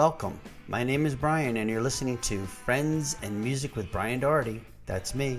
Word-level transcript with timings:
welcome. 0.00 0.40
My 0.66 0.82
name 0.82 1.04
is 1.04 1.14
Brian, 1.14 1.58
and 1.58 1.68
you're 1.68 1.82
listening 1.82 2.16
to 2.22 2.46
Friends 2.46 3.18
and 3.20 3.38
Music 3.38 3.76
with 3.76 3.92
Brian 3.92 4.18
Doherty. 4.18 4.62
That's 4.86 5.14
me, 5.14 5.38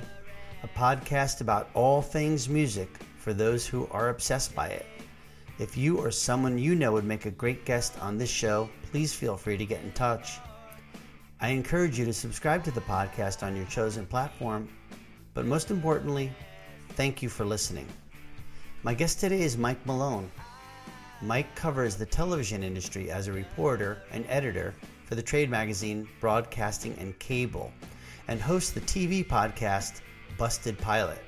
a 0.62 0.68
podcast 0.68 1.42
about 1.42 1.72
all 1.74 2.00
things 2.00 2.48
music 2.48 2.88
for 3.18 3.34
those 3.34 3.66
who 3.66 3.88
are 3.90 4.10
obsessed 4.10 4.54
by 4.54 4.68
it. 4.68 4.86
If 5.58 5.76
you 5.76 5.98
or 5.98 6.12
someone 6.12 6.60
you 6.60 6.76
know 6.76 6.92
would 6.92 7.06
make 7.06 7.26
a 7.26 7.32
great 7.32 7.66
guest 7.66 7.98
on 8.02 8.20
this 8.20 8.30
show, 8.30 8.70
please 8.92 9.12
feel 9.12 9.36
free 9.36 9.58
to 9.58 9.66
get 9.66 9.82
in 9.82 9.94
touch. 9.94 10.38
I 11.40 11.48
encourage 11.48 11.98
you 11.98 12.06
to 12.06 12.14
subscribe 12.14 12.64
to 12.66 12.72
the 12.72 12.82
podcast 12.82 13.42
on 13.42 13.56
your 13.56 13.66
chosen 13.66 14.06
platform, 14.06 14.70
but 15.34 15.48
most 15.48 15.72
importantly, 15.72 16.32
thank 16.90 17.24
you 17.24 17.30
for 17.30 17.46
listening. 17.46 17.88
My 18.84 18.94
guest 18.94 19.20
today 19.20 19.42
is 19.42 19.58
Mike 19.58 19.84
Malone. 19.88 20.30
Mike 21.24 21.54
covers 21.56 21.96
the 21.96 22.06
television 22.06 22.64
industry 22.64 23.12
as 23.12 23.28
a 23.28 23.34
reporter 23.34 24.02
and 24.12 24.26
editor 24.28 24.74
for 25.06 25.14
the 25.14 25.22
trade 25.22 25.52
magazine 25.52 26.08
Broadcasting 26.20 26.96
and 26.98 27.18
Cable 27.20 27.72
and 28.28 28.42
hosts 28.42 28.72
the 28.72 28.82
TV 28.82 29.26
podcast 29.26 30.02
Busted 30.38 30.80
Pilot. 30.80 31.22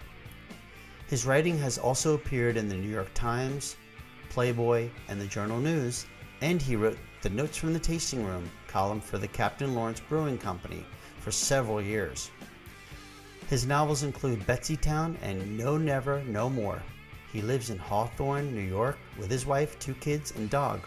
His 1.07 1.27
writing 1.27 1.59
has 1.59 1.77
also 1.77 2.15
appeared 2.15 2.57
in 2.57 2.67
the 2.67 2.75
New 2.75 2.89
York 2.89 3.13
Times, 3.13 3.75
Playboy, 4.29 4.89
and 5.09 5.21
the 5.21 5.27
Journal 5.27 5.59
News, 5.59 6.07
and 6.41 6.59
he 6.59 6.75
wrote 6.75 6.97
the 7.21 7.29
Notes 7.29 7.57
from 7.57 7.73
the 7.73 7.79
Tasting 7.79 8.25
Room 8.25 8.49
column 8.67 8.99
for 8.99 9.19
the 9.19 9.27
Captain 9.27 9.75
Lawrence 9.75 9.99
Brewing 9.99 10.39
Company 10.39 10.83
for 11.19 11.29
several 11.29 11.79
years. 11.79 12.31
His 13.47 13.67
novels 13.67 14.01
include 14.01 14.47
Betsy 14.47 14.75
Town 14.75 15.17
and 15.21 15.55
No 15.55 15.77
Never, 15.77 16.23
No 16.23 16.49
More. 16.49 16.81
He 17.33 17.41
lives 17.41 17.71
in 17.71 17.79
Hawthorne, 17.79 18.53
New 18.53 18.61
York, 18.61 18.99
with 19.17 19.31
his 19.31 19.47
wife, 19.47 19.79
two 19.79 19.95
kids, 19.95 20.31
and 20.37 20.51
dog. 20.51 20.79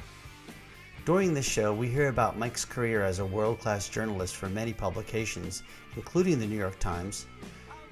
During 1.05 1.35
this 1.35 1.45
show, 1.45 1.75
we 1.75 1.89
hear 1.89 2.07
about 2.07 2.39
Mike's 2.39 2.65
career 2.65 3.03
as 3.03 3.19
a 3.19 3.27
world 3.27 3.59
class 3.59 3.89
journalist 3.89 4.37
for 4.37 4.49
many 4.49 4.73
publications, 4.73 5.65
including 5.97 6.39
the 6.39 6.47
New 6.47 6.57
York 6.57 6.79
Times. 6.79 7.27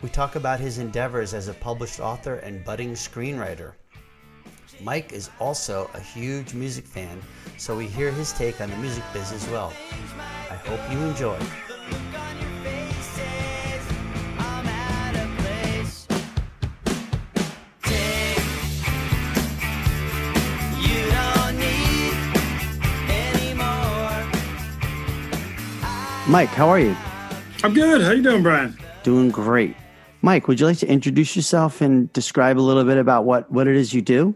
We 0.02 0.08
talk 0.08 0.36
about 0.36 0.60
his 0.60 0.78
endeavors 0.78 1.34
as 1.34 1.48
a 1.48 1.54
published 1.54 1.98
author 1.98 2.36
and 2.36 2.64
budding 2.64 2.92
screenwriter. 2.92 3.72
Mike 4.80 5.12
is 5.12 5.30
also 5.40 5.90
a 5.94 6.00
huge 6.00 6.54
music 6.54 6.86
fan, 6.86 7.20
so 7.58 7.76
we 7.76 7.86
hear 7.86 8.12
his 8.12 8.32
take 8.32 8.60
on 8.60 8.70
the 8.70 8.76
music 8.76 9.04
biz 9.12 9.32
as 9.32 9.48
well. 9.48 9.72
I 10.48 10.54
hope 10.54 10.80
you 10.92 10.98
enjoy. 11.00 12.53
Mike, 26.26 26.48
how 26.48 26.70
are 26.70 26.80
you? 26.80 26.96
I'm 27.62 27.74
good. 27.74 28.00
How 28.00 28.12
you 28.12 28.22
doing, 28.22 28.42
Brian? 28.42 28.78
Doing 29.02 29.28
great. 29.28 29.76
Mike, 30.22 30.48
would 30.48 30.58
you 30.58 30.64
like 30.64 30.78
to 30.78 30.88
introduce 30.88 31.36
yourself 31.36 31.82
and 31.82 32.10
describe 32.14 32.58
a 32.58 32.62
little 32.62 32.84
bit 32.84 32.96
about 32.96 33.26
what, 33.26 33.50
what 33.52 33.68
it 33.68 33.76
is 33.76 33.92
you 33.92 34.00
do? 34.00 34.34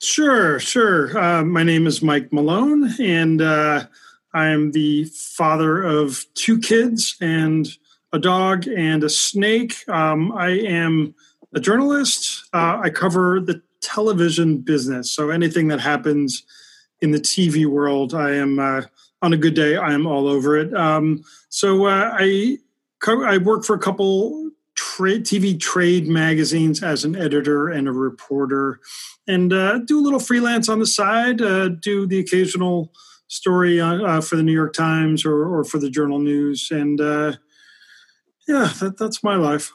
Sure, 0.00 0.58
sure. 0.58 1.16
Uh, 1.18 1.44
my 1.44 1.62
name 1.62 1.86
is 1.86 2.00
Mike 2.00 2.32
Malone, 2.32 2.90
and 2.98 3.42
uh, 3.42 3.84
I 4.32 4.46
am 4.46 4.72
the 4.72 5.04
father 5.04 5.82
of 5.82 6.24
two 6.32 6.58
kids 6.58 7.16
and 7.20 7.68
a 8.14 8.18
dog 8.18 8.66
and 8.66 9.04
a 9.04 9.10
snake. 9.10 9.86
Um, 9.88 10.32
I 10.32 10.48
am 10.48 11.14
a 11.54 11.60
journalist. 11.60 12.48
Uh, 12.54 12.80
I 12.82 12.88
cover 12.88 13.40
the 13.40 13.60
television 13.82 14.56
business, 14.58 15.10
so 15.10 15.28
anything 15.28 15.68
that 15.68 15.80
happens 15.80 16.44
in 17.02 17.10
the 17.10 17.20
TV 17.20 17.66
world, 17.66 18.14
I 18.14 18.36
am 18.36 18.58
uh, 18.58 18.82
on 19.22 19.32
a 19.32 19.36
good 19.36 19.54
day, 19.54 19.76
I 19.76 19.92
am 19.92 20.06
all 20.06 20.28
over 20.28 20.56
it. 20.56 20.74
Um, 20.74 21.24
so 21.48 21.86
uh, 21.86 22.10
I 22.12 22.58
I 23.06 23.38
work 23.38 23.64
for 23.64 23.74
a 23.74 23.78
couple 23.78 24.50
trade 24.74 25.24
TV 25.24 25.58
trade 25.58 26.06
magazines 26.06 26.82
as 26.82 27.04
an 27.04 27.16
editor 27.16 27.68
and 27.68 27.88
a 27.88 27.92
reporter, 27.92 28.80
and 29.26 29.52
uh, 29.52 29.78
do 29.78 29.98
a 29.98 30.02
little 30.02 30.20
freelance 30.20 30.68
on 30.68 30.78
the 30.78 30.86
side. 30.86 31.40
Uh, 31.40 31.68
do 31.68 32.06
the 32.06 32.18
occasional 32.18 32.92
story 33.28 33.80
uh, 33.80 34.20
for 34.20 34.36
the 34.36 34.42
New 34.42 34.52
York 34.52 34.72
Times 34.72 35.24
or, 35.24 35.46
or 35.46 35.64
for 35.64 35.78
the 35.78 35.90
Journal 35.90 36.18
News, 36.18 36.68
and 36.70 37.00
uh, 37.00 37.32
yeah, 38.46 38.70
that, 38.80 38.96
that's 38.98 39.22
my 39.24 39.36
life. 39.36 39.72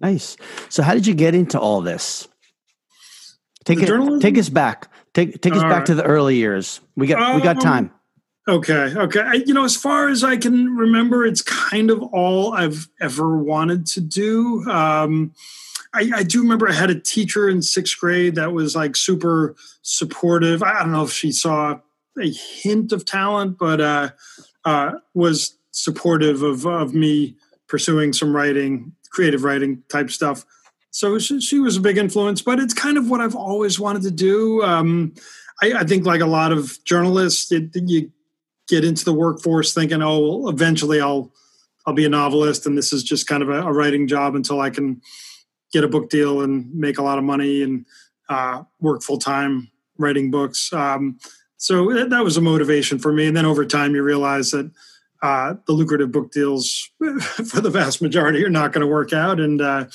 Nice. 0.00 0.36
So, 0.68 0.82
how 0.82 0.94
did 0.94 1.06
you 1.06 1.14
get 1.14 1.34
into 1.34 1.60
all 1.60 1.80
this? 1.80 2.26
Take 3.64 3.78
it, 3.80 4.20
take 4.20 4.36
us 4.38 4.48
back. 4.48 4.90
Take 5.14 5.40
take 5.40 5.52
us 5.52 5.62
all 5.62 5.68
back 5.68 5.78
right. 5.78 5.86
to 5.86 5.94
the 5.94 6.04
early 6.04 6.36
years. 6.36 6.80
We 6.96 7.06
got 7.06 7.36
we 7.36 7.42
got 7.42 7.56
um, 7.56 7.62
time. 7.62 7.90
Okay. 8.48 8.92
Okay. 8.96 9.20
I, 9.20 9.34
you 9.34 9.54
know, 9.54 9.64
as 9.64 9.76
far 9.76 10.08
as 10.08 10.24
I 10.24 10.36
can 10.36 10.76
remember, 10.76 11.24
it's 11.24 11.42
kind 11.42 11.90
of 11.90 12.02
all 12.02 12.52
I've 12.52 12.88
ever 13.00 13.38
wanted 13.38 13.86
to 13.86 14.00
do. 14.00 14.68
Um, 14.68 15.32
I, 15.94 16.10
I, 16.14 16.22
do 16.24 16.42
remember 16.42 16.68
I 16.68 16.72
had 16.72 16.90
a 16.90 16.98
teacher 16.98 17.48
in 17.48 17.62
sixth 17.62 17.98
grade 18.00 18.34
that 18.34 18.52
was 18.52 18.74
like 18.74 18.96
super 18.96 19.54
supportive. 19.82 20.62
I 20.62 20.80
don't 20.80 20.90
know 20.90 21.04
if 21.04 21.12
she 21.12 21.30
saw 21.30 21.78
a 22.20 22.30
hint 22.30 22.92
of 22.92 23.04
talent, 23.04 23.58
but 23.58 23.80
uh, 23.80 24.10
uh, 24.64 24.92
was 25.14 25.56
supportive 25.70 26.42
of, 26.42 26.66
of 26.66 26.94
me 26.94 27.36
pursuing 27.68 28.12
some 28.12 28.34
writing, 28.34 28.92
creative 29.10 29.44
writing 29.44 29.82
type 29.88 30.10
stuff. 30.10 30.44
So 30.90 31.18
she, 31.18 31.40
she, 31.40 31.58
was 31.58 31.76
a 31.76 31.80
big 31.80 31.96
influence, 31.96 32.42
but 32.42 32.58
it's 32.58 32.74
kind 32.74 32.98
of 32.98 33.08
what 33.08 33.20
I've 33.20 33.36
always 33.36 33.78
wanted 33.78 34.02
to 34.02 34.10
do. 34.10 34.62
Um, 34.62 35.14
I, 35.62 35.72
I, 35.74 35.84
think, 35.84 36.04
like 36.04 36.20
a 36.20 36.26
lot 36.26 36.52
of 36.52 36.82
journalists, 36.84 37.50
it, 37.52 37.70
you 37.74 38.10
get 38.68 38.84
into 38.84 39.04
the 39.04 39.12
workforce 39.12 39.74
thinking, 39.74 40.02
oh, 40.02 40.18
well, 40.18 40.48
eventually 40.48 41.00
I'll 41.00 41.32
I'll 41.84 41.94
be 41.94 42.04
a 42.04 42.08
novelist, 42.08 42.64
and 42.64 42.78
this 42.78 42.92
is 42.92 43.02
just 43.02 43.26
kind 43.26 43.42
of 43.42 43.48
a, 43.48 43.62
a 43.62 43.72
writing 43.72 44.06
job 44.06 44.36
until 44.36 44.60
I 44.60 44.70
can 44.70 45.02
get 45.72 45.84
a 45.84 45.88
book 45.88 46.10
deal 46.10 46.40
and 46.40 46.72
make 46.74 46.98
a 46.98 47.02
lot 47.02 47.18
of 47.18 47.24
money 47.24 47.62
and 47.62 47.86
uh, 48.28 48.62
work 48.80 49.02
full 49.02 49.18
time 49.18 49.70
writing 49.98 50.30
books. 50.30 50.72
Um, 50.72 51.18
so 51.56 51.92
that, 51.92 52.10
that 52.10 52.24
was 52.24 52.36
a 52.36 52.40
motivation 52.40 52.98
for 52.98 53.12
me. 53.12 53.26
And 53.26 53.36
then 53.36 53.46
over 53.46 53.64
time, 53.64 53.94
you 53.94 54.02
realize 54.02 54.50
that 54.50 54.70
uh, 55.22 55.54
the 55.66 55.72
lucrative 55.72 56.12
book 56.12 56.32
deals, 56.32 56.90
for 57.44 57.60
the 57.60 57.70
vast 57.70 58.02
majority, 58.02 58.44
are 58.44 58.50
not 58.50 58.72
going 58.72 58.80
to 58.80 58.92
work 58.92 59.12
out, 59.12 59.40
and 59.40 59.60
uh, 59.60 59.86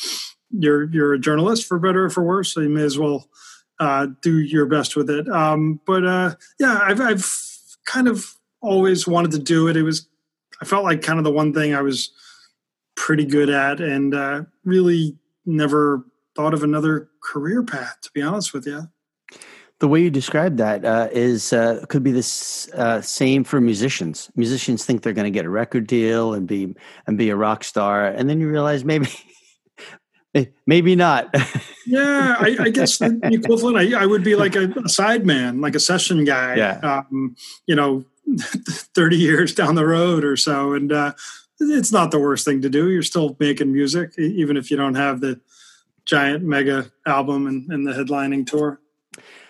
you're 0.52 0.90
you're 0.92 1.14
a 1.14 1.20
journalist 1.20 1.66
for 1.66 1.80
better 1.80 2.06
or 2.06 2.10
for 2.10 2.24
worse, 2.24 2.54
so 2.54 2.62
you 2.62 2.70
may 2.70 2.84
as 2.84 2.98
well 2.98 3.28
uh, 3.80 4.08
do 4.22 4.40
your 4.40 4.66
best 4.66 4.96
with 4.96 5.10
it. 5.10 5.28
Um, 5.30 5.80
but 5.86 6.06
uh, 6.06 6.36
yeah, 6.60 6.80
I've, 6.82 7.02
I've 7.02 7.30
kind 7.86 8.08
of 8.08 8.36
always 8.62 9.08
wanted 9.08 9.32
to 9.32 9.40
do 9.40 9.68
it. 9.68 9.78
It 9.78 9.84
was, 9.84 10.08
I 10.62 10.66
felt 10.66 10.84
like 10.84 11.02
kind 11.02 11.20
of 11.20 11.26
the 11.26 11.32
one 11.32 11.54
thing 11.54 11.74
I 11.74 11.82
was 11.82 12.12
pretty 12.96 13.26
good 13.26 13.50
at 13.50 13.80
and 13.80 14.14
uh, 14.14 14.44
really 14.66 15.18
never 15.46 16.06
thought 16.36 16.54
of 16.54 16.64
another 16.64 17.10
career 17.24 17.64
path, 17.64 17.98
to 18.02 18.12
be 18.14 18.22
honest 18.22 18.54
with 18.54 18.66
you. 18.66 18.90
The 19.80 19.88
way 19.88 20.02
you 20.02 20.10
describe 20.10 20.58
that 20.58 20.84
uh, 20.84 21.08
is 21.12 21.54
uh, 21.54 21.86
could 21.88 22.02
be 22.02 22.12
the 22.12 22.70
uh, 22.76 23.00
same 23.02 23.44
for 23.44 23.62
musicians. 23.62 24.32
Musicians 24.36 24.84
think 24.84 25.04
they're 25.04 25.14
going 25.14 25.32
to 25.32 25.38
get 25.38 25.46
a 25.46 25.50
record 25.50 25.86
deal 25.86 26.34
and 26.34 26.48
be 26.48 26.76
and 27.06 27.16
be 27.16 27.30
a 27.30 27.36
rock 27.36 27.64
star, 27.64 28.08
and 28.08 28.28
then 28.28 28.40
you 28.40 28.50
realize 28.50 28.84
maybe 28.84 29.08
maybe 30.66 30.96
not. 30.96 31.30
yeah, 31.86 32.38
I, 32.40 32.58
I, 32.60 32.70
guess 32.70 32.98
the 32.98 33.20
equivalent. 33.24 33.78
I, 33.78 34.02
I 34.02 34.08
would 34.08 34.24
be 34.24 34.36
like 34.36 34.56
a, 34.56 34.72
a 34.84 34.90
side 34.90 35.28
man, 35.28 35.62
like 35.62 35.76
a 35.76 35.80
session 35.80 36.26
guy. 36.26 36.56
Yeah. 36.56 36.80
Um, 36.82 37.36
you 37.68 37.76
know, 37.76 38.04
30 38.40 39.18
years 39.18 39.54
down 39.54 39.76
the 39.76 39.86
road 39.86 40.24
or 40.24 40.36
so. 40.36 40.74
And 40.74 40.92
uh, 40.92 41.14
it's 41.60 41.92
not 41.92 42.12
the 42.12 42.20
worst 42.20 42.46
thing 42.46 42.62
to 42.62 42.70
do. 42.70 42.90
You're 42.90 43.04
still 43.04 43.36
making 43.40 43.72
music, 43.72 44.14
even 44.18 44.58
if 44.58 44.70
you 44.70 44.78
don't 44.78 44.96
have 44.96 45.22
the 45.22 45.40
giant 46.06 46.44
mega 46.44 46.92
album 47.06 47.48
and, 47.48 47.72
and 47.72 47.88
the 47.88 47.94
headlining 47.94 48.48
tour. 48.48 48.80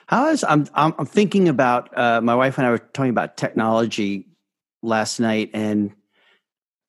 How 0.07 0.29
is 0.29 0.45
I'm 0.47 0.67
I'm 0.73 1.05
thinking 1.05 1.49
about 1.49 1.95
uh, 1.97 2.21
my 2.21 2.33
wife 2.33 2.57
and 2.57 2.65
I 2.65 2.69
were 2.69 2.77
talking 2.77 3.09
about 3.09 3.35
technology 3.35 4.25
last 4.81 5.19
night 5.19 5.51
and 5.53 5.91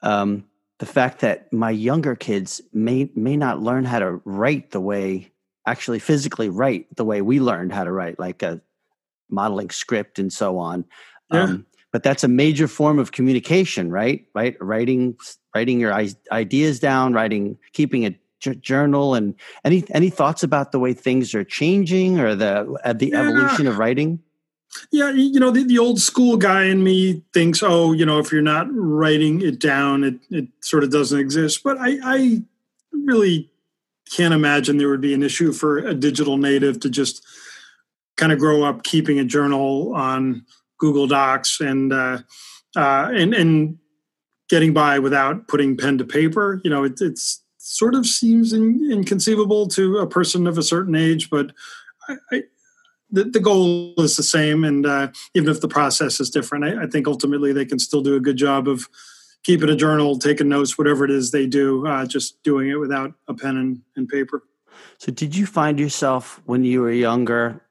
um, 0.03 0.45
the 0.79 0.87
fact 0.87 1.21
that 1.21 1.53
my 1.53 1.71
younger 1.71 2.15
kids 2.15 2.61
may 2.73 3.11
may 3.17 3.37
not 3.37 3.61
learn 3.61 3.85
how 3.85 3.99
to 3.99 4.21
write 4.25 4.71
the 4.71 4.81
way 4.81 5.33
actually 5.67 5.99
physically 5.99 6.49
write 6.49 6.87
the 6.97 7.05
way 7.05 7.21
we 7.21 7.41
learned 7.41 7.73
how 7.73 7.83
to 7.83 7.93
write 7.93 8.19
like 8.21 8.43
a 8.43 8.61
modeling 9.29 9.71
script 9.71 10.19
and 10.19 10.33
so 10.33 10.57
on. 10.57 10.85
Yeah. 11.33 11.43
Um, 11.43 11.67
but 11.93 12.03
that's 12.03 12.25
a 12.25 12.29
major 12.29 12.69
form 12.69 12.99
of 12.99 13.13
communication 13.13 13.91
right? 13.91 14.27
Right? 14.35 14.57
Writing 14.61 15.17
writing 15.55 15.81
your 15.81 15.93
ideas 16.33 16.81
down 16.81 17.13
writing 17.13 17.59
keeping 17.73 18.07
a 18.07 18.15
journal 18.61 19.15
and 19.15 19.35
any 19.65 19.85
any 19.91 20.11
thoughts 20.11 20.43
about 20.43 20.73
the 20.73 20.79
way 20.79 20.93
things 20.93 21.35
are 21.35 21.45
changing 21.45 22.21
or 22.21 22.35
the 22.35 22.73
uh, 22.85 22.93
the 22.93 23.09
yeah. 23.09 23.21
evolution 23.21 23.67
of 23.67 23.79
writing? 23.79 24.21
Yeah 24.93 25.11
you 25.11 25.41
know 25.41 25.51
the, 25.51 25.65
the 25.65 25.79
old 25.79 26.01
school 26.01 26.37
guy 26.37 26.65
in 26.65 26.85
me 26.85 27.23
thinks 27.33 27.63
oh 27.63 27.93
you 27.93 28.05
know 28.05 28.19
if 28.19 28.31
you're 28.31 28.43
not 28.43 28.67
writing 28.71 29.41
it 29.41 29.59
down 29.59 30.05
it, 30.05 30.15
it 30.31 30.49
sort 30.61 30.85
of 30.85 30.91
doesn't 30.91 31.19
exist. 31.19 31.63
But 31.63 31.79
i 31.79 31.99
i 32.05 32.43
really 32.93 33.51
can't 34.11 34.35
imagine 34.35 34.79
there 34.79 34.89
would 34.89 35.01
be 35.01 35.15
an 35.15 35.23
issue 35.23 35.53
for 35.53 35.79
a 35.79 35.95
digital 35.95 36.37
native 36.37 36.81
to 36.81 36.91
just 36.91 37.25
kind 38.17 38.33
of 38.33 38.39
grow 38.39 38.65
up 38.65 38.83
keeping 38.83 39.19
a 39.19 39.25
journal 39.25 39.95
on 39.95 40.45
Google 40.79 41.07
Docs 41.07 41.61
and 41.61 41.93
uh, 41.93 42.19
uh, 42.77 43.11
and 43.13 43.35
and 43.35 43.79
getting 44.49 44.73
by 44.73 44.99
without 44.99 45.47
putting 45.49 45.77
pen 45.77 45.99
to 45.99 46.05
paper. 46.05 46.61
You 46.65 46.71
know, 46.71 46.85
it, 46.85 47.01
it's 47.01 47.43
sort 47.59 47.95
of 47.95 48.07
seems 48.07 48.53
in, 48.53 48.91
inconceivable 48.91 49.69
to 49.69 49.99
a 49.99 50.07
person 50.07 50.47
of 50.47 50.57
a 50.57 50.63
certain 50.63 50.95
age, 50.95 51.29
but 51.29 51.53
I, 52.09 52.17
I, 52.33 52.43
the, 53.11 53.25
the 53.25 53.41
goal 53.41 53.95
is 53.99 54.17
the 54.17 54.23
same. 54.23 54.65
And 54.65 54.87
uh, 54.87 55.09
even 55.35 55.51
if 55.51 55.61
the 55.61 55.69
process 55.69 56.19
is 56.21 56.31
different, 56.31 56.65
I, 56.65 56.85
I, 56.85 56.87
think 56.87 57.07
ultimately 57.07 57.53
they 57.53 57.67
can 57.67 57.79
still 57.79 58.01
do 58.01 58.17
a 58.17 58.21
good 58.21 58.37
job 58.37 58.69
of 58.69 58.89
keeping 59.45 59.69
a 59.69 59.77
journal, 59.77 60.19
taking 60.19 60.49
notes, 60.49 60.79
whatever 60.79 61.05
it 61.05 61.11
is 61.11 61.31
they 61.31 61.47
do, 61.47 61.87
uh, 61.87 62.07
just 62.07 62.43
doing 62.43 62.69
it 62.69 62.77
without 62.77 63.13
a 63.29 63.35
pen 63.35 63.57
and, 63.57 63.83
and 63.97 64.09
paper. 64.09 64.43
So, 64.99 65.13
did 65.13 65.35
you 65.35 65.47
find 65.47 65.79
yourself 65.79 66.41
when 66.45 66.65
you 66.65 66.83
were 66.83 66.93
younger 66.93 67.63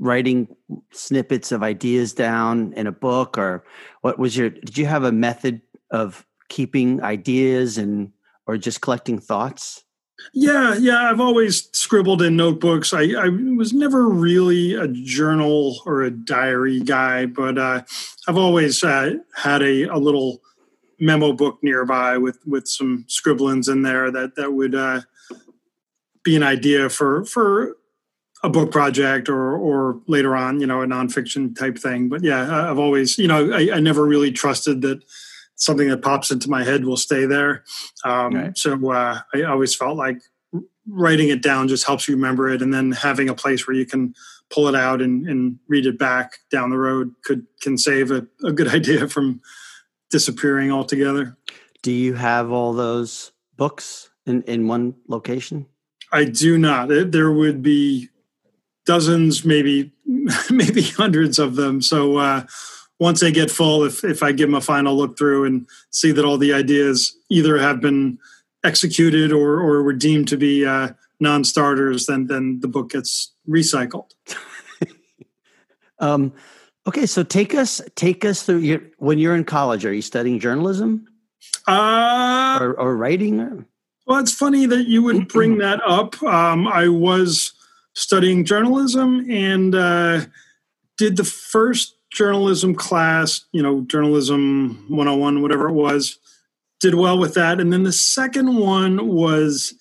writing 0.00 0.48
snippets 0.90 1.52
of 1.52 1.62
ideas 1.62 2.12
down 2.12 2.72
in 2.72 2.88
a 2.88 2.92
book, 2.92 3.38
or 3.38 3.64
what 4.00 4.18
was 4.18 4.36
your? 4.36 4.50
Did 4.50 4.76
you 4.76 4.86
have 4.86 5.04
a 5.04 5.12
method 5.12 5.60
of 5.92 6.26
keeping 6.48 7.00
ideas 7.02 7.78
and 7.78 8.12
or 8.46 8.56
just 8.56 8.80
collecting 8.80 9.20
thoughts? 9.20 9.84
Yeah, 10.34 10.74
yeah. 10.74 11.10
I've 11.10 11.20
always 11.20 11.68
scribbled 11.72 12.22
in 12.22 12.36
notebooks. 12.36 12.92
I, 12.92 13.12
I 13.18 13.28
was 13.56 13.72
never 13.72 14.08
really 14.08 14.74
a 14.74 14.86
journal 14.88 15.80
or 15.86 16.02
a 16.02 16.10
diary 16.10 16.80
guy, 16.80 17.26
but 17.26 17.56
uh, 17.58 17.82
I've 18.28 18.36
always 18.36 18.82
uh, 18.84 19.14
had 19.34 19.62
a, 19.62 19.84
a 19.84 19.96
little 19.96 20.42
memo 20.98 21.32
book 21.32 21.58
nearby 21.62 22.18
with 22.18 22.38
with 22.46 22.68
some 22.68 23.04
scribblings 23.08 23.68
in 23.68 23.82
there 23.82 24.10
that 24.10 24.36
that 24.36 24.52
would 24.52 24.74
uh, 24.74 25.00
be 26.22 26.36
an 26.36 26.42
idea 26.42 26.88
for 26.88 27.24
for 27.24 27.76
a 28.42 28.48
book 28.48 28.70
project 28.70 29.28
or 29.28 29.56
or 29.56 30.00
later 30.06 30.34
on, 30.34 30.60
you 30.60 30.66
know, 30.66 30.82
a 30.82 30.86
nonfiction 30.86 31.56
type 31.56 31.78
thing. 31.78 32.08
But 32.08 32.22
yeah, 32.22 32.70
I've 32.70 32.78
always, 32.78 33.18
you 33.18 33.28
know, 33.28 33.52
I, 33.52 33.76
I 33.76 33.80
never 33.80 34.04
really 34.04 34.32
trusted 34.32 34.82
that 34.82 35.02
something 35.56 35.88
that 35.88 36.02
pops 36.02 36.30
into 36.30 36.48
my 36.48 36.64
head 36.64 36.84
will 36.84 36.96
stay 36.96 37.26
there. 37.26 37.64
Um, 38.04 38.34
right. 38.34 38.58
So 38.58 38.90
uh, 38.90 39.20
I 39.34 39.42
always 39.42 39.74
felt 39.74 39.96
like 39.96 40.22
writing 40.88 41.28
it 41.28 41.42
down 41.42 41.68
just 41.68 41.86
helps 41.86 42.08
you 42.08 42.14
remember 42.14 42.48
it, 42.48 42.62
and 42.62 42.72
then 42.72 42.92
having 42.92 43.28
a 43.28 43.34
place 43.34 43.66
where 43.66 43.76
you 43.76 43.86
can 43.86 44.14
pull 44.48 44.66
it 44.66 44.74
out 44.74 45.00
and, 45.00 45.28
and 45.28 45.58
read 45.68 45.86
it 45.86 45.98
back 45.98 46.38
down 46.50 46.70
the 46.70 46.78
road 46.78 47.14
could 47.22 47.46
can 47.60 47.78
save 47.78 48.10
a, 48.10 48.26
a 48.42 48.52
good 48.52 48.68
idea 48.74 49.06
from 49.08 49.40
disappearing 50.10 50.72
altogether. 50.72 51.36
Do 51.82 51.92
you 51.92 52.14
have 52.14 52.50
all 52.50 52.72
those 52.72 53.32
books 53.56 54.10
in, 54.26 54.42
in 54.42 54.66
one 54.66 54.94
location? 55.08 55.66
I 56.12 56.24
do 56.24 56.58
not. 56.58 56.88
There 56.88 57.30
would 57.30 57.62
be 57.62 58.08
dozens, 58.86 59.44
maybe 59.44 59.92
maybe 60.50 60.82
hundreds 60.82 61.38
of 61.38 61.56
them. 61.56 61.82
So 61.82 62.16
uh, 62.16 62.44
once 62.98 63.20
they 63.20 63.32
get 63.32 63.50
full, 63.50 63.84
if 63.84 64.04
if 64.04 64.22
I 64.22 64.32
give 64.32 64.48
them 64.48 64.54
a 64.54 64.60
final 64.60 64.96
look 64.96 65.16
through 65.18 65.44
and 65.44 65.66
see 65.90 66.12
that 66.12 66.24
all 66.24 66.38
the 66.38 66.52
ideas 66.52 67.16
either 67.30 67.58
have 67.58 67.80
been 67.80 68.18
executed 68.64 69.32
or 69.32 69.60
or 69.60 69.82
were 69.82 69.92
deemed 69.92 70.28
to 70.28 70.36
be 70.36 70.66
uh, 70.66 70.90
non-starters, 71.18 72.06
then 72.06 72.26
then 72.26 72.60
the 72.60 72.68
book 72.68 72.90
gets 72.90 73.32
recycled. 73.48 74.10
um, 75.98 76.32
okay, 76.86 77.06
so 77.06 77.22
take 77.22 77.54
us 77.54 77.80
take 77.94 78.24
us 78.24 78.42
through 78.42 78.58
your 78.58 78.82
when 78.98 79.18
you're 79.18 79.36
in 79.36 79.44
college. 79.44 79.84
Are 79.84 79.92
you 79.92 80.02
studying 80.02 80.38
journalism? 80.38 81.06
Uh, 81.66 82.58
or, 82.60 82.74
or 82.74 82.96
writing? 82.96 83.64
Well, 84.06 84.18
it's 84.18 84.34
funny 84.34 84.66
that 84.66 84.88
you 84.88 85.02
would 85.02 85.28
bring 85.28 85.58
that 85.58 85.80
up. 85.86 86.20
Um, 86.22 86.66
I 86.66 86.88
was 86.88 87.52
studying 87.94 88.44
journalism 88.44 89.26
and 89.30 89.74
uh, 89.74 90.20
did 90.96 91.16
the 91.16 91.24
first 91.24 91.96
journalism 92.12 92.74
class, 92.74 93.44
you 93.52 93.62
know, 93.62 93.82
journalism 93.82 94.84
101, 94.88 95.42
whatever 95.42 95.68
it 95.68 95.74
was, 95.74 96.18
did 96.80 96.94
well 96.94 97.18
with 97.18 97.34
that. 97.34 97.60
And 97.60 97.72
then 97.72 97.84
the 97.84 97.92
second 97.92 98.56
one 98.56 99.08
was 99.08 99.74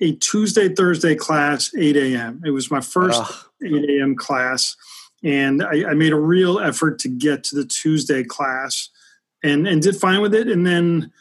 a 0.00 0.12
Tuesday, 0.16 0.68
Thursday 0.68 1.14
class, 1.14 1.72
8 1.76 1.96
a.m. 1.96 2.42
It 2.44 2.50
was 2.50 2.70
my 2.70 2.80
first 2.80 3.20
Ugh. 3.20 3.34
8 3.64 3.90
a.m. 3.90 4.16
class. 4.16 4.76
And 5.24 5.62
I, 5.62 5.90
I, 5.90 5.94
made 5.94 6.12
a 6.12 6.18
real 6.18 6.58
effort 6.58 6.98
to 7.00 7.08
get 7.08 7.44
to 7.44 7.56
the 7.56 7.64
Tuesday 7.64 8.24
class 8.24 8.88
and, 9.44 9.68
and 9.68 9.80
did 9.80 9.96
fine 9.96 10.20
with 10.20 10.34
it. 10.34 10.48
And 10.48 10.66
then 10.66 11.12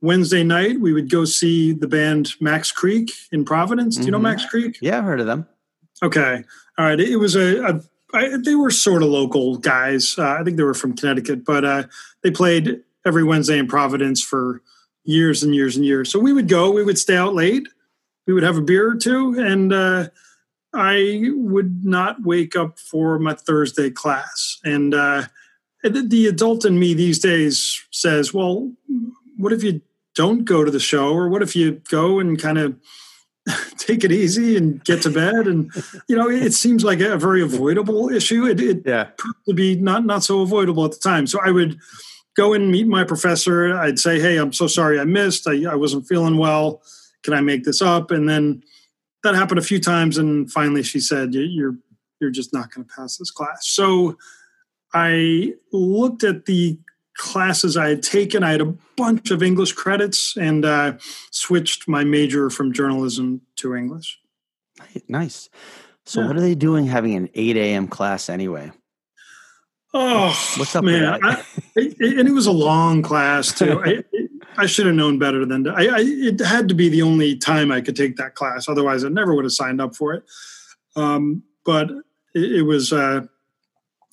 Wednesday 0.00 0.42
night, 0.42 0.80
we 0.80 0.94
would 0.94 1.10
go 1.10 1.26
see 1.26 1.72
the 1.72 1.86
band 1.86 2.32
Max 2.40 2.72
Creek 2.72 3.12
in 3.30 3.44
Providence. 3.44 3.96
Do 3.96 4.04
you 4.04 4.10
know 4.10 4.16
mm-hmm. 4.16 4.24
Max 4.24 4.46
Creek? 4.46 4.78
Yeah, 4.80 4.98
I've 4.98 5.04
heard 5.04 5.20
of 5.20 5.26
them. 5.26 5.46
Okay. 6.02 6.44
All 6.78 6.86
right. 6.86 7.00
It 7.00 7.16
was 7.16 7.34
a, 7.34 7.64
a 7.64 7.80
I, 8.14 8.36
they 8.44 8.54
were 8.54 8.70
sort 8.70 9.02
of 9.02 9.08
local 9.08 9.56
guys. 9.56 10.16
Uh, 10.18 10.36
I 10.38 10.44
think 10.44 10.56
they 10.56 10.62
were 10.62 10.74
from 10.74 10.94
Connecticut, 10.94 11.44
but 11.44 11.64
uh, 11.64 11.84
they 12.22 12.30
played 12.30 12.82
every 13.06 13.24
Wednesday 13.24 13.58
in 13.58 13.66
Providence 13.66 14.22
for 14.22 14.62
years 15.04 15.42
and 15.42 15.54
years 15.54 15.76
and 15.76 15.84
years. 15.84 16.10
So 16.10 16.18
we 16.18 16.32
would 16.32 16.48
go, 16.48 16.70
we 16.70 16.84
would 16.84 16.98
stay 16.98 17.16
out 17.16 17.34
late, 17.34 17.66
we 18.26 18.34
would 18.34 18.42
have 18.42 18.56
a 18.56 18.62
beer 18.62 18.90
or 18.90 18.96
two, 18.96 19.34
and 19.38 19.72
uh, 19.72 20.08
I 20.74 21.30
would 21.32 21.84
not 21.84 22.22
wake 22.22 22.54
up 22.54 22.78
for 22.78 23.18
my 23.18 23.34
Thursday 23.34 23.90
class. 23.90 24.60
And 24.64 24.94
uh, 24.94 25.24
the 25.82 26.26
adult 26.28 26.64
in 26.64 26.78
me 26.78 26.94
these 26.94 27.18
days 27.18 27.82
says, 27.90 28.32
well, 28.32 28.70
what 29.36 29.52
if 29.52 29.62
you 29.62 29.80
don't 30.14 30.44
go 30.44 30.64
to 30.64 30.70
the 30.70 30.80
show? 30.80 31.12
Or 31.12 31.28
what 31.28 31.42
if 31.42 31.56
you 31.56 31.82
go 31.90 32.20
and 32.20 32.40
kind 32.40 32.58
of 32.58 32.76
take 33.76 34.04
it 34.04 34.12
easy 34.12 34.56
and 34.56 34.82
get 34.84 35.02
to 35.02 35.10
bed. 35.10 35.46
And 35.46 35.70
you 36.08 36.16
know 36.16 36.28
it 36.28 36.52
seems 36.52 36.84
like 36.84 37.00
a 37.00 37.18
very 37.18 37.42
avoidable 37.42 38.08
issue. 38.08 38.46
It, 38.46 38.60
it 38.60 38.82
yeah. 38.84 39.04
proved 39.16 39.44
to 39.46 39.54
be 39.54 39.76
not 39.76 40.04
not 40.04 40.22
so 40.22 40.40
avoidable 40.40 40.84
at 40.84 40.92
the 40.92 40.98
time. 40.98 41.26
So 41.26 41.40
i 41.44 41.50
would 41.50 41.78
go 42.36 42.52
and 42.52 42.70
meet 42.70 42.86
my 42.86 43.04
professor. 43.04 43.76
I'd 43.76 43.98
say 43.98 44.20
hey 44.20 44.36
i'm 44.36 44.52
so 44.52 44.66
sorry 44.66 45.00
i 45.00 45.04
missed. 45.04 45.48
I, 45.48 45.64
I 45.70 45.74
wasn't 45.74 46.06
feeling 46.06 46.36
well. 46.36 46.82
Can 47.22 47.34
i 47.34 47.40
make 47.40 47.64
this 47.64 47.82
up? 47.82 48.10
And 48.10 48.28
then 48.28 48.62
that 49.24 49.34
happened 49.34 49.58
a 49.58 49.62
few 49.62 49.80
times. 49.80 50.18
And 50.18 50.50
finally 50.50 50.82
she 50.82 51.00
said 51.00 51.34
you're 51.34 51.76
you're 52.20 52.30
just 52.30 52.52
not 52.52 52.72
going 52.72 52.86
to 52.86 52.94
pass 52.94 53.16
this 53.16 53.30
class. 53.30 53.66
So 53.66 54.16
i 54.94 55.54
looked 55.72 56.22
at 56.22 56.44
the 56.44 56.78
classes 57.22 57.76
I 57.76 57.88
had 57.88 58.02
taken. 58.02 58.42
I 58.42 58.50
had 58.50 58.60
a 58.60 58.74
bunch 58.96 59.30
of 59.30 59.44
English 59.44 59.74
credits 59.74 60.36
and 60.36 60.64
uh, 60.64 60.94
switched 61.30 61.86
my 61.86 62.02
major 62.02 62.50
from 62.50 62.72
journalism 62.72 63.42
to 63.56 63.76
English. 63.76 64.18
Nice. 65.08 65.48
So, 66.04 66.20
yeah. 66.20 66.26
what 66.26 66.36
are 66.36 66.40
they 66.40 66.56
doing 66.56 66.86
having 66.86 67.14
an 67.14 67.28
8 67.32 67.56
a.m. 67.56 67.86
class 67.86 68.28
anyway? 68.28 68.72
Oh, 69.94 70.36
what's 70.56 70.74
up, 70.74 70.84
man? 70.84 71.20
I, 71.22 71.44
it, 71.76 72.18
and 72.18 72.28
it 72.28 72.32
was 72.32 72.46
a 72.46 72.52
long 72.52 73.02
class 73.02 73.56
too. 73.56 73.80
I, 73.84 74.02
I 74.56 74.66
should 74.66 74.86
have 74.86 74.96
known 74.96 75.20
better 75.20 75.46
than 75.46 75.64
to, 75.64 75.70
I, 75.70 75.82
I, 75.84 76.00
It 76.00 76.40
had 76.40 76.68
to 76.70 76.74
be 76.74 76.88
the 76.88 77.02
only 77.02 77.36
time 77.36 77.70
I 77.70 77.80
could 77.82 77.94
take 77.94 78.16
that 78.16 78.34
class. 78.34 78.68
Otherwise, 78.68 79.04
I 79.04 79.10
never 79.10 79.32
would 79.32 79.44
have 79.44 79.52
signed 79.52 79.80
up 79.80 79.94
for 79.94 80.12
it. 80.12 80.24
Um, 80.96 81.44
but 81.64 81.90
it, 82.34 82.52
it 82.52 82.62
was 82.62 82.92
uh, 82.92 83.26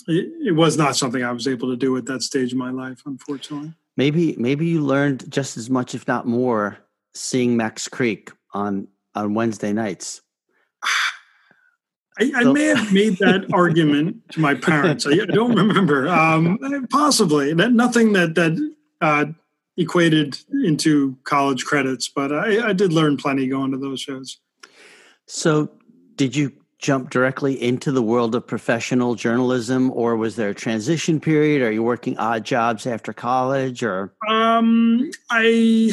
it, 0.09 0.31
it 0.47 0.55
was 0.55 0.77
not 0.77 0.95
something 0.95 1.23
I 1.23 1.31
was 1.31 1.47
able 1.47 1.69
to 1.69 1.77
do 1.77 1.95
at 1.97 2.05
that 2.05 2.23
stage 2.23 2.51
of 2.51 2.57
my 2.57 2.71
life, 2.71 3.03
unfortunately. 3.05 3.73
Maybe 3.97 4.35
maybe 4.37 4.65
you 4.65 4.81
learned 4.81 5.29
just 5.31 5.57
as 5.57 5.69
much, 5.69 5.93
if 5.93 6.07
not 6.07 6.25
more, 6.25 6.77
seeing 7.13 7.57
Max 7.57 7.87
Creek 7.87 8.31
on 8.53 8.87
on 9.15 9.33
Wednesday 9.33 9.73
nights. 9.73 10.21
I, 12.19 12.31
I 12.35 12.43
so, 12.43 12.53
may 12.53 12.65
have 12.65 12.91
made 12.91 13.17
that 13.19 13.47
argument 13.53 14.29
to 14.31 14.39
my 14.39 14.53
parents. 14.53 15.05
I, 15.05 15.11
I 15.11 15.25
don't 15.25 15.55
remember. 15.55 16.07
Um, 16.07 16.87
possibly 16.89 17.53
that 17.53 17.71
nothing 17.71 18.13
that 18.13 18.35
that 18.35 18.73
uh, 19.01 19.25
equated 19.77 20.37
into 20.65 21.17
college 21.23 21.65
credits, 21.65 22.09
but 22.09 22.31
I, 22.33 22.69
I 22.69 22.73
did 22.73 22.91
learn 22.93 23.17
plenty 23.17 23.47
going 23.47 23.71
to 23.71 23.77
those 23.77 24.01
shows. 24.01 24.39
So, 25.27 25.71
did 26.15 26.35
you 26.35 26.51
jump 26.79 27.09
directly 27.09 27.61
into 27.61 27.91
the 27.91 28.01
world 28.01 28.33
of 28.33 28.47
professional 28.47 29.13
journalism 29.13 29.91
or 29.91 30.15
was 30.15 30.37
there 30.37 30.49
a 30.49 30.55
transition 30.55 31.19
period? 31.19 31.61
Are 31.61 31.71
you 31.71 31.83
working 31.83 32.17
odd 32.17 32.45
jobs 32.45 32.87
after 32.87 33.13
college 33.13 33.83
or? 33.83 34.13
Um 34.27 35.11
i 35.29 35.91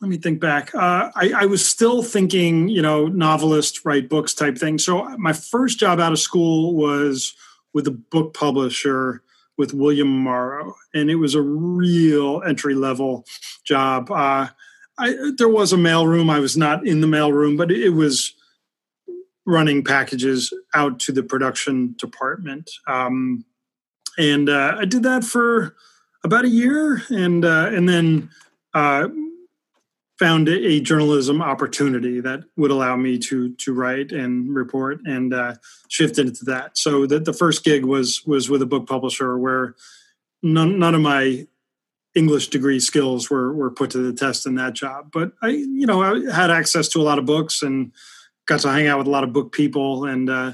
let 0.00 0.10
me 0.10 0.18
think 0.18 0.38
back. 0.38 0.74
Uh, 0.74 1.10
I, 1.14 1.32
I 1.34 1.46
was 1.46 1.66
still 1.66 2.02
thinking 2.02 2.68
you 2.68 2.82
know 2.82 3.06
novelist 3.06 3.84
write 3.84 4.08
books 4.08 4.34
type 4.34 4.58
thing. 4.58 4.78
So 4.78 5.04
my 5.18 5.32
first 5.32 5.78
job 5.78 6.00
out 6.00 6.12
of 6.12 6.18
school 6.18 6.74
was 6.74 7.32
with 7.72 7.86
a 7.86 7.92
book 7.92 8.34
publisher 8.34 9.22
with 9.56 9.72
william 9.72 10.08
morrow 10.08 10.74
and 10.94 11.10
it 11.10 11.14
was 11.14 11.36
a 11.36 11.42
real 11.42 12.42
entry 12.44 12.74
level 12.74 13.24
job. 13.64 14.10
Uh, 14.10 14.48
I, 14.98 15.32
there 15.38 15.48
was 15.48 15.72
a 15.72 15.76
mailroom. 15.76 16.28
I 16.28 16.40
was 16.40 16.56
not 16.56 16.84
in 16.84 17.00
the 17.00 17.06
mailroom 17.06 17.56
but 17.56 17.70
it 17.70 17.90
was 17.90 18.34
running 19.46 19.84
packages 19.84 20.52
out 20.74 20.98
to 21.00 21.12
the 21.12 21.22
production 21.22 21.94
department. 21.98 22.70
Um, 22.86 23.44
and 24.16 24.48
uh, 24.48 24.76
I 24.78 24.84
did 24.84 25.02
that 25.02 25.24
for 25.24 25.76
about 26.22 26.44
a 26.44 26.48
year, 26.48 27.02
and 27.10 27.44
uh, 27.44 27.68
and 27.72 27.88
then 27.88 28.30
uh, 28.72 29.08
found 30.18 30.48
a 30.48 30.80
journalism 30.80 31.42
opportunity 31.42 32.20
that 32.20 32.44
would 32.56 32.70
allow 32.70 32.96
me 32.96 33.18
to 33.18 33.54
to 33.54 33.74
write 33.74 34.12
and 34.12 34.54
report, 34.54 35.00
and 35.04 35.34
uh, 35.34 35.54
shifted 35.88 36.28
into 36.28 36.44
that. 36.46 36.78
So 36.78 37.06
that 37.06 37.24
the 37.24 37.32
first 37.32 37.64
gig 37.64 37.84
was 37.84 38.24
was 38.24 38.48
with 38.48 38.62
a 38.62 38.66
book 38.66 38.86
publisher 38.86 39.36
where 39.36 39.74
none, 40.42 40.78
none 40.78 40.94
of 40.94 41.00
my 41.00 41.46
English 42.14 42.48
degree 42.48 42.80
skills 42.80 43.28
were 43.28 43.52
were 43.52 43.70
put 43.70 43.90
to 43.90 43.98
the 43.98 44.12
test 44.12 44.46
in 44.46 44.54
that 44.54 44.74
job. 44.74 45.10
But 45.12 45.32
I, 45.42 45.48
you 45.48 45.86
know, 45.86 46.02
I 46.02 46.32
had 46.32 46.50
access 46.50 46.88
to 46.90 47.00
a 47.00 47.02
lot 47.02 47.18
of 47.18 47.26
books 47.26 47.62
and 47.62 47.92
got 48.46 48.60
to 48.60 48.70
hang 48.70 48.86
out 48.86 48.98
with 48.98 49.06
a 49.06 49.10
lot 49.10 49.24
of 49.24 49.32
book 49.32 49.52
people. 49.52 50.04
And 50.04 50.28
uh, 50.28 50.52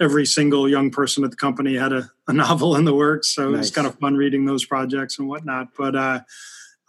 every 0.00 0.26
single 0.26 0.68
young 0.68 0.90
person 0.90 1.24
at 1.24 1.30
the 1.30 1.36
company 1.36 1.76
had 1.76 1.92
a, 1.92 2.10
a 2.26 2.32
novel 2.32 2.76
in 2.76 2.84
the 2.84 2.94
works, 2.94 3.28
so 3.28 3.48
nice. 3.48 3.54
it 3.54 3.58
was 3.58 3.70
kind 3.70 3.86
of 3.86 3.98
fun 3.98 4.16
reading 4.16 4.44
those 4.44 4.64
projects 4.64 5.18
and 5.18 5.28
whatnot. 5.28 5.68
But 5.76 5.96
uh, 5.96 6.20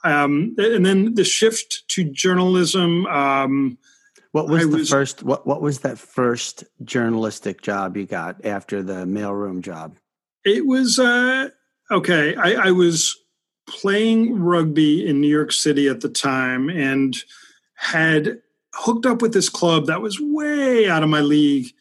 um, 0.03 0.55
and 0.57 0.85
then 0.85 1.13
the 1.13 1.23
shift 1.23 1.83
to 1.89 2.03
journalism. 2.03 3.05
Um, 3.07 3.77
what 4.31 4.47
was 4.47 4.61
I 4.61 4.69
the 4.69 4.77
was, 4.77 4.89
first? 4.89 5.23
What 5.23 5.45
What 5.45 5.61
was 5.61 5.79
that 5.79 5.99
first 5.99 6.63
journalistic 6.83 7.61
job 7.61 7.97
you 7.97 8.05
got 8.05 8.45
after 8.45 8.81
the 8.81 9.05
mailroom 9.05 9.61
job? 9.61 9.97
It 10.45 10.65
was 10.65 10.97
uh, 10.97 11.49
okay. 11.91 12.35
I, 12.35 12.67
I 12.67 12.71
was 12.71 13.15
playing 13.67 14.39
rugby 14.39 15.05
in 15.05 15.21
New 15.21 15.27
York 15.27 15.51
City 15.51 15.87
at 15.87 16.01
the 16.01 16.09
time 16.09 16.69
and 16.69 17.15
had 17.75 18.41
hooked 18.73 19.05
up 19.05 19.21
with 19.21 19.33
this 19.33 19.49
club 19.49 19.87
that 19.87 20.01
was 20.01 20.19
way 20.19 20.89
out 20.89 21.03
of 21.03 21.09
my 21.09 21.21
league, 21.21 21.73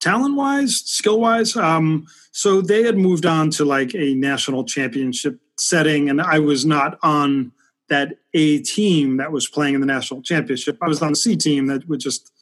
talent 0.00 0.36
wise, 0.36 0.76
skill 0.76 1.20
wise. 1.20 1.56
Um, 1.56 2.06
so 2.32 2.60
they 2.60 2.82
had 2.82 2.98
moved 2.98 3.26
on 3.26 3.50
to 3.52 3.64
like 3.64 3.94
a 3.94 4.14
national 4.14 4.64
championship 4.64 5.40
setting, 5.58 6.08
and 6.10 6.20
I 6.20 6.38
was 6.38 6.64
not 6.64 6.98
on 7.02 7.52
that 7.88 8.18
A 8.34 8.58
team 8.60 9.16
that 9.18 9.32
was 9.32 9.48
playing 9.48 9.74
in 9.74 9.80
the 9.80 9.86
national 9.86 10.22
championship. 10.22 10.78
I 10.82 10.88
was 10.88 11.02
on 11.02 11.12
the 11.12 11.16
C 11.16 11.36
team 11.36 11.66
that 11.66 11.88
would 11.88 12.00
just, 12.00 12.32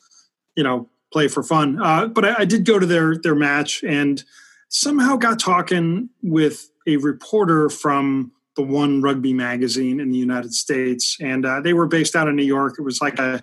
you 0.57 0.65
know, 0.65 0.89
play 1.13 1.29
for 1.29 1.43
fun. 1.43 1.81
Uh, 1.81 2.07
but 2.09 2.25
I, 2.25 2.35
I 2.41 2.45
did 2.45 2.65
go 2.65 2.79
to 2.79 2.87
their 2.87 3.17
their 3.17 3.35
match 3.35 3.85
and 3.85 4.25
somehow 4.69 5.17
got 5.17 5.39
talking 5.39 6.09
with 6.23 6.71
a 6.87 6.97
reporter 6.97 7.69
from 7.69 8.33
the 8.57 8.63
one 8.63 9.03
rugby 9.03 9.33
magazine 9.33 10.01
in 10.01 10.11
the 10.11 10.19
United 10.19 10.55
States, 10.55 11.17
and 11.21 11.45
uh, 11.45 11.61
they 11.61 11.73
were 11.73 11.87
based 11.87 12.17
out 12.17 12.29
of 12.29 12.35
New 12.35 12.45
York. 12.45 12.77
It 12.79 12.83
was 12.83 13.01
like 13.01 13.19
a 13.19 13.43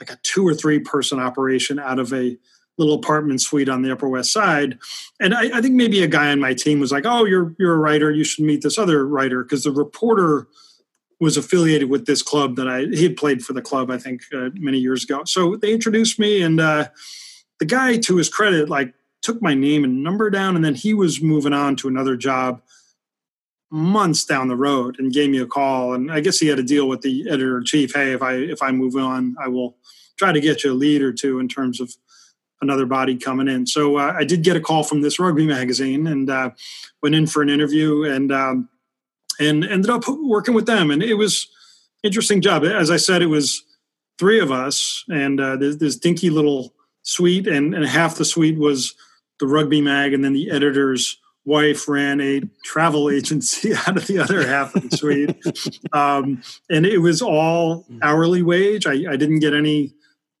like 0.00 0.10
a 0.10 0.18
two 0.22 0.46
or 0.46 0.54
three 0.54 0.78
person 0.78 1.20
operation 1.20 1.78
out 1.78 1.98
of 1.98 2.12
a 2.12 2.36
little 2.78 2.94
apartment 2.94 3.40
suite 3.40 3.68
on 3.68 3.82
the 3.82 3.92
Upper 3.92 4.08
West 4.08 4.32
Side. 4.32 4.78
And 5.20 5.34
I, 5.34 5.58
I 5.58 5.60
think 5.60 5.74
maybe 5.74 6.02
a 6.02 6.08
guy 6.08 6.32
on 6.32 6.40
my 6.40 6.54
team 6.54 6.80
was 6.80 6.90
like, 6.90 7.04
"Oh, 7.06 7.24
you're 7.24 7.54
you're 7.58 7.74
a 7.74 7.78
writer. 7.78 8.10
You 8.10 8.24
should 8.24 8.44
meet 8.44 8.62
this 8.62 8.78
other 8.78 9.06
writer," 9.06 9.42
because 9.42 9.64
the 9.64 9.72
reporter 9.72 10.48
was 11.20 11.36
affiliated 11.36 11.90
with 11.90 12.06
this 12.06 12.22
club 12.22 12.56
that 12.56 12.66
I 12.66 12.86
he 12.86 13.02
had 13.02 13.16
played 13.16 13.44
for 13.44 13.52
the 13.52 13.62
club 13.62 13.90
I 13.90 13.98
think 13.98 14.22
uh, 14.34 14.48
many 14.54 14.78
years 14.78 15.04
ago. 15.04 15.22
So 15.24 15.56
they 15.56 15.72
introduced 15.72 16.18
me, 16.18 16.42
and 16.42 16.58
uh, 16.58 16.88
the 17.58 17.66
guy, 17.66 17.98
to 17.98 18.16
his 18.16 18.30
credit, 18.30 18.68
like 18.68 18.94
took 19.22 19.42
my 19.42 19.54
name 19.54 19.84
and 19.84 20.02
number 20.02 20.30
down, 20.30 20.56
and 20.56 20.64
then 20.64 20.74
he 20.74 20.94
was 20.94 21.22
moving 21.22 21.52
on 21.52 21.76
to 21.76 21.88
another 21.88 22.16
job 22.16 22.62
months 23.70 24.24
down 24.24 24.48
the 24.48 24.56
road 24.56 24.96
and 24.98 25.12
gave 25.12 25.30
me 25.30 25.38
a 25.38 25.46
call. 25.46 25.94
And 25.94 26.10
i 26.10 26.20
guess 26.20 26.38
he 26.38 26.48
had 26.48 26.58
a 26.58 26.62
deal 26.62 26.88
with 26.88 27.02
the 27.02 27.28
editor 27.28 27.58
in 27.58 27.64
chief 27.64 27.94
hey 27.94 28.12
if 28.12 28.22
i 28.22 28.34
if 28.34 28.62
i 28.62 28.72
move 28.72 28.96
on 28.96 29.36
i 29.40 29.48
will 29.48 29.76
try 30.18 30.32
to 30.32 30.40
get 30.40 30.64
you 30.64 30.72
a 30.72 30.74
lead 30.74 31.02
or 31.02 31.12
two 31.12 31.38
in 31.38 31.48
terms 31.48 31.80
of 31.80 31.94
another 32.62 32.84
body 32.84 33.16
coming 33.16 33.48
in. 33.48 33.66
So 33.66 33.96
uh, 33.96 34.14
i 34.16 34.24
did 34.24 34.42
get 34.42 34.56
a 34.56 34.60
call 34.60 34.82
from 34.82 35.00
this 35.00 35.18
rugby 35.18 35.46
magazine 35.46 36.06
and 36.06 36.28
uh, 36.28 36.50
went 37.02 37.14
in 37.14 37.26
for 37.26 37.42
an 37.42 37.48
interview 37.48 38.04
and 38.04 38.32
um, 38.32 38.68
and 39.38 39.64
ended 39.64 39.90
up 39.90 40.04
working 40.06 40.54
with 40.54 40.66
them. 40.66 40.90
And 40.90 41.02
it 41.02 41.14
was 41.14 41.48
interesting 42.02 42.40
job. 42.40 42.64
As 42.64 42.90
i 42.90 42.96
said 42.96 43.22
it 43.22 43.26
was 43.26 43.62
three 44.18 44.40
of 44.40 44.52
us 44.52 45.04
and 45.08 45.40
uh, 45.40 45.56
this, 45.56 45.76
this 45.76 45.96
dinky 45.96 46.28
little 46.28 46.74
suite 47.02 47.46
and, 47.46 47.74
and 47.74 47.86
half 47.86 48.16
the 48.16 48.24
suite 48.24 48.58
was 48.58 48.94
the 49.38 49.46
rugby 49.46 49.80
mag 49.80 50.12
and 50.12 50.22
then 50.22 50.34
the 50.34 50.50
editors 50.50 51.19
wife 51.44 51.88
ran 51.88 52.20
a 52.20 52.42
travel 52.64 53.10
agency 53.10 53.74
out 53.86 53.96
of 53.96 54.06
the 54.06 54.18
other 54.18 54.46
half 54.46 54.74
of 54.74 54.88
the 54.88 54.96
suite. 54.96 55.36
um, 55.92 56.42
and 56.68 56.86
it 56.86 56.98
was 56.98 57.22
all 57.22 57.86
hourly 58.02 58.42
wage. 58.42 58.86
I, 58.86 58.92
I, 59.10 59.16
didn't 59.16 59.40
get 59.40 59.54
any 59.54 59.94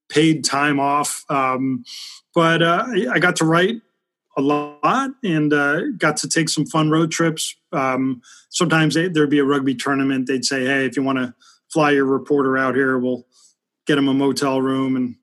paid 0.08 0.44
time 0.44 0.78
off. 0.78 1.24
Um, 1.30 1.84
but 2.34 2.62
uh, 2.62 2.86
I 3.10 3.18
got 3.18 3.36
to 3.36 3.44
write 3.44 3.80
a 4.36 4.42
lot 4.42 5.10
and 5.24 5.52
uh, 5.52 5.80
got 5.96 6.16
to 6.18 6.28
take 6.28 6.48
some 6.48 6.66
fun 6.66 6.90
road 6.90 7.10
trips. 7.10 7.56
Um, 7.72 8.22
sometimes 8.50 8.94
they, 8.94 9.08
there'd 9.08 9.30
be 9.30 9.38
a 9.38 9.44
rugby 9.44 9.74
tournament. 9.74 10.26
They'd 10.26 10.44
say, 10.44 10.64
hey, 10.64 10.86
if 10.86 10.96
you 10.96 11.02
want 11.02 11.18
to 11.18 11.34
fly 11.72 11.90
your 11.92 12.04
reporter 12.04 12.58
out 12.58 12.74
here, 12.74 12.98
we'll 12.98 13.26
get 13.86 13.98
him 13.98 14.08
a 14.08 14.14
motel 14.14 14.60
room 14.60 14.96
and 14.96 15.16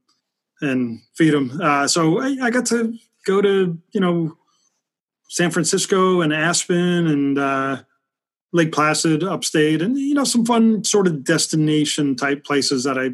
and 0.60 1.02
feed 1.16 1.36
him. 1.36 1.60
Uh, 1.62 1.88
so 1.88 2.20
I, 2.20 2.36
I 2.42 2.50
got 2.50 2.66
to 2.68 2.98
go 3.28 3.42
to, 3.42 3.78
you 3.92 4.02
know, 4.02 4.36
San 5.28 5.52
Francisco 5.52 6.22
and 6.22 6.34
Aspen 6.34 7.08
and 7.08 7.38
uh, 7.38 7.84
Lake 8.54 8.72
Placid 8.72 9.24
upstate, 9.24 9.82
and 9.82 9.98
you 9.98 10.14
know 10.14 10.24
some 10.24 10.46
fun 10.46 10.84
sort 10.84 11.08
of 11.08 11.24
destination 11.24 12.16
type 12.16 12.44
places 12.44 12.84
that 12.86 12.98
I 12.98 13.12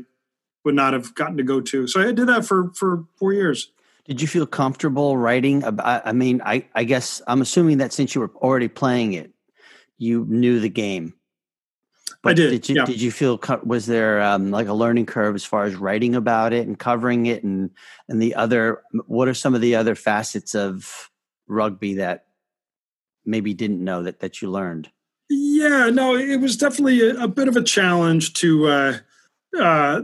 would 0.63 0.75
not 0.75 0.93
have 0.93 1.13
gotten 1.15 1.37
to 1.37 1.43
go 1.43 1.59
to. 1.59 1.87
So 1.87 2.01
I 2.01 2.11
did 2.11 2.27
that 2.27 2.45
for 2.45 2.71
for 2.73 3.05
four 3.17 3.33
years. 3.33 3.71
Did 4.05 4.21
you 4.21 4.27
feel 4.27 4.45
comfortable 4.45 5.17
writing 5.17 5.63
about? 5.63 6.05
I 6.05 6.11
mean, 6.11 6.41
I 6.45 6.65
I 6.75 6.83
guess 6.83 7.21
I'm 7.27 7.41
assuming 7.41 7.79
that 7.79 7.93
since 7.93 8.13
you 8.13 8.21
were 8.21 8.31
already 8.35 8.67
playing 8.67 9.13
it, 9.13 9.31
you 9.97 10.25
knew 10.29 10.59
the 10.59 10.69
game. 10.69 11.13
But 12.21 12.31
I 12.31 12.33
did. 12.33 12.49
Did 12.51 12.69
you 12.69 12.75
yeah. 12.75 12.85
did 12.85 13.01
you 13.01 13.11
feel 13.11 13.39
was 13.63 13.85
there 13.85 14.21
um, 14.21 14.51
like 14.51 14.67
a 14.67 14.73
learning 14.73 15.07
curve 15.07 15.35
as 15.35 15.43
far 15.43 15.65
as 15.65 15.75
writing 15.75 16.15
about 16.15 16.53
it 16.53 16.67
and 16.67 16.77
covering 16.77 17.25
it 17.25 17.43
and 17.43 17.71
and 18.07 18.21
the 18.21 18.35
other? 18.35 18.81
What 19.07 19.27
are 19.27 19.33
some 19.33 19.55
of 19.55 19.61
the 19.61 19.75
other 19.75 19.95
facets 19.95 20.53
of 20.53 21.09
rugby 21.47 21.95
that 21.95 22.25
maybe 23.25 23.53
didn't 23.53 23.83
know 23.83 24.03
that 24.03 24.19
that 24.19 24.41
you 24.41 24.49
learned? 24.49 24.89
Yeah, 25.29 25.89
no, 25.89 26.15
it 26.15 26.37
was 26.37 26.57
definitely 26.57 27.01
a, 27.01 27.23
a 27.23 27.27
bit 27.27 27.47
of 27.47 27.55
a 27.55 27.63
challenge 27.63 28.33
to 28.33 28.67
uh, 28.67 28.97
uh, 29.59 30.01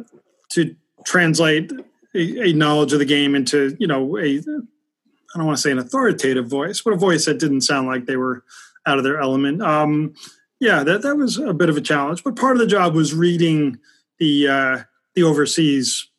to 0.50 0.76
translate 1.06 1.72
a, 2.16 2.50
a, 2.50 2.54
knowledge 2.54 2.94
of 2.94 3.00
the 3.00 3.06
game 3.06 3.36
into 3.36 3.76
you 3.80 3.88
know 3.88 4.18
a 4.18 4.40
I 4.40 5.38
don't 5.38 5.46
want 5.46 5.58
to 5.58 5.62
say 5.62 5.72
an 5.72 5.80
authoritative 5.80 6.48
voice, 6.48 6.82
but 6.82 6.94
a 6.94 6.98
voice 6.98 7.26
that 7.26 7.40
didn't 7.40 7.62
sound 7.62 7.88
like 7.88 8.06
they 8.06 8.18
were 8.18 8.44
out 8.86 8.98
of 8.98 9.04
their 9.04 9.20
element. 9.20 9.62
Um, 9.62 10.16
yeah, 10.60 10.84
that 10.84 11.04
that 11.04 11.16
was 11.16 11.38
a 11.38 11.54
bit 11.54 11.70
of 11.70 11.78
a 11.78 11.82
challenge, 11.82 12.24
but 12.24 12.36
part 12.36 12.56
of 12.56 12.60
the 12.60 12.68
job 12.68 12.96
was 12.96 13.14
reading 13.14 13.78
the 14.18 14.48
uh, 14.48 14.80
the 15.16 15.24
overseas 15.24 16.10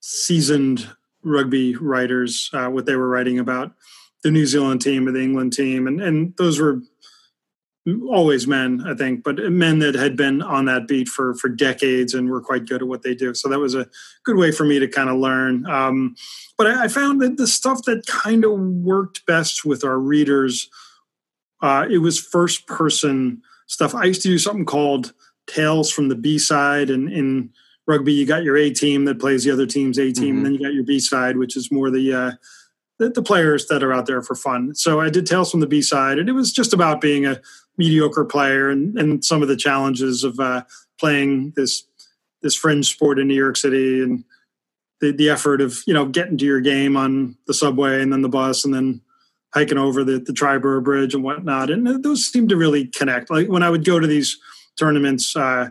seasoned 0.00 0.88
rugby 1.22 1.74
writers 1.76 2.50
uh, 2.52 2.68
what 2.68 2.84
they 2.84 2.96
were 2.96 3.08
writing 3.08 3.38
about 3.38 3.72
the 4.24 4.30
New 4.30 4.46
Zealand 4.46 4.80
team 4.80 5.06
or 5.06 5.12
the 5.12 5.22
England 5.22 5.52
team, 5.52 5.86
and 5.86 6.00
and 6.00 6.34
those 6.36 6.58
were 6.58 6.80
always 8.08 8.46
men, 8.46 8.82
I 8.86 8.94
think, 8.94 9.22
but 9.22 9.36
men 9.52 9.78
that 9.80 9.94
had 9.94 10.16
been 10.16 10.40
on 10.40 10.64
that 10.64 10.88
beat 10.88 11.06
for 11.06 11.34
for 11.34 11.48
decades 11.48 12.14
and 12.14 12.30
were 12.30 12.40
quite 12.40 12.66
good 12.66 12.82
at 12.82 12.88
what 12.88 13.02
they 13.02 13.14
do. 13.14 13.34
So 13.34 13.48
that 13.48 13.60
was 13.60 13.74
a 13.74 13.86
good 14.24 14.36
way 14.36 14.50
for 14.50 14.64
me 14.64 14.78
to 14.78 14.88
kind 14.88 15.10
of 15.10 15.18
learn. 15.18 15.66
Um, 15.66 16.16
but 16.56 16.66
I, 16.66 16.84
I, 16.84 16.88
found 16.88 17.20
that 17.20 17.36
the 17.36 17.46
stuff 17.46 17.82
that 17.82 18.06
kind 18.06 18.44
of 18.44 18.52
worked 18.58 19.26
best 19.26 19.66
with 19.66 19.84
our 19.84 19.98
readers, 19.98 20.70
uh, 21.62 21.86
it 21.90 21.98
was 21.98 22.18
first 22.18 22.66
person 22.66 23.42
stuff. 23.66 23.94
I 23.94 24.04
used 24.04 24.22
to 24.22 24.28
do 24.28 24.38
something 24.38 24.64
called 24.64 25.12
Tales 25.46 25.90
from 25.90 26.08
the 26.08 26.16
B 26.16 26.38
side, 26.38 26.88
and 26.88 27.12
in 27.12 27.50
rugby, 27.86 28.14
you 28.14 28.24
got 28.24 28.44
your 28.44 28.56
A 28.56 28.70
team 28.70 29.04
that 29.04 29.20
plays 29.20 29.44
the 29.44 29.50
other 29.50 29.66
team's 29.66 29.98
A 29.98 30.10
team, 30.10 30.14
mm-hmm. 30.14 30.36
and 30.36 30.46
then 30.46 30.52
you 30.54 30.58
got 30.60 30.72
your 30.72 30.84
B 30.84 30.98
side, 30.98 31.36
which 31.36 31.54
is 31.54 31.70
more 31.70 31.90
the 31.90 32.14
uh, 32.14 32.32
the, 32.98 33.10
the, 33.10 33.22
players 33.22 33.66
that 33.66 33.82
are 33.82 33.92
out 33.92 34.06
there 34.06 34.22
for 34.22 34.34
fun. 34.34 34.74
So 34.74 35.00
I 35.00 35.10
did 35.10 35.26
Tales 35.26 35.50
from 35.50 35.60
the 35.60 35.66
B 35.66 35.82
side, 35.82 36.18
and 36.18 36.28
it 36.28 36.32
was 36.32 36.52
just 36.52 36.72
about 36.72 37.00
being 37.00 37.26
a 37.26 37.40
mediocre 37.76 38.24
player 38.24 38.68
and, 38.68 38.96
and 38.98 39.24
some 39.24 39.42
of 39.42 39.48
the 39.48 39.56
challenges 39.56 40.24
of 40.24 40.38
uh, 40.38 40.62
playing 40.98 41.52
this 41.56 41.84
this 42.42 42.54
fringe 42.54 42.90
sport 42.90 43.18
in 43.18 43.26
New 43.26 43.34
York 43.34 43.56
City 43.56 44.02
and 44.02 44.22
the, 45.00 45.10
the 45.10 45.30
effort 45.30 45.60
of 45.60 45.78
you 45.86 45.94
know 45.94 46.06
getting 46.06 46.38
to 46.38 46.44
your 46.44 46.60
game 46.60 46.96
on 46.96 47.36
the 47.46 47.54
subway 47.54 48.00
and 48.02 48.12
then 48.12 48.22
the 48.22 48.28
bus 48.28 48.64
and 48.64 48.74
then 48.74 49.00
hiking 49.52 49.78
over 49.78 50.02
the, 50.04 50.18
the 50.18 50.32
Triborough 50.32 50.82
Bridge 50.82 51.14
and 51.14 51.22
whatnot. 51.22 51.70
And 51.70 52.02
those 52.02 52.26
seemed 52.26 52.48
to 52.48 52.56
really 52.56 52.86
connect. 52.86 53.30
Like 53.30 53.48
when 53.48 53.62
I 53.62 53.70
would 53.70 53.84
go 53.84 54.00
to 54.00 54.06
these 54.06 54.36
tournaments, 54.76 55.36
uh, 55.36 55.70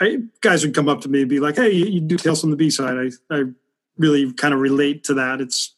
I, 0.00 0.18
guys 0.42 0.62
would 0.64 0.74
come 0.74 0.88
up 0.88 1.00
to 1.00 1.08
me 1.08 1.20
and 1.20 1.28
be 1.28 1.40
like, 1.40 1.56
"Hey, 1.56 1.72
you, 1.72 1.86
you 1.86 2.00
do 2.00 2.16
Tales 2.16 2.40
from 2.40 2.50
the 2.50 2.56
B 2.56 2.70
side." 2.70 2.96
I, 3.30 3.34
I 3.34 3.44
really 3.96 4.32
kind 4.32 4.54
of 4.54 4.60
relate 4.60 5.04
to 5.04 5.14
that. 5.14 5.40
It's 5.40 5.74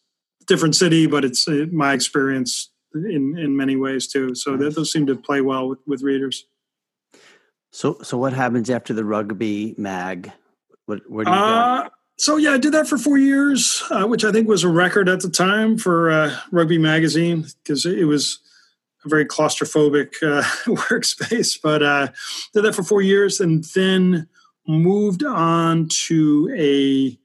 different 0.51 0.75
city, 0.75 1.07
but 1.07 1.25
it's 1.25 1.49
uh, 1.49 1.67
my 1.73 1.95
experience 1.95 2.71
in 2.93 3.39
in 3.39 3.57
many 3.57 3.77
ways 3.77 4.07
too. 4.07 4.35
So 4.35 4.57
nice. 4.57 4.75
those 4.75 4.93
seem 4.93 5.07
to 5.07 5.17
play 5.17 5.41
well 5.41 5.69
with 5.69 5.79
with 5.87 6.03
readers. 6.03 6.45
So 7.71 7.99
so 8.03 8.19
what 8.19 8.35
happens 8.35 8.69
after 8.69 8.93
the 8.93 9.05
rugby 9.05 9.75
mag? 9.79 10.33
What 10.85 11.09
where 11.09 11.25
do 11.25 11.31
you 11.31 11.37
uh, 11.37 11.85
go? 11.85 11.89
So 12.19 12.37
yeah, 12.37 12.53
I 12.53 12.59
did 12.59 12.73
that 12.73 12.89
for 12.89 12.99
four 12.99 13.17
years, 13.17 13.83
uh, 13.91 14.07
which 14.07 14.25
I 14.25 14.33
think 14.33 14.49
was 14.49 14.65
a 14.65 14.69
record 14.69 15.09
at 15.09 15.21
the 15.21 15.31
time 15.31 15.79
for 15.79 16.11
uh, 16.11 16.37
Rugby 16.51 16.79
Magazine 16.79 17.47
because 17.63 17.87
it 17.87 18.05
was 18.05 18.41
a 19.07 19.09
very 19.09 19.25
claustrophobic 19.25 20.17
uh, 20.23 20.43
workspace. 20.67 21.59
But 21.63 21.83
uh, 21.83 22.09
did 22.53 22.65
that 22.65 22.75
for 22.75 22.83
four 22.83 23.01
years, 23.01 23.41
and 23.41 23.65
then 23.75 24.29
moved 24.67 25.25
on 25.25 25.89
to 26.09 26.53
a 26.59 27.19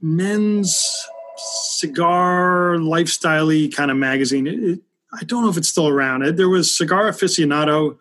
men's 0.00 1.06
cigar 1.36 2.78
lifestyle 2.78 3.50
kind 3.68 3.90
of 3.90 3.96
magazine. 3.96 4.46
It, 4.46 4.62
it, 4.62 4.80
I 5.12 5.24
don't 5.24 5.44
know 5.44 5.50
if 5.50 5.56
it's 5.56 5.68
still 5.68 5.88
around. 5.88 6.36
There 6.36 6.48
was 6.48 6.74
Cigar 6.74 7.10
Aficionado. 7.10 7.96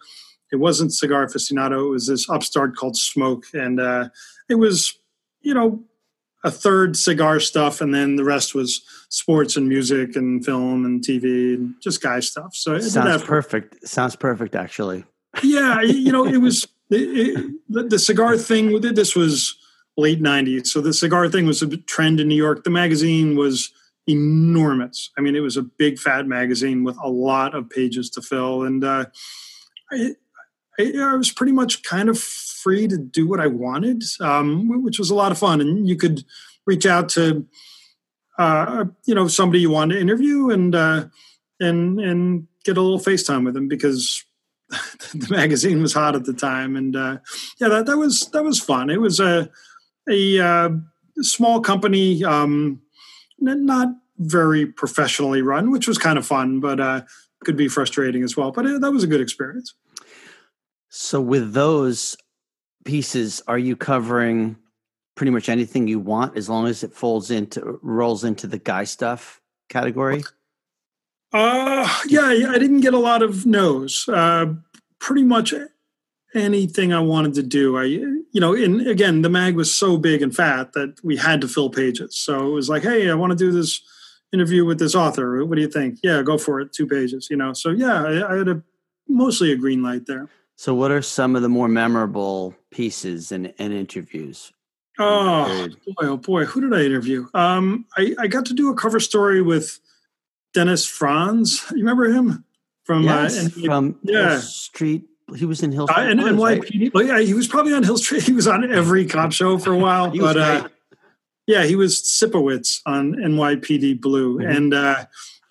It 0.52 0.58
wasn't 0.58 0.94
Cigar 0.94 1.26
Aficionado. 1.26 1.88
It 1.88 1.90
was 1.90 2.08
this 2.08 2.30
upstart 2.30 2.76
called 2.76 2.98
Smoke, 2.98 3.46
and 3.54 3.80
uh, 3.80 4.10
it 4.50 4.56
was 4.56 4.98
you 5.42 5.54
know 5.54 5.84
a 6.44 6.52
third 6.52 6.96
cigar 6.96 7.40
stuff, 7.40 7.82
and 7.82 7.94
then 7.94 8.16
the 8.16 8.24
rest 8.24 8.54
was 8.54 8.82
sports 9.10 9.58
and 9.58 9.68
music 9.68 10.16
and 10.16 10.46
film 10.46 10.86
and 10.86 11.04
TV 11.04 11.56
and 11.56 11.76
just 11.82 12.02
guy 12.02 12.20
stuff. 12.20 12.56
So 12.56 12.76
it 12.76 12.84
sounds 12.84 13.24
perfect. 13.24 13.88
Sounds 13.88 14.16
perfect, 14.16 14.56
actually. 14.56 15.04
Yeah, 15.44 15.82
you 15.82 16.12
know, 16.12 16.26
it 16.26 16.38
was 16.38 16.68
it, 16.90 17.52
the, 17.68 17.84
the 17.84 18.00
cigar 18.00 18.38
thing. 18.38 18.80
This 18.82 19.16
was 19.16 19.58
late 19.98 20.22
'90s, 20.22 20.68
so 20.68 20.82
the 20.82 20.94
cigar 20.94 21.30
thing 21.30 21.46
was 21.46 21.62
a 21.62 21.78
trend 21.78 22.20
in 22.20 22.28
New 22.28 22.36
York. 22.36 22.64
The 22.64 22.70
magazine 22.70 23.36
was 23.36 23.72
enormous. 24.08 25.10
I 25.18 25.22
mean, 25.22 25.36
it 25.36 25.40
was 25.40 25.58
a 25.58 25.64
big 25.64 25.98
fat 25.98 26.28
magazine 26.28 26.84
with 26.84 26.98
a 27.02 27.10
lot 27.10 27.56
of 27.56 27.70
pages 27.70 28.10
to 28.12 28.22
fill, 28.22 28.64
and 28.64 28.84
uh, 28.84 29.06
I, 29.92 30.16
I, 30.80 31.16
was 31.16 31.32
pretty 31.32 31.52
much 31.52 31.84
kind 31.84 32.10
of 32.10 32.20
free 32.20 32.88
to 32.88 32.98
do 32.98 33.28
what 33.28 33.40
I 33.40 33.48
wanted, 33.48 34.04
um, 34.20 34.84
which 34.84 35.00
was 35.00 35.10
a 35.10 35.16
lot 35.16 35.32
of 35.32 35.38
fun. 35.38 35.62
And 35.62 35.88
you 35.88 35.96
could 35.96 36.24
reach 36.66 36.86
out 36.86 37.10
to, 37.10 37.46
uh, 38.38 38.86
you 39.06 39.16
know, 39.16 39.28
somebody 39.28 39.60
you 39.60 39.70
wanted 39.70 39.96
to 39.96 40.02
interview 40.02 40.50
and 40.50 40.76
uh, 40.76 41.06
and 41.60 42.00
and 42.00 42.48
get 42.64 42.78
a 42.78 42.82
little 42.82 43.00
FaceTime 43.00 43.46
with 43.46 43.54
them 43.54 43.68
because 43.68 44.24
the 44.70 45.28
magazine 45.30 45.82
was 45.82 45.94
hot 45.94 46.16
at 46.16 46.26
the 46.26 46.34
time. 46.34 46.76
And 46.76 46.96
uh, 46.96 47.18
yeah, 47.60 47.70
that 47.70 47.86
that 47.86 47.98
was 47.98 48.28
that 48.32 48.44
was 48.44 48.60
fun. 48.60 48.90
It 48.90 49.02
was 49.02 49.20
a 49.20 49.50
a 50.10 50.40
uh, 50.40 50.70
small 51.22 51.62
company, 51.62 52.24
um, 52.24 52.82
not 53.40 53.90
very 54.18 54.66
professionally 54.66 55.42
run, 55.42 55.72
which 55.72 55.88
was 55.88 55.98
kind 55.98 56.18
of 56.18 56.26
fun, 56.26 56.60
but 56.60 56.80
uh, 56.80 57.02
could 57.44 57.58
be 57.58 57.68
frustrating 57.68 58.24
as 58.24 58.38
well. 58.38 58.52
But 58.52 58.66
it, 58.66 58.82
that 58.82 58.92
was 58.92 59.04
a 59.04 59.08
good 59.08 59.22
experience. 59.22 59.74
So 60.90 61.20
with 61.20 61.54
those 61.54 62.16
pieces, 62.86 63.42
are 63.48 63.58
you 63.58 63.76
covering 63.76 64.58
pretty 65.16 65.32
much 65.32 65.50
anything 65.50 65.88
you 65.88 66.00
want 66.00 66.38
as 66.38 66.50
long 66.50 66.68
as 66.68 66.84
it 66.84 66.94
falls 66.94 67.32
into 67.32 67.80
rolls 67.82 68.24
into 68.24 68.48
the 68.48 68.58
guy 68.58 68.84
stuff 68.84 69.42
category? 69.70 70.24
Uh 71.34 71.90
yeah, 72.08 72.28
I 72.28 72.58
didn't 72.60 72.82
get 72.82 72.94
a 72.94 73.00
lot 73.00 73.22
of 73.22 73.46
no's. 73.46 74.08
Uh 74.08 74.54
pretty 75.00 75.24
much 75.24 75.54
anything 76.36 76.94
I 76.94 77.00
wanted 77.00 77.34
to 77.36 77.44
do. 77.44 77.78
I 77.78 77.84
you 77.84 78.42
know, 78.42 78.54
and 78.54 78.86
again, 78.88 79.22
the 79.22 79.30
mag 79.30 79.56
was 79.56 79.74
so 79.74 79.98
big 79.98 80.22
and 80.22 80.36
fat 80.36 80.74
that 80.74 81.04
we 81.04 81.16
had 81.18 81.42
to 81.42 81.48
fill 81.48 81.70
pages. 81.70 82.18
So 82.18 82.48
it 82.48 82.52
was 82.52 82.70
like, 82.70 82.84
hey, 82.84 83.10
I 83.10 83.16
want 83.16 83.32
to 83.32 83.38
do 83.38 83.52
this 83.52 83.82
interview 84.34 84.66
with 84.66 84.80
this 84.80 84.94
author. 84.96 85.44
What 85.46 85.56
do 85.56 85.62
you 85.62 85.70
think? 85.70 86.00
Yeah, 86.04 86.22
go 86.22 86.38
for 86.38 86.60
it. 86.60 86.74
Two 86.74 86.88
pages, 86.88 87.28
you 87.30 87.38
know. 87.38 87.54
So 87.54 87.70
yeah, 87.70 88.04
I, 88.04 88.34
I 88.34 88.38
had 88.38 88.48
a 88.50 88.64
mostly 89.08 89.52
a 89.52 89.56
green 89.56 89.82
light 89.82 90.06
there. 90.06 90.30
So, 90.58 90.74
what 90.74 90.92
are 90.92 91.02
some 91.02 91.36
of 91.36 91.42
the 91.42 91.50
more 91.50 91.68
memorable 91.68 92.56
pieces 92.72 93.32
and, 93.32 93.54
and 93.60 93.74
interviews? 93.74 94.54
Oh 94.98 95.68
boy, 95.86 96.08
oh 96.08 96.18
boy, 96.18 96.46
who 96.46 96.62
did 96.62 96.74
I 96.74 96.84
interview? 96.84 97.28
Um, 97.34 97.86
I, 97.98 98.16
I 98.18 98.28
got 98.28 98.46
to 98.46 98.54
do 98.54 98.70
a 98.70 98.76
cover 98.76 99.02
story 99.02 99.42
with 99.42 99.80
Dennis 100.54 100.86
Franz. 100.86 101.66
You 101.72 101.80
remember 101.80 102.06
him 102.06 102.46
from 102.84 103.08
uh, 103.08 103.24
yes, 103.24 103.46
uh, 103.46 103.62
from 103.66 104.00
yeah. 104.04 104.40
Street? 104.40 105.04
He 105.36 105.46
was 105.46 105.64
in 105.64 105.72
Hill 105.72 105.88
Street. 105.88 106.04
Uh, 106.04 106.10
and, 106.10 106.20
and 106.20 106.40
right? 106.40 106.94
well, 106.94 107.04
yeah, 107.04 107.20
he 107.20 107.34
was 107.34 107.48
probably 107.48 107.74
on 107.74 107.84
Hill 107.84 107.98
Street. 107.98 108.24
He 108.28 108.34
was 108.34 108.48
on 108.48 108.72
every 108.72 109.06
cop 109.06 109.32
show 109.32 109.58
for 109.58 109.74
a 109.74 109.78
while, 109.78 110.16
but 110.16 110.38
uh, 110.38 110.68
yeah, 111.48 111.66
he 111.66 111.76
was 111.76 112.02
Sipowicz 112.02 112.82
on 112.86 113.14
NYPD 113.14 114.02
Blue. 114.02 114.40
Mm-hmm. 114.40 114.52
And 114.52 114.74
uh, 114.74 115.06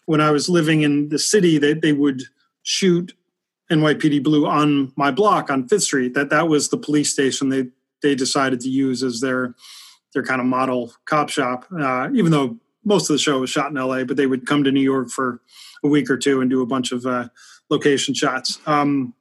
when 0.07 0.21
I 0.21 0.31
was 0.31 0.49
living 0.49 0.83
in 0.83 1.09
the 1.09 1.19
city, 1.19 1.59
they 1.59 1.75
they 1.75 1.93
would 1.93 2.23
shoot 2.63 3.15
NYPD 3.71 4.23
Blue 4.23 4.47
on 4.47 4.93
my 4.97 5.11
block 5.11 5.51
on 5.51 5.69
Fifth 5.69 5.85
Street. 5.85 6.15
That 6.15 6.31
that 6.31 6.49
was 6.49 6.69
the 6.69 6.79
police 6.79 7.13
station 7.13 7.49
they 7.49 7.67
they 8.03 8.15
decided 8.15 8.61
to 8.61 8.69
use 8.69 9.03
as 9.03 9.21
their 9.21 9.55
their 10.13 10.23
kind 10.23 10.41
of 10.41 10.47
model 10.47 10.93
cop 11.07 11.31
shop. 11.31 11.67
Uh, 11.77 12.11
even 12.15 12.31
though 12.31 12.57
most 12.85 13.09
of 13.09 13.15
the 13.15 13.19
show 13.19 13.41
was 13.41 13.51
shot 13.51 13.71
in 13.71 13.77
LA, 13.77 14.05
but 14.05 14.17
they 14.17 14.27
would 14.27 14.47
come 14.47 14.63
to 14.63 14.71
New 14.71 14.81
York 14.81 15.09
for 15.11 15.41
a 15.83 15.89
week 15.89 16.11
or 16.11 16.17
two 16.17 16.41
and 16.41 16.51
do 16.51 16.63
a 16.63 16.67
bunch 16.67 16.93
of 16.93 17.07
uh, 17.07 17.29
location 17.71 18.15
shots. 18.15 18.59
Um, 18.67 19.15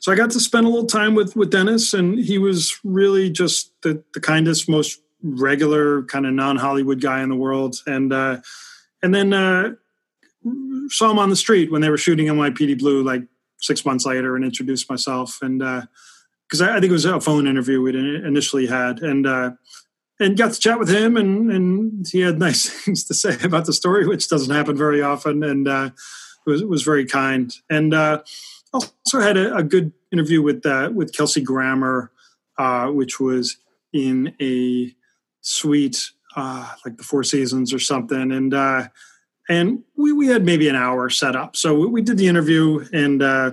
so 0.00 0.12
I 0.12 0.14
got 0.14 0.30
to 0.30 0.40
spend 0.40 0.66
a 0.66 0.68
little 0.68 0.86
time 0.86 1.14
with 1.14 1.36
with 1.36 1.50
Dennis, 1.50 1.94
and 1.94 2.18
he 2.18 2.38
was 2.38 2.78
really 2.84 3.30
just 3.30 3.72
the 3.82 4.02
the 4.14 4.20
kindest, 4.20 4.68
most 4.68 5.00
regular 5.22 6.02
kind 6.04 6.26
of 6.26 6.32
non 6.32 6.56
Hollywood 6.56 7.00
guy 7.00 7.22
in 7.22 7.28
the 7.28 7.36
world. 7.36 7.76
And 7.86 8.12
uh, 8.12 8.38
and 9.02 9.14
then 9.14 9.32
uh, 9.32 9.72
saw 10.88 11.10
him 11.10 11.18
on 11.18 11.30
the 11.30 11.36
street 11.36 11.70
when 11.70 11.80
they 11.80 11.90
were 11.90 11.98
shooting 11.98 12.26
NYPD 12.26 12.78
Blue, 12.78 13.02
like 13.02 13.22
six 13.58 13.84
months 13.84 14.06
later 14.06 14.36
and 14.36 14.44
introduced 14.44 14.88
myself. 14.88 15.38
And 15.42 15.58
because 15.58 16.62
uh, 16.62 16.66
I, 16.66 16.76
I, 16.76 16.80
think 16.80 16.90
it 16.90 16.92
was 16.92 17.04
a 17.04 17.20
phone 17.20 17.46
interview 17.46 17.80
we 17.80 17.96
initially 17.96 18.66
had. 18.66 19.00
And 19.00 19.26
uh, 19.26 19.52
and 20.20 20.36
got 20.36 20.52
to 20.52 20.60
chat 20.60 20.78
with 20.78 20.88
him 20.88 21.16
and 21.16 21.50
and 21.50 22.06
he 22.08 22.20
had 22.20 22.38
nice 22.48 22.68
things 22.68 23.04
to 23.04 23.14
say 23.14 23.36
about 23.42 23.66
the 23.66 23.72
story 23.72 24.06
which 24.06 24.28
doesn't 24.28 24.54
happen 24.54 24.76
very 24.76 25.02
often. 25.02 25.42
And 25.42 25.66
uh, 25.66 25.90
was 26.46 26.64
was 26.64 26.82
very 26.82 27.04
kind. 27.04 27.52
And 27.68 27.94
uh, 27.94 28.22
also 28.72 29.20
had 29.20 29.36
a, 29.36 29.56
a, 29.56 29.62
good 29.62 29.92
interview 30.12 30.42
with 30.42 30.64
uh, 30.66 30.90
with 30.92 31.14
Kelsey 31.14 31.40
Grammer 31.40 32.10
uh, 32.58 32.88
which 32.88 33.20
was 33.20 33.56
in 33.92 34.34
a 34.40 34.94
suite 35.40 36.10
like 36.36 36.96
the 36.96 37.02
Four 37.02 37.24
Seasons 37.24 37.72
or 37.72 37.78
something 37.78 38.30
and 38.30 38.54
and 39.48 39.82
we, 39.96 40.12
we 40.12 40.26
had 40.26 40.44
maybe 40.44 40.68
an 40.68 40.76
hour 40.76 41.08
set 41.08 41.34
up. 41.34 41.56
So 41.56 41.88
we 41.88 42.02
did 42.02 42.18
the 42.18 42.28
interview, 42.28 42.86
and 42.92 43.22
uh, 43.22 43.52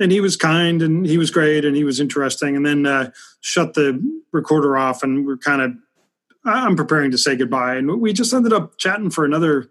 and 0.00 0.10
he 0.10 0.20
was 0.20 0.36
kind, 0.36 0.82
and 0.82 1.06
he 1.06 1.18
was 1.18 1.30
great, 1.30 1.64
and 1.64 1.76
he 1.76 1.84
was 1.84 2.00
interesting. 2.00 2.56
And 2.56 2.64
then 2.64 2.86
uh, 2.86 3.10
shut 3.40 3.74
the 3.74 4.00
recorder 4.32 4.76
off, 4.76 5.02
and 5.02 5.26
we're 5.26 5.36
kind 5.36 5.62
of 5.62 5.72
I'm 6.44 6.76
preparing 6.76 7.10
to 7.10 7.18
say 7.18 7.36
goodbye, 7.36 7.76
and 7.76 8.00
we 8.00 8.12
just 8.12 8.32
ended 8.32 8.52
up 8.52 8.78
chatting 8.78 9.10
for 9.10 9.24
another 9.24 9.68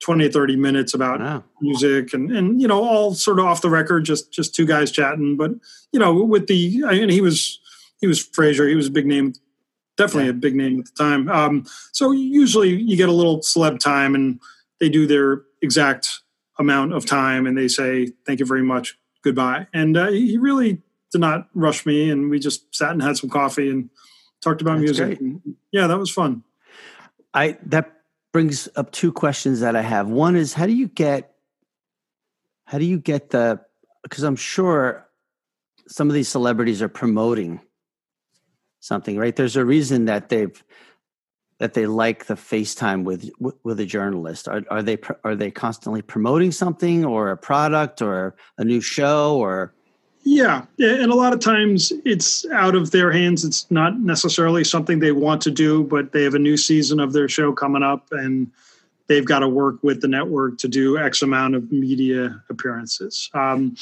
20 0.00 0.28
30 0.28 0.56
minutes 0.56 0.94
about 0.94 1.20
wow. 1.20 1.42
music 1.60 2.12
and 2.12 2.30
and 2.30 2.60
you 2.60 2.68
know 2.68 2.82
all 2.82 3.14
sort 3.14 3.38
of 3.38 3.46
off 3.46 3.62
the 3.62 3.70
record 3.70 4.04
just 4.04 4.32
just 4.32 4.54
two 4.54 4.66
guys 4.66 4.90
chatting. 4.90 5.36
But 5.36 5.52
you 5.92 5.98
know 5.98 6.22
with 6.22 6.46
the 6.46 6.82
I 6.86 6.92
mean 6.92 7.08
he 7.08 7.20
was 7.20 7.58
he 8.00 8.06
was 8.06 8.26
Frasier 8.26 8.68
he 8.68 8.74
was 8.74 8.88
a 8.88 8.90
big 8.90 9.06
name 9.06 9.32
definitely 9.96 10.24
yeah. 10.24 10.30
a 10.30 10.34
big 10.34 10.54
name 10.54 10.80
at 10.80 10.86
the 10.86 10.92
time. 11.02 11.28
Um 11.28 11.64
so 11.92 12.12
usually 12.12 12.70
you 12.70 12.96
get 12.96 13.08
a 13.08 13.12
little 13.12 13.40
celeb 13.40 13.78
time 13.78 14.14
and 14.14 14.40
they 14.80 14.88
do 14.88 15.06
their 15.06 15.42
exact 15.62 16.20
amount 16.58 16.92
of 16.92 17.06
time 17.06 17.46
and 17.46 17.56
they 17.56 17.68
say 17.68 18.08
thank 18.26 18.40
you 18.40 18.46
very 18.46 18.62
much. 18.62 18.98
Goodbye. 19.22 19.66
And 19.72 19.96
uh, 19.96 20.08
he 20.08 20.38
really 20.38 20.82
did 21.10 21.20
not 21.20 21.48
rush 21.54 21.86
me 21.86 22.10
and 22.10 22.30
we 22.30 22.38
just 22.38 22.74
sat 22.74 22.90
and 22.90 23.02
had 23.02 23.16
some 23.16 23.30
coffee 23.30 23.70
and 23.70 23.88
talked 24.42 24.60
about 24.60 24.78
That's 24.78 24.98
music. 24.98 25.20
yeah 25.72 25.86
that 25.86 25.98
was 25.98 26.10
fun. 26.10 26.44
I 27.32 27.56
that 27.66 27.95
brings 28.36 28.68
up 28.76 28.92
two 28.92 29.10
questions 29.10 29.60
that 29.60 29.74
i 29.74 29.80
have 29.80 30.08
one 30.08 30.36
is 30.36 30.52
how 30.52 30.66
do 30.66 30.74
you 30.74 30.88
get 30.88 31.36
how 32.66 32.76
do 32.76 32.84
you 32.84 32.98
get 32.98 33.30
the 33.30 33.58
because 34.02 34.22
i'm 34.24 34.36
sure 34.36 35.08
some 35.88 36.08
of 36.08 36.12
these 36.12 36.28
celebrities 36.28 36.82
are 36.82 36.88
promoting 36.90 37.58
something 38.80 39.16
right 39.16 39.36
there's 39.36 39.56
a 39.56 39.64
reason 39.64 40.04
that 40.04 40.28
they've 40.28 40.62
that 41.60 41.72
they 41.72 41.86
like 41.86 42.26
the 42.26 42.34
FaceTime 42.34 43.04
with 43.04 43.30
with 43.64 43.80
a 43.80 43.86
journalist? 43.86 44.46
Are, 44.46 44.62
are 44.70 44.82
they 44.82 44.98
are 45.24 45.34
they 45.34 45.50
constantly 45.50 46.02
promoting 46.02 46.52
something 46.52 47.06
or 47.06 47.30
a 47.30 47.36
product 47.38 48.02
or 48.02 48.36
a 48.58 48.64
new 48.64 48.82
show 48.82 49.38
or? 49.38 49.72
Yeah, 50.28 50.64
and 50.80 51.12
a 51.12 51.14
lot 51.14 51.32
of 51.32 51.38
times 51.38 51.92
it's 52.04 52.44
out 52.46 52.74
of 52.74 52.90
their 52.90 53.12
hands. 53.12 53.44
It's 53.44 53.70
not 53.70 54.00
necessarily 54.00 54.64
something 54.64 54.98
they 54.98 55.12
want 55.12 55.40
to 55.42 55.52
do, 55.52 55.84
but 55.84 56.10
they 56.10 56.24
have 56.24 56.34
a 56.34 56.38
new 56.40 56.56
season 56.56 56.98
of 56.98 57.12
their 57.12 57.28
show 57.28 57.52
coming 57.52 57.84
up, 57.84 58.08
and 58.10 58.50
they've 59.06 59.24
got 59.24 59.38
to 59.38 59.48
work 59.48 59.76
with 59.84 60.00
the 60.00 60.08
network 60.08 60.58
to 60.58 60.68
do 60.68 60.98
X 60.98 61.22
amount 61.22 61.54
of 61.54 61.70
media 61.70 62.42
appearances. 62.50 63.30
Um, 63.34 63.76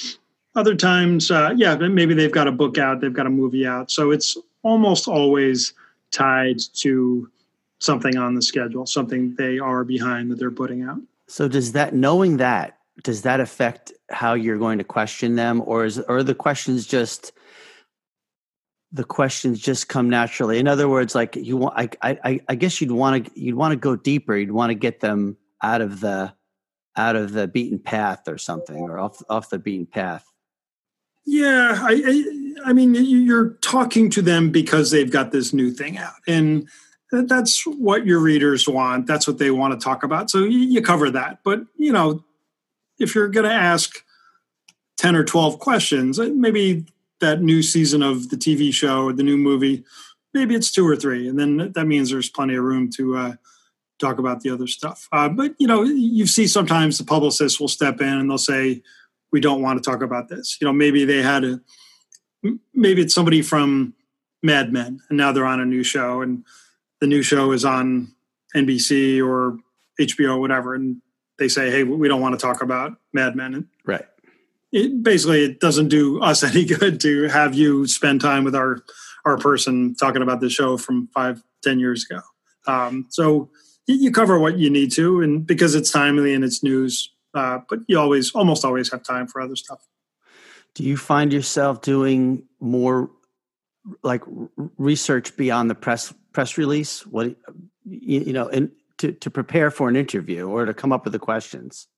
other 0.54 0.74
times, 0.74 1.30
uh, 1.30 1.54
yeah, 1.57 1.76
maybe 1.76 2.12
they've 2.12 2.30
got 2.30 2.46
a 2.46 2.52
book 2.52 2.76
out, 2.76 3.00
they've 3.00 3.11
got 3.11 3.26
a 3.26 3.30
movie 3.30 3.66
out, 3.66 3.90
so 3.90 4.11
it's 4.11 4.37
almost 4.62 5.09
always 5.09 5.72
tied 6.11 6.59
to 6.74 7.26
something 7.78 8.18
on 8.18 8.35
the 8.35 8.42
schedule, 8.42 8.85
something 8.85 9.35
they 9.37 9.59
are 9.59 9.83
behind 9.83 10.30
that 10.30 10.38
they're 10.38 10.50
putting 10.50 10.83
out. 10.83 10.98
So 11.26 11.48
does 11.48 11.72
that 11.72 11.94
knowing 11.94 12.37
that 12.37 12.78
does 13.02 13.22
that 13.22 13.40
affect 13.40 13.92
how 14.11 14.35
you're 14.35 14.59
going 14.59 14.78
to 14.78 14.85
question 14.85 15.35
them 15.35 15.62
or 15.64 15.85
is 15.85 15.98
or 15.98 16.22
the 16.22 16.35
questions 16.35 16.87
just 16.87 17.33
the 18.92 19.04
questions 19.04 19.61
just 19.61 19.88
come 19.88 20.09
naturally 20.09 20.59
in 20.59 20.68
other 20.68 20.88
words 20.88 21.14
like 21.14 21.35
you 21.37 21.57
want 21.57 21.74
i 22.02 22.18
i, 22.24 22.40
I 22.48 22.54
guess 22.54 22.80
you'd 22.80 22.92
want 22.92 23.26
to 23.26 23.40
you'd 23.40 23.57
want 23.57 23.72
to 23.72 23.76
go 23.76 23.96
deeper 23.96 24.37
you'd 24.37 24.52
want 24.52 24.70
to 24.70 24.74
get 24.74 25.00
them 25.00 25.37
out 25.62 25.80
of 25.80 26.00
the 26.00 26.33
out 26.96 27.16
of 27.16 27.33
the 27.33 27.48
beaten 27.48 27.78
path 27.78 28.28
or 28.28 28.38
something 28.38 28.78
or 28.78 28.98
off 28.98 29.20
off 29.28 29.50
the 29.50 29.59
beaten 29.59 29.87
path 29.87 30.24
yeah 31.26 31.78
i 31.80 32.02
i, 32.07 32.70
I 32.70 32.72
mean 32.72 32.94
you're 32.94 33.54
talking 33.62 34.11
to 34.11 34.22
them 34.22 34.50
because 34.50 34.90
they've 34.92 35.11
got 35.11 35.33
this 35.33 35.52
new 35.52 35.72
thing 35.72 35.98
out 35.98 36.14
and 36.28 36.68
that's 37.22 37.64
what 37.64 38.07
your 38.07 38.18
readers 38.18 38.68
want. 38.68 39.07
That's 39.07 39.26
what 39.26 39.38
they 39.38 39.50
want 39.50 39.78
to 39.78 39.83
talk 39.83 40.02
about. 40.02 40.30
So 40.30 40.40
you, 40.40 40.83
cover 40.83 41.11
that. 41.11 41.40
But 41.44 41.62
you 41.76 41.92
know, 41.92 42.24
if 42.98 43.14
you're 43.14 43.28
going 43.28 43.48
to 43.48 43.54
ask 43.54 44.04
10 44.96 45.16
or 45.16 45.24
12 45.24 45.59
questions, 45.59 46.18
uh, 46.18 46.30
maybe 46.35 46.87
that 47.20 47.42
new 47.42 47.62
season 47.62 48.02
of 48.02 48.30
the 48.30 48.37
TV 48.37 48.72
show 48.72 49.04
or 49.04 49.12
the 49.12 49.22
new 49.22 49.37
movie, 49.37 49.85
maybe 50.33 50.54
it's 50.54 50.70
two 50.70 50.87
or 50.87 50.96
three. 50.96 51.28
And 51.28 51.38
then 51.38 51.72
that 51.74 51.87
means 51.87 52.11
there's 52.11 52.30
plenty 52.30 52.54
of 52.54 52.64
room 52.64 52.90
to 52.96 53.16
uh, 53.16 53.35
talk 53.98 54.18
about 54.18 54.40
the 54.40 54.50
other 54.50 54.66
stuff. 54.66 55.09
Uh, 55.12 55.28
but, 55.28 55.54
you 55.59 55.66
know, 55.66 55.83
you 55.83 56.26
see 56.26 56.46
sometimes 56.46 56.98
the 56.98 57.04
publicists 57.04 57.61
will 57.61 57.68
step 57.68 58.00
in 58.00 58.09
and 58.09 58.30
they'll 58.30 58.38
say, 58.38 58.83
we 59.33 59.40
don't 59.40 59.62
want 59.62 59.83
to 59.83 59.90
talk 59.90 60.02
about 60.02 60.28
this. 60.28 60.59
You 60.61 60.66
know, 60.66 60.72
maybe 60.72 61.04
they 61.04 61.22
had 61.22 61.44
a, 61.44 61.61
maybe 62.72 63.02
it's 63.02 63.14
somebody 63.14 63.42
from 63.42 63.94
Mad 64.42 64.72
Men 64.72 65.00
and 65.09 65.16
now 65.16 65.33
they're 65.33 65.46
on 65.46 65.61
a 65.61 65.64
new 65.64 65.83
show 65.83 66.20
and 66.20 66.44
the 67.00 67.07
new 67.07 67.22
show 67.22 67.52
is 67.52 67.64
on 67.64 68.14
NBC 68.54 69.24
or 69.24 69.59
HBO, 70.00 70.37
or 70.37 70.40
whatever. 70.40 70.74
And 70.74 71.00
they 71.38 71.49
say, 71.49 71.70
hey, 71.70 71.83
we 71.83 72.09
don't 72.09 72.20
want 72.20 72.38
to 72.38 72.44
talk 72.44 72.62
about 72.62 72.92
Mad 73.12 73.37
Men. 73.37 73.68
Right. 73.85 74.05
it 74.73 75.03
basically 75.03 75.44
it 75.44 75.61
doesn't 75.61 75.88
do 75.88 76.20
us 76.23 76.42
any 76.51 76.64
good 76.64 77.01
to 77.01 77.25
have 77.29 77.55
you 77.55 77.87
spend 77.87 78.20
time 78.20 78.44
with 78.44 78.55
our 78.55 78.83
our 79.25 79.38
person 79.38 79.94
talking 79.94 80.23
about 80.23 80.40
the 80.40 80.51
show 80.51 80.77
from 80.77 81.09
five 81.09 81.42
ten 81.62 81.79
years 81.79 82.07
ago. 82.09 82.20
Um, 82.66 83.07
so 83.11 83.51
you 83.87 84.11
cover 84.11 84.38
what 84.38 84.57
you 84.59 84.70
need 84.70 84.90
to 84.92 85.20
and 85.20 85.47
because 85.47 85.75
it's 85.75 85.90
timely 85.90 86.33
and 86.33 86.42
it's 86.42 86.62
news 86.62 87.14
uh, 87.35 87.59
but 87.68 87.81
you 87.88 87.99
always 87.99 88.31
almost 88.33 88.64
always 88.64 88.90
have 88.92 89.03
time 89.03 89.27
for 89.27 89.40
other 89.40 89.57
stuff. 89.57 89.87
Do 90.75 90.85
you 90.85 90.97
find 90.97 91.33
yourself 91.33 91.83
doing 91.83 92.44
more 92.61 93.11
like 94.03 94.23
research 94.79 95.37
beyond 95.37 95.68
the 95.68 95.75
press 95.75 96.14
press 96.33 96.57
release? 96.57 97.05
What 97.07 97.27
you, 97.85 98.20
you 98.20 98.33
know 98.33 98.49
and 98.49 98.70
to, 98.98 99.12
to 99.12 99.30
prepare 99.30 99.70
for 99.70 99.88
an 99.88 99.96
interview 99.96 100.48
or 100.48 100.64
to 100.64 100.74
come 100.74 100.92
up 100.92 101.04
with 101.04 101.12
the 101.12 101.18
questions 101.18 101.88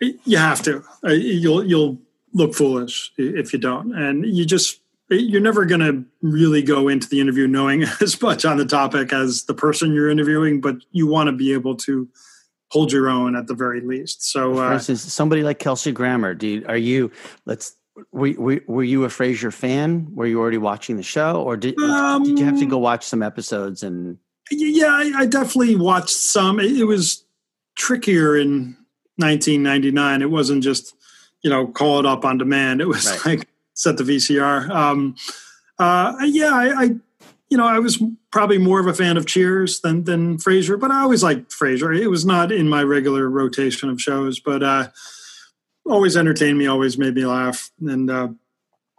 you 0.00 0.36
have 0.36 0.62
to. 0.62 0.82
You'll 1.04 1.64
you'll 1.64 1.98
look 2.32 2.54
foolish 2.54 3.12
if 3.16 3.52
you 3.52 3.58
don't, 3.58 3.94
and 3.94 4.24
you 4.24 4.44
just 4.44 4.80
you're 5.10 5.40
never 5.40 5.64
going 5.64 5.80
to 5.80 6.04
really 6.22 6.62
go 6.62 6.88
into 6.88 7.08
the 7.08 7.20
interview 7.20 7.46
knowing 7.46 7.82
as 8.00 8.20
much 8.20 8.44
on 8.44 8.56
the 8.56 8.64
topic 8.64 9.12
as 9.12 9.44
the 9.44 9.54
person 9.54 9.92
you're 9.92 10.10
interviewing, 10.10 10.60
but 10.60 10.76
you 10.92 11.06
want 11.06 11.28
to 11.28 11.32
be 11.32 11.52
able 11.52 11.76
to 11.76 12.08
hold 12.70 12.90
your 12.90 13.08
own 13.08 13.36
at 13.36 13.46
the 13.46 13.54
very 13.54 13.80
least. 13.80 14.30
So, 14.30 14.54
for 14.54 14.64
uh, 14.64 14.74
instance, 14.74 15.02
somebody 15.02 15.42
like 15.42 15.58
Kelsey 15.58 15.92
Grammer, 15.92 16.34
do 16.34 16.46
you, 16.46 16.64
are 16.68 16.76
you? 16.76 17.10
Let's. 17.46 17.76
Were, 18.10 18.32
were, 18.36 18.60
were 18.66 18.82
you 18.82 19.04
a 19.04 19.08
Frasier 19.08 19.52
fan? 19.52 20.08
Were 20.16 20.26
you 20.26 20.40
already 20.40 20.58
watching 20.58 20.96
the 20.96 21.04
show, 21.04 21.40
or 21.40 21.56
did 21.56 21.78
um, 21.78 22.24
did 22.24 22.40
you 22.40 22.44
have 22.44 22.58
to 22.58 22.66
go 22.66 22.76
watch 22.76 23.04
some 23.04 23.22
episodes? 23.22 23.84
And 23.84 24.18
yeah, 24.50 24.88
I, 24.88 25.12
I 25.20 25.26
definitely 25.26 25.76
watched 25.76 26.10
some. 26.10 26.60
It, 26.60 26.76
it 26.76 26.84
was 26.84 27.24
trickier 27.76 28.36
in 28.36 28.76
1999. 29.16 30.22
It 30.22 30.30
wasn't 30.30 30.62
just, 30.62 30.94
you 31.42 31.50
know, 31.50 31.66
call 31.66 31.98
it 31.98 32.06
up 32.06 32.24
on 32.24 32.38
demand. 32.38 32.80
It 32.80 32.88
was 32.88 33.06
right. 33.06 33.26
like 33.38 33.48
set 33.74 33.96
the 33.96 34.04
VCR. 34.04 34.68
Um, 34.70 35.16
uh, 35.78 36.14
yeah, 36.22 36.50
I, 36.52 36.82
I, 36.82 36.84
you 37.50 37.58
know, 37.58 37.66
I 37.66 37.78
was 37.78 38.02
probably 38.30 38.58
more 38.58 38.80
of 38.80 38.86
a 38.86 38.94
fan 38.94 39.16
of 39.16 39.26
Cheers 39.26 39.80
than 39.80 40.04
than 40.04 40.38
Frasier, 40.38 40.78
but 40.78 40.90
I 40.90 41.02
always 41.02 41.22
liked 41.22 41.50
Frasier. 41.50 41.96
It 41.96 42.08
was 42.08 42.24
not 42.24 42.50
in 42.50 42.68
my 42.68 42.82
regular 42.82 43.28
rotation 43.28 43.88
of 43.88 44.00
shows, 44.00 44.40
but 44.40 44.62
uh, 44.62 44.88
always 45.86 46.16
entertained 46.16 46.58
me, 46.58 46.66
always 46.66 46.98
made 46.98 47.14
me 47.14 47.26
laugh, 47.26 47.70
and 47.80 48.10
uh, 48.10 48.28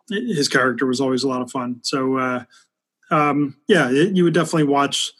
his 0.09 0.47
character 0.47 0.85
was 0.85 1.01
always 1.01 1.23
a 1.23 1.27
lot 1.27 1.41
of 1.41 1.51
fun. 1.51 1.79
So, 1.83 2.17
uh, 2.17 2.43
um, 3.11 3.57
yeah, 3.67 3.89
it, 3.89 4.15
you 4.15 4.23
would 4.23 4.33
definitely 4.33 4.65
watch 4.65 5.11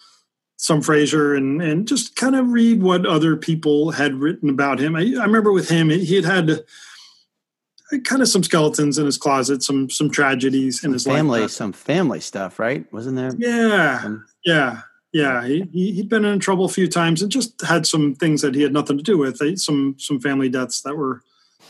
some 0.58 0.82
Frasier 0.82 1.36
and 1.38 1.62
and 1.62 1.88
just 1.88 2.16
kind 2.16 2.36
of 2.36 2.50
read 2.50 2.82
what 2.82 3.06
other 3.06 3.36
people 3.36 3.92
had 3.92 4.16
written 4.16 4.50
about 4.50 4.80
him. 4.80 4.96
I, 4.96 5.02
I 5.02 5.26
remember 5.26 5.52
with 5.52 5.70
him, 5.70 5.90
he 5.90 6.16
had 6.16 6.26
had 6.26 6.50
uh, 6.50 7.98
kind 8.04 8.22
of 8.22 8.28
some 8.28 8.44
skeletons 8.44 8.98
in 8.98 9.06
his 9.06 9.18
closet, 9.18 9.64
some 9.64 9.90
some 9.90 10.10
tragedies 10.10 10.84
in 10.84 10.94
his 10.94 11.04
family, 11.04 11.42
life. 11.42 11.52
some 11.52 11.74
family 11.74 12.20
stuff, 12.20 12.60
right? 12.60 12.92
Wasn't 12.94 13.16
there? 13.16 13.32
Yeah, 13.38 14.02
um, 14.04 14.26
yeah, 14.46 14.82
yeah. 15.12 15.46
He, 15.46 15.68
he 15.72 15.98
had 15.98 16.10
been 16.10 16.26
in 16.26 16.40
trouble 16.40 16.66
a 16.66 16.70
few 16.70 16.88
times 16.88 17.22
and 17.22 17.32
just 17.32 17.62
had 17.62 17.86
some 17.86 18.16
things 18.16 18.42
that 18.42 18.56
he 18.56 18.62
had 18.62 18.74
nothing 18.74 18.98
to 18.98 19.04
do 19.04 19.18
with. 19.18 19.40
Some 19.60 19.96
some 20.00 20.20
family 20.20 20.50
deaths 20.50 20.82
that 20.82 20.96
were 20.96 21.22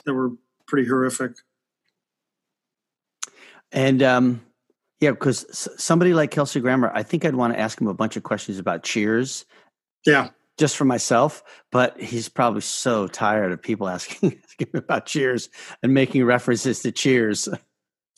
that 0.06 0.14
were 0.14 0.32
pretty 0.68 0.88
horrific. 0.88 1.32
And 3.72 4.02
um, 4.04 4.45
yeah, 5.06 5.12
because 5.12 5.70
somebody 5.78 6.16
like 6.16 6.32
Kelsey 6.32 6.60
Grammer, 6.60 6.92
I 6.96 7.04
think 7.04 7.26
I'd 7.26 7.36
want 7.36 7.54
to 7.54 7.60
ask 7.60 7.80
him 7.80 7.86
a 7.86 7.94
bunch 7.94 8.18
of 8.18 8.24
questions 8.24 8.58
about 8.58 8.82
Cheers. 8.82 9.46
Yeah. 10.04 10.30
Just 10.58 10.78
for 10.78 10.86
myself, 10.86 11.44
but 11.72 12.02
he's 12.02 12.28
probably 12.28 12.62
so 12.62 13.08
tired 13.08 13.52
of 13.52 13.62
people 13.62 13.88
asking, 13.90 14.42
asking 14.44 14.70
about 14.74 15.06
Cheers 15.06 15.50
and 15.84 15.94
making 15.94 16.26
references 16.26 16.80
to 16.82 16.92
Cheers. 16.92 17.48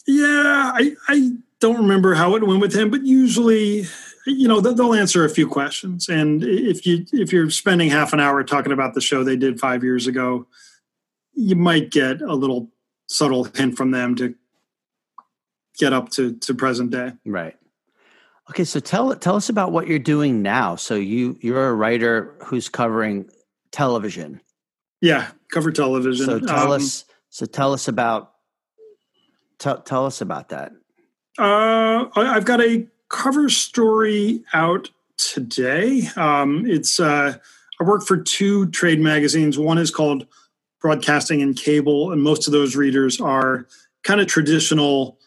Yeah, 0.07 0.71
I, 0.73 0.95
I 1.09 1.31
don't 1.59 1.75
remember 1.75 2.13
how 2.13 2.35
it 2.35 2.47
went 2.47 2.61
with 2.61 2.73
him, 2.73 2.89
but 2.89 3.05
usually, 3.05 3.83
you 4.25 4.47
know, 4.47 4.61
they'll 4.61 4.93
answer 4.93 5.25
a 5.25 5.29
few 5.29 5.49
questions. 5.49 6.07
And 6.07 6.41
if 6.41 6.85
you 6.85 7.05
if 7.11 7.33
you're 7.33 7.49
spending 7.49 7.89
half 7.89 8.13
an 8.13 8.21
hour 8.21 8.41
talking 8.45 8.71
about 8.71 8.93
the 8.93 9.01
show 9.01 9.25
they 9.25 9.35
did 9.35 9.59
five 9.59 9.83
years 9.83 10.07
ago, 10.07 10.47
you 11.33 11.57
might 11.57 11.91
get 11.91 12.21
a 12.21 12.33
little 12.33 12.69
subtle 13.09 13.43
hint 13.43 13.75
from 13.75 13.91
them 13.91 14.15
to 14.15 14.35
get 15.77 15.93
up 15.93 16.09
to 16.11 16.33
to 16.33 16.53
present 16.53 16.91
day. 16.91 17.13
Right. 17.25 17.55
Okay, 18.49 18.63
so 18.63 18.79
tell 18.79 19.13
tell 19.15 19.35
us 19.35 19.49
about 19.49 19.71
what 19.71 19.87
you're 19.87 19.99
doing 19.99 20.41
now. 20.41 20.75
So 20.75 20.95
you 20.95 21.37
you're 21.41 21.67
a 21.67 21.73
writer 21.73 22.35
who's 22.45 22.69
covering 22.69 23.29
television. 23.71 24.41
Yeah, 25.01 25.27
cover 25.51 25.71
television. 25.71 26.25
So 26.25 26.39
tell 26.39 26.71
um, 26.71 26.81
us 26.81 27.05
so 27.29 27.45
tell 27.45 27.73
us 27.73 27.87
about 27.87 28.33
tell 29.59 29.81
tell 29.81 30.05
us 30.05 30.21
about 30.21 30.49
that. 30.49 30.71
Uh, 31.37 32.05
I've 32.15 32.45
got 32.45 32.61
a 32.61 32.87
cover 33.09 33.49
story 33.49 34.43
out 34.53 34.89
today. 35.17 36.07
Um, 36.15 36.65
it's 36.65 36.99
uh, 36.99 37.37
I 37.79 37.83
work 37.83 38.03
for 38.03 38.17
two 38.17 38.67
trade 38.67 38.99
magazines. 38.99 39.59
One 39.59 39.77
is 39.77 39.91
called 39.91 40.25
Broadcasting 40.81 41.41
and 41.41 41.55
Cable, 41.55 42.11
and 42.11 42.23
most 42.23 42.47
of 42.47 42.53
those 42.53 42.75
readers 42.75 43.19
are 43.19 43.67
kind 44.03 44.21
of 44.21 44.27
traditional 44.27 45.19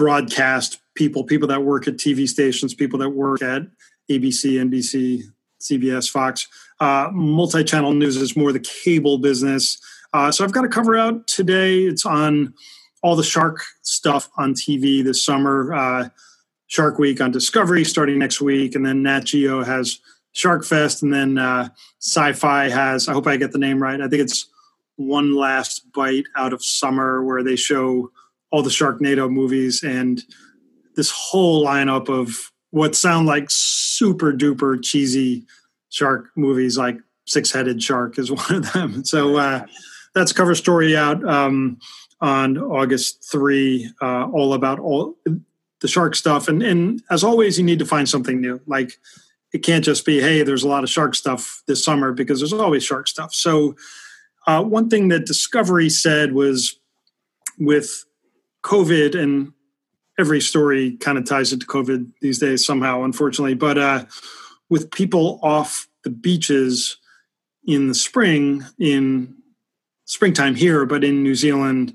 broadcast 0.00 0.80
people, 0.94 1.22
people 1.22 1.46
that 1.46 1.62
work 1.62 1.86
at 1.86 1.98
TV 1.98 2.26
stations, 2.26 2.72
people 2.72 2.98
that 2.98 3.10
work 3.10 3.42
at 3.42 3.64
ABC, 4.10 4.54
NBC, 4.54 5.24
CBS, 5.60 6.08
Fox. 6.08 6.48
Uh, 6.80 7.10
Multichannel 7.10 7.94
News 7.94 8.16
is 8.16 8.34
more 8.34 8.50
the 8.50 8.60
cable 8.60 9.18
business. 9.18 9.78
Uh, 10.14 10.32
so 10.32 10.42
I've 10.42 10.52
got 10.52 10.64
a 10.64 10.68
cover 10.68 10.96
out 10.96 11.26
today. 11.26 11.80
It's 11.80 12.06
on 12.06 12.54
all 13.02 13.14
the 13.14 13.22
shark 13.22 13.62
stuff 13.82 14.30
on 14.38 14.54
TV 14.54 15.04
this 15.04 15.22
summer. 15.22 15.74
Uh, 15.74 16.08
shark 16.68 16.98
Week 16.98 17.20
on 17.20 17.30
Discovery 17.30 17.84
starting 17.84 18.18
next 18.18 18.40
week. 18.40 18.74
And 18.74 18.86
then 18.86 19.02
Nat 19.02 19.24
Geo 19.24 19.62
has 19.62 20.00
Shark 20.32 20.64
Fest. 20.64 21.02
And 21.02 21.12
then 21.12 21.36
uh, 21.36 21.68
Syfy 22.00 22.70
has, 22.70 23.06
I 23.06 23.12
hope 23.12 23.26
I 23.26 23.36
get 23.36 23.52
the 23.52 23.58
name 23.58 23.82
right, 23.82 24.00
I 24.00 24.08
think 24.08 24.22
it's 24.22 24.46
One 24.96 25.36
Last 25.36 25.92
Bite 25.92 26.24
Out 26.36 26.54
of 26.54 26.64
Summer, 26.64 27.22
where 27.22 27.42
they 27.42 27.56
show 27.56 28.10
all 28.50 28.62
the 28.62 28.70
Sharknado 28.70 29.30
movies 29.30 29.82
and 29.82 30.22
this 30.96 31.10
whole 31.10 31.64
lineup 31.64 32.08
of 32.08 32.50
what 32.70 32.94
sound 32.94 33.26
like 33.26 33.46
super 33.48 34.32
duper 34.32 34.82
cheesy 34.82 35.44
shark 35.88 36.30
movies, 36.36 36.76
like 36.78 36.98
Six 37.26 37.52
Headed 37.52 37.82
Shark 37.82 38.18
is 38.18 38.30
one 38.30 38.54
of 38.54 38.72
them. 38.72 39.04
So 39.04 39.36
uh, 39.36 39.66
that's 40.14 40.32
cover 40.32 40.54
story 40.54 40.96
out 40.96 41.24
um, 41.28 41.78
on 42.20 42.58
August 42.58 43.30
3, 43.30 43.90
uh, 44.00 44.26
all 44.28 44.54
about 44.54 44.78
all 44.78 45.16
the 45.80 45.88
shark 45.88 46.14
stuff. 46.14 46.48
And, 46.48 46.62
and 46.62 47.02
as 47.10 47.24
always, 47.24 47.58
you 47.58 47.64
need 47.64 47.78
to 47.78 47.86
find 47.86 48.08
something 48.08 48.40
new. 48.40 48.60
Like 48.66 48.98
it 49.52 49.58
can't 49.60 49.84
just 49.84 50.04
be, 50.04 50.20
hey, 50.20 50.42
there's 50.42 50.62
a 50.62 50.68
lot 50.68 50.84
of 50.84 50.90
shark 50.90 51.14
stuff 51.14 51.62
this 51.66 51.82
summer 51.82 52.12
because 52.12 52.40
there's 52.40 52.52
always 52.52 52.84
shark 52.84 53.08
stuff. 53.08 53.32
So 53.34 53.74
uh, 54.46 54.62
one 54.62 54.88
thing 54.88 55.08
that 55.08 55.26
Discovery 55.26 55.88
said 55.88 56.32
was 56.32 56.78
with 57.58 58.04
COVID 58.62 59.18
and 59.18 59.52
every 60.18 60.40
story 60.40 60.96
kind 60.98 61.16
of 61.16 61.24
ties 61.24 61.52
into 61.52 61.66
COVID 61.66 62.12
these 62.20 62.38
days 62.38 62.64
somehow, 62.64 63.04
unfortunately. 63.04 63.54
But 63.54 63.78
uh, 63.78 64.04
with 64.68 64.90
people 64.90 65.40
off 65.42 65.88
the 66.04 66.10
beaches 66.10 66.98
in 67.66 67.88
the 67.88 67.94
spring, 67.94 68.64
in 68.78 69.34
springtime 70.04 70.54
here, 70.54 70.84
but 70.84 71.04
in 71.04 71.22
New 71.22 71.34
Zealand, 71.34 71.94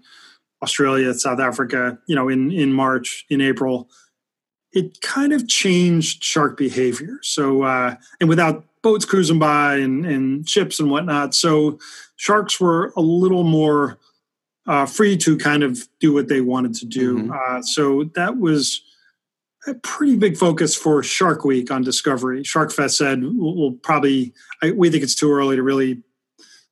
Australia, 0.61 1.13
South 1.13 1.39
Africa, 1.39 1.97
you 2.07 2.15
know, 2.15 2.29
in 2.29 2.51
in 2.51 2.73
March, 2.73 3.25
in 3.29 3.41
April, 3.41 3.89
it 4.71 5.01
kind 5.01 5.33
of 5.33 5.47
changed 5.47 6.23
shark 6.23 6.57
behavior. 6.57 7.19
So, 7.21 7.63
uh, 7.63 7.95
and 8.19 8.29
without 8.29 8.65
boats 8.81 9.05
cruising 9.05 9.39
by 9.39 9.75
and, 9.75 10.05
and 10.05 10.47
ships 10.47 10.79
and 10.79 10.89
whatnot, 10.89 11.35
so 11.35 11.79
sharks 12.15 12.59
were 12.59 12.93
a 12.95 13.01
little 13.01 13.43
more 13.43 13.97
uh, 14.67 14.85
free 14.85 15.17
to 15.17 15.37
kind 15.37 15.63
of 15.63 15.87
do 15.99 16.13
what 16.13 16.27
they 16.27 16.41
wanted 16.41 16.73
to 16.75 16.85
do. 16.85 17.19
Mm-hmm. 17.19 17.31
Uh, 17.31 17.61
so 17.61 18.05
that 18.15 18.37
was 18.37 18.81
a 19.67 19.73
pretty 19.75 20.15
big 20.15 20.37
focus 20.37 20.75
for 20.75 21.01
Shark 21.01 21.43
Week 21.43 21.71
on 21.71 21.83
Discovery. 21.83 22.43
Shark 22.43 22.71
Fest 22.71 22.97
said 22.97 23.23
we'll, 23.23 23.55
we'll 23.55 23.71
probably, 23.71 24.33
I, 24.61 24.71
we 24.71 24.89
think 24.89 25.03
it's 25.03 25.15
too 25.15 25.31
early 25.31 25.55
to 25.55 25.63
really 25.63 26.03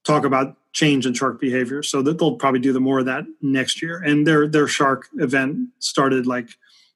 talk 0.04 0.26
about 0.26 0.58
change 0.74 1.06
in 1.06 1.14
shark 1.14 1.40
behavior. 1.40 1.84
So 1.84 2.02
that 2.02 2.20
they'll 2.20 2.36
probably 2.36 2.60
do 2.60 2.74
the 2.74 2.80
more 2.80 3.00
of 3.00 3.06
that 3.06 3.26
next 3.42 3.82
year. 3.82 4.02
And 4.04 4.28
their 4.28 4.48
their 4.48 4.68
shark 4.68 5.08
event 5.20 5.70
started 5.80 6.28
like 6.28 6.50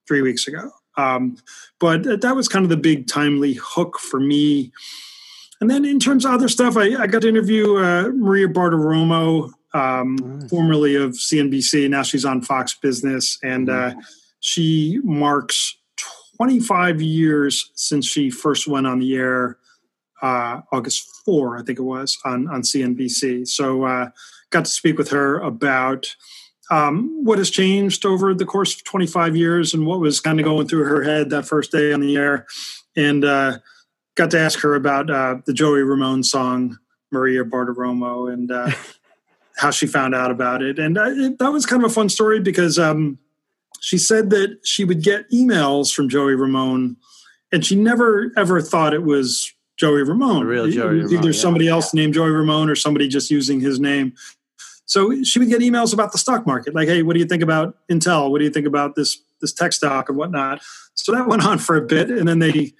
three 0.08 0.22
weeks 0.22 0.48
ago. 0.48 0.72
Um, 0.98 1.38
but 1.80 2.22
that 2.22 2.36
was 2.36 2.48
kind 2.48 2.66
of 2.66 2.70
the 2.70 2.78
big 2.78 3.08
timely 3.08 3.54
hook 3.54 4.00
for 4.00 4.20
me. 4.20 4.72
And 5.62 5.70
then 5.70 5.86
in 5.86 6.00
terms 6.00 6.26
of 6.26 6.34
other 6.34 6.48
stuff, 6.48 6.76
I, 6.78 6.96
I 7.02 7.08
got 7.08 7.22
to 7.22 7.30
interview 7.30 7.78
uh, 7.78 8.10
Maria 8.16 8.48
Bartiromo, 8.48 9.52
um, 9.78 10.16
nice. 10.16 10.50
formerly 10.50 10.96
of 10.96 11.12
CNBC. 11.12 11.90
Now 11.90 12.04
she's 12.04 12.26
on 12.26 12.42
Fox 12.42 12.74
Business, 12.74 13.38
and 13.44 13.70
uh, 13.70 13.94
she 14.40 15.00
marks 15.04 15.78
25 16.38 17.02
years 17.02 17.72
since 17.76 18.06
she 18.06 18.30
first 18.30 18.68
went 18.68 18.88
on 18.88 19.00
the 19.00 19.16
air 19.16 19.58
uh, 20.22 20.62
August 20.72 21.10
4, 21.26 21.58
I 21.58 21.63
think 21.63 21.80
it 21.80 21.84
was, 21.84 22.18
on, 22.26 22.48
on 22.48 22.62
CNBC. 22.62 23.48
So 23.48 23.84
uh, 23.84 24.10
got 24.50 24.66
to 24.66 24.72
speak 24.72 24.98
with 24.98 25.10
her 25.10 25.40
about 25.40 26.16
um, 26.70 27.24
what 27.24 27.38
has 27.38 27.50
changed 27.50 28.06
over 28.06 28.34
the 28.34 28.46
course 28.46 28.76
of 28.76 28.84
25 28.84 29.36
years 29.36 29.74
and 29.74 29.86
what 29.86 30.00
was 30.00 30.20
kind 30.20 30.40
of 30.40 30.44
going 30.44 30.68
through 30.68 30.86
her 30.86 31.04
head 31.04 31.30
that 31.30 31.48
first 31.48 31.72
day 31.72 31.94
on 31.94 32.02
the 32.02 32.18
air. 32.18 32.46
And 32.96 33.24
uh, 33.24 33.60
got 34.16 34.32
to 34.32 34.40
ask 34.40 34.60
her 34.60 34.76
about 34.76 35.10
uh, 35.10 35.38
the 35.46 35.54
Joey 35.54 35.84
Ramone 35.84 36.24
song, 36.24 36.78
Maria 37.12 37.44
Bartiromo, 37.44 38.32
and 38.32 38.52
uh, 38.52 38.72
how 39.58 39.72
she 39.72 39.88
found 39.88 40.15
out 40.15 40.32
about 40.32 40.62
it. 40.62 40.80
And 40.80 40.98
uh, 40.98 41.10
it, 41.10 41.39
that 41.39 41.52
was 41.52 41.65
kind 41.65 41.84
of 41.84 41.89
a 41.89 41.93
fun 41.93 42.10
story 42.10 42.39
because 42.39 42.78
um, 42.78 43.17
she 43.82 43.98
said 43.98 44.30
that 44.30 44.60
she 44.63 44.84
would 44.84 45.04
get 45.04 45.30
emails 45.32 45.93
from 45.93 46.10
Joey 46.10 46.36
Ramone 46.36 46.98
and 47.52 47.65
she 47.65 47.76
never 47.76 48.32
ever 48.36 48.62
thought 48.62 48.93
it 48.93 49.04
was 49.04 49.54
Joey 49.78 50.04
Ramone. 50.04 50.46
Real 50.46 50.70
Joey 50.70 51.02
Ramone, 51.02 51.13
Either 51.13 51.34
somebody 51.34 51.65
yeah. 51.65 51.72
else 51.72 51.93
named 51.93 52.13
Joey 52.13 52.30
Ramone 52.30 52.70
or 52.70 52.76
somebody 52.76 53.08
just 53.08 53.32
using 53.32 53.60
his 53.60 53.80
name. 53.80 54.13
So 54.86 55.24
she 55.24 55.39
would 55.39 55.50
get 55.50 55.62
emails 55.62 55.93
about 55.93 56.12
the 56.13 56.17
stock 56.17 56.48
market, 56.48 56.74
like, 56.74 56.88
"Hey, 56.88 57.04
what 57.04 57.13
do 57.13 57.20
you 57.20 57.26
think 57.26 57.43
about 57.43 57.78
Intel? 57.89 58.32
What 58.32 58.39
do 58.39 58.46
you 58.46 58.52
think 58.52 58.67
about 58.67 58.96
this 58.96 59.22
this 59.41 59.54
tech 59.54 59.74
stock 59.74 60.10
and 60.10 60.17
whatnot?" 60.17 60.62
So 60.93 61.13
that 61.13 61.28
went 61.28 61.46
on 61.48 61.58
for 61.58 61.76
a 61.76 61.82
bit, 61.82 62.10
and 62.10 62.28
then 62.28 62.39
they 62.39 62.74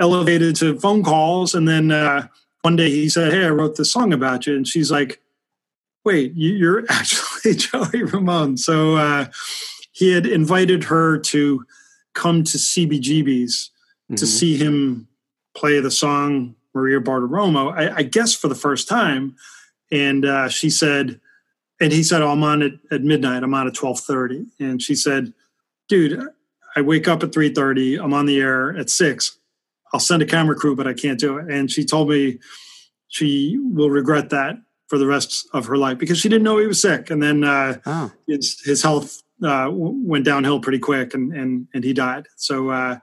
elevated 0.00 0.56
to 0.56 0.78
phone 0.78 1.02
calls. 1.02 1.54
And 1.54 1.66
then 1.66 1.90
uh, 1.90 2.28
one 2.62 2.76
day 2.76 2.90
he 2.90 3.08
said, 3.08 3.32
"Hey, 3.32 3.44
I 3.44 3.50
wrote 3.50 3.76
this 3.76 3.92
song 3.92 4.12
about 4.12 4.46
you," 4.46 4.56
and 4.56 4.66
she's 4.66 4.90
like, 4.90 5.20
"Wait, 6.08 6.32
you're 6.34 6.84
actually 6.88 7.54
Joey 7.54 8.04
Ramone." 8.04 8.56
So 8.56 8.96
uh, 8.96 9.26
he 9.92 10.12
had 10.12 10.24
invited 10.24 10.84
her 10.84 11.18
to 11.18 11.66
come 12.14 12.44
to 12.44 12.56
CBGB's 12.56 13.70
mm-hmm. 14.04 14.14
to 14.14 14.26
see 14.26 14.56
him 14.56 15.06
play 15.54 15.80
the 15.80 15.90
song 15.90 16.54
Maria 16.74 16.98
Bartiromo, 16.98 17.72
I, 17.72 17.96
I 17.96 18.02
guess 18.04 18.34
for 18.34 18.48
the 18.48 18.54
first 18.54 18.88
time. 18.88 19.36
And 19.92 20.24
uh, 20.24 20.48
she 20.48 20.70
said, 20.70 21.20
and 21.78 21.92
he 21.92 22.02
said, 22.02 22.22
oh, 22.22 22.30
I'm 22.30 22.42
on 22.42 22.62
at, 22.62 22.72
at 22.90 23.02
midnight. 23.02 23.42
I'm 23.42 23.52
on 23.52 23.66
at 23.66 23.76
1230. 23.76 24.64
And 24.64 24.80
she 24.80 24.94
said, 24.94 25.34
dude, 25.88 26.22
I 26.74 26.80
wake 26.80 27.06
up 27.06 27.22
at 27.22 27.32
3.30. 27.32 28.02
I'm 28.02 28.14
on 28.14 28.24
the 28.24 28.40
air 28.40 28.76
at 28.76 28.88
6. 28.88 29.38
I'll 29.92 30.00
send 30.00 30.22
a 30.22 30.26
camera 30.26 30.54
crew, 30.54 30.74
but 30.74 30.86
I 30.86 30.94
can't 30.94 31.20
do 31.20 31.36
it. 31.36 31.50
And 31.50 31.70
she 31.70 31.84
told 31.84 32.08
me 32.08 32.38
she 33.08 33.58
will 33.60 33.90
regret 33.90 34.30
that 34.30 34.56
for 34.88 34.98
the 34.98 35.06
rest 35.06 35.46
of 35.52 35.66
her 35.66 35.76
life 35.76 35.98
because 35.98 36.18
she 36.18 36.28
didn't 36.28 36.44
know 36.44 36.58
he 36.58 36.66
was 36.66 36.80
sick. 36.80 37.10
And 37.10 37.22
then 37.22 37.44
uh, 37.44 37.78
oh. 37.86 38.12
his, 38.26 38.60
his 38.64 38.82
health 38.82 39.22
uh, 39.42 39.68
went 39.70 40.24
downhill 40.24 40.60
pretty 40.60 40.78
quick 40.78 41.14
and, 41.14 41.32
and, 41.32 41.68
and 41.74 41.84
he 41.84 41.92
died. 41.92 42.26
So 42.36 42.70
uh, 42.70 42.98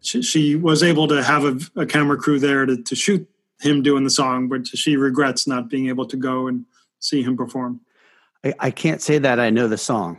she, 0.00 0.22
she, 0.22 0.56
was 0.56 0.82
able 0.82 1.08
to 1.08 1.22
have 1.22 1.44
a, 1.44 1.80
a 1.80 1.86
camera 1.86 2.16
crew 2.16 2.38
there 2.38 2.66
to, 2.66 2.76
to 2.76 2.94
shoot 2.94 3.26
him 3.60 3.82
doing 3.82 4.04
the 4.04 4.10
song, 4.10 4.48
but 4.48 4.66
she 4.66 4.96
regrets 4.96 5.46
not 5.46 5.70
being 5.70 5.88
able 5.88 6.06
to 6.06 6.16
go 6.16 6.48
and 6.48 6.66
see 6.98 7.22
him 7.22 7.36
perform. 7.36 7.80
I, 8.44 8.54
I 8.58 8.70
can't 8.70 9.00
say 9.00 9.18
that 9.18 9.38
I 9.38 9.50
know 9.50 9.68
the 9.68 9.78
song. 9.78 10.18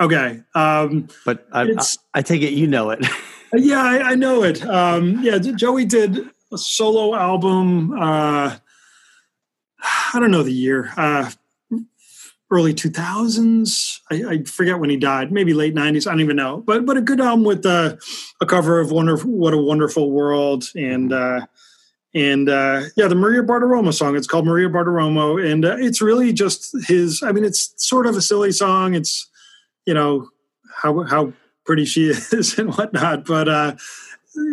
Okay. 0.00 0.42
Um, 0.54 1.08
but 1.24 1.46
I, 1.52 1.62
I, 1.62 1.76
I, 2.14 2.22
take 2.22 2.42
it 2.42 2.52
you 2.52 2.66
know 2.66 2.90
it. 2.90 3.06
yeah, 3.54 3.80
I, 3.80 4.10
I, 4.10 4.14
know 4.14 4.42
it. 4.42 4.66
Um, 4.66 5.22
yeah, 5.22 5.38
Joey 5.38 5.84
did 5.84 6.28
a 6.52 6.58
solo 6.58 7.14
album. 7.14 7.92
I 10.14 10.18
don't 10.20 10.30
know 10.30 10.42
the 10.42 10.52
year. 10.52 10.92
Uh, 10.96 11.30
early 12.50 12.74
2000s. 12.74 14.00
I, 14.10 14.34
I, 14.34 14.44
forget 14.44 14.78
when 14.78 14.90
he 14.90 14.96
died, 14.96 15.32
maybe 15.32 15.52
late 15.52 15.74
90s. 15.74 16.06
I 16.06 16.10
don't 16.10 16.20
even 16.20 16.36
know. 16.36 16.58
But 16.58 16.86
but 16.86 16.96
a 16.96 17.00
good 17.00 17.20
album 17.20 17.44
with 17.44 17.66
uh, 17.66 17.96
a 18.40 18.46
cover 18.46 18.78
of 18.80 18.90
Wonderful, 18.90 19.30
What 19.30 19.54
a 19.54 19.58
Wonderful 19.58 20.10
World 20.10 20.64
and 20.74 21.12
uh, 21.12 21.46
and 22.14 22.48
uh, 22.48 22.82
yeah, 22.96 23.08
the 23.08 23.14
Maria 23.14 23.42
Bartiromo 23.42 23.92
song. 23.92 24.16
It's 24.16 24.26
called 24.26 24.46
Maria 24.46 24.68
Bartiromo, 24.68 25.44
and 25.44 25.64
uh, 25.64 25.76
it's 25.78 26.00
really 26.00 26.32
just 26.32 26.74
his. 26.86 27.22
I 27.22 27.32
mean, 27.32 27.44
it's 27.44 27.74
sort 27.76 28.06
of 28.06 28.16
a 28.16 28.22
silly 28.22 28.52
song. 28.52 28.94
It's 28.94 29.28
you 29.84 29.94
know 29.94 30.30
how 30.74 31.02
how 31.02 31.32
pretty 31.64 31.84
she 31.84 32.08
is 32.32 32.58
and 32.58 32.74
whatnot, 32.74 33.24
but 33.24 33.48
uh, 33.48 33.76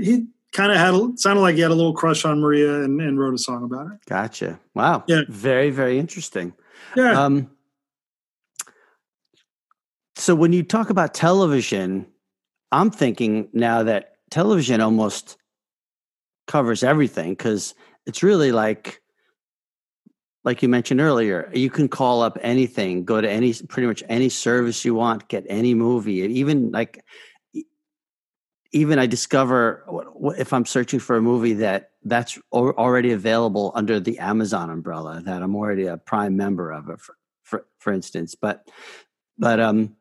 he 0.02 0.26
kind 0.54 0.72
of 0.72 0.78
had 0.78 0.94
a, 0.94 1.12
sounded 1.18 1.42
like 1.42 1.56
he 1.56 1.62
had 1.62 1.72
a 1.72 1.76
little 1.76 1.94
crush 1.94 2.26
on 2.26 2.40
Maria 2.40 2.84
and, 2.84 3.02
and 3.02 3.20
wrote 3.20 3.34
a 3.34 3.38
song 3.38 3.64
about 3.64 3.88
it. 3.88 4.00
Gotcha. 4.08 4.60
Wow. 4.74 5.04
Yeah. 5.08 5.22
Very 5.28 5.70
very 5.70 6.00
interesting. 6.00 6.54
Yeah. 6.96 7.22
Um, 7.22 7.50
so 10.16 10.36
when 10.36 10.54
you 10.54 10.64
talk 10.64 10.90
about 10.90 11.14
television, 11.14 12.06
I'm 12.72 12.92
thinking 12.92 13.50
now 13.52 13.84
that 13.84 14.14
television 14.30 14.80
almost 14.80 15.38
covers 16.48 16.84
everything 16.84 17.32
because 17.32 17.74
it's 18.06 18.24
really 18.24 18.52
like 18.52 19.02
like 20.44 20.62
you 20.62 20.68
mentioned 20.68 21.00
earlier 21.00 21.50
you 21.54 21.70
can 21.70 21.88
call 21.88 22.22
up 22.22 22.38
anything 22.42 23.06
go 23.06 23.22
to 23.22 23.30
any 23.30 23.54
pretty 23.70 23.88
much 23.88 24.04
any 24.10 24.28
service 24.28 24.84
you 24.84 24.94
want 24.94 25.28
get 25.30 25.46
any 25.48 25.74
movie 25.74 26.16
even 26.16 26.70
like 26.72 27.02
even 28.74 29.00
i 29.00 29.06
discover 29.06 29.84
if 30.38 30.52
i'm 30.52 30.66
searching 30.66 31.00
for 31.00 31.16
a 31.16 31.22
movie 31.22 31.54
that 31.54 31.92
that's 32.04 32.38
already 32.52 33.12
available 33.12 33.72
under 33.76 34.00
the 34.00 34.20
amazon 34.20 34.70
umbrella 34.70 35.22
that 35.24 35.42
i'm 35.42 35.56
already 35.56 35.86
a 35.86 35.98
prime 35.98 36.36
member 36.36 36.72
of 36.72 36.90
it 36.90 37.00
for, 37.00 37.16
for, 37.44 37.66
for 37.80 37.94
instance 37.94 38.36
but 38.36 38.68
but 39.38 39.60
um 39.60 39.96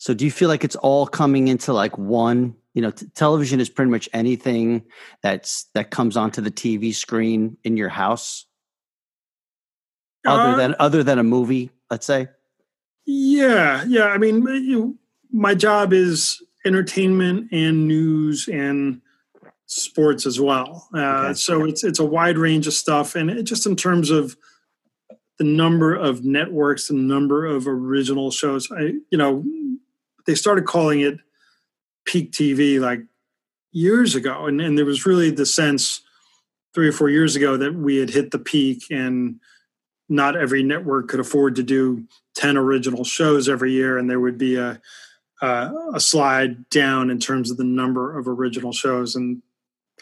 so 0.00 0.14
do 0.14 0.24
you 0.24 0.30
feel 0.30 0.48
like 0.48 0.64
it's 0.64 0.76
all 0.76 1.06
coming 1.06 1.48
into 1.48 1.74
like 1.74 1.96
one? 1.98 2.56
You 2.72 2.80
know, 2.80 2.90
t- 2.90 3.06
television 3.14 3.60
is 3.60 3.68
pretty 3.68 3.90
much 3.90 4.08
anything 4.14 4.84
that's 5.22 5.66
that 5.74 5.90
comes 5.90 6.16
onto 6.16 6.40
the 6.40 6.50
TV 6.50 6.94
screen 6.94 7.58
in 7.64 7.76
your 7.76 7.90
house, 7.90 8.46
uh, 10.26 10.30
other 10.30 10.56
than 10.56 10.74
other 10.78 11.02
than 11.02 11.18
a 11.18 11.22
movie, 11.22 11.70
let's 11.90 12.06
say. 12.06 12.28
Yeah, 13.04 13.84
yeah. 13.86 14.06
I 14.06 14.16
mean, 14.16 14.46
you, 14.46 14.98
my 15.30 15.54
job 15.54 15.92
is 15.92 16.42
entertainment 16.64 17.48
and 17.52 17.86
news 17.88 18.48
and 18.48 19.00
sports 19.66 20.26
as 20.26 20.40
well. 20.40 20.88
Uh, 20.94 20.98
okay. 20.98 21.34
So 21.34 21.64
it's 21.64 21.84
it's 21.84 21.98
a 21.98 22.04
wide 22.04 22.38
range 22.38 22.66
of 22.66 22.72
stuff, 22.72 23.14
and 23.14 23.30
it, 23.30 23.42
just 23.44 23.66
in 23.66 23.76
terms 23.76 24.10
of 24.10 24.36
the 25.38 25.44
number 25.44 25.94
of 25.94 26.24
networks, 26.24 26.88
the 26.88 26.94
number 26.94 27.46
of 27.46 27.66
original 27.66 28.30
shows. 28.30 28.70
I, 28.70 28.92
you 29.10 29.16
know, 29.16 29.44
they 30.26 30.34
started 30.34 30.66
calling 30.66 31.00
it 31.00 31.18
peak 32.04 32.32
TV 32.32 32.78
like 32.78 33.00
years 33.72 34.14
ago, 34.14 34.46
and, 34.46 34.60
and 34.60 34.76
there 34.76 34.84
was 34.84 35.06
really 35.06 35.30
the 35.30 35.46
sense 35.46 36.02
three 36.74 36.88
or 36.88 36.92
four 36.92 37.08
years 37.08 37.36
ago 37.36 37.56
that 37.56 37.74
we 37.74 37.96
had 37.96 38.10
hit 38.10 38.30
the 38.30 38.38
peak 38.38 38.84
and 38.90 39.40
not 40.08 40.36
every 40.36 40.62
network 40.62 41.08
could 41.08 41.20
afford 41.20 41.54
to 41.56 41.62
do 41.62 42.04
10 42.34 42.56
original 42.56 43.04
shows 43.04 43.48
every 43.48 43.72
year 43.72 43.98
and 43.98 44.08
there 44.08 44.20
would 44.20 44.38
be 44.38 44.56
a 44.56 44.80
uh, 45.42 45.70
a 45.94 46.00
slide 46.00 46.68
down 46.68 47.10
in 47.10 47.18
terms 47.18 47.50
of 47.50 47.56
the 47.56 47.64
number 47.64 48.18
of 48.18 48.28
original 48.28 48.72
shows 48.72 49.16
and 49.16 49.42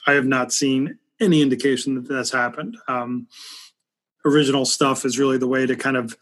i 0.07 0.13
have 0.13 0.27
not 0.27 0.53
seen 0.53 0.99
any 1.21 1.43
indication 1.43 1.95
that 1.95 2.09
that's 2.09 2.31
happened. 2.31 2.77
Um, 2.87 3.29
original 4.25 4.65
stuff 4.65 5.05
is 5.05 5.19
really 5.19 5.39
the 5.39 5.49
way 5.49 5.67
to 5.67 5.77
kind 5.77 5.97
of 5.97 6.17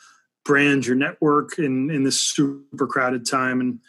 brand 0.44 0.86
your 0.86 0.96
network 0.96 1.58
in 1.58 1.90
in 1.90 2.04
this 2.04 2.20
super 2.20 2.86
crowded 2.86 3.26
time 3.26 3.60
and 3.60 3.80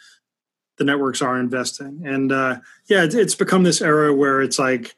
the 0.76 0.84
networks 0.84 1.22
are 1.22 1.38
investing. 1.38 2.02
And 2.04 2.32
uh, 2.32 2.58
yeah 2.86 3.04
it's, 3.04 3.14
it's 3.14 3.34
become 3.34 3.62
this 3.62 3.80
era 3.80 4.12
where 4.12 4.40
it's 4.40 4.58
like 4.58 4.94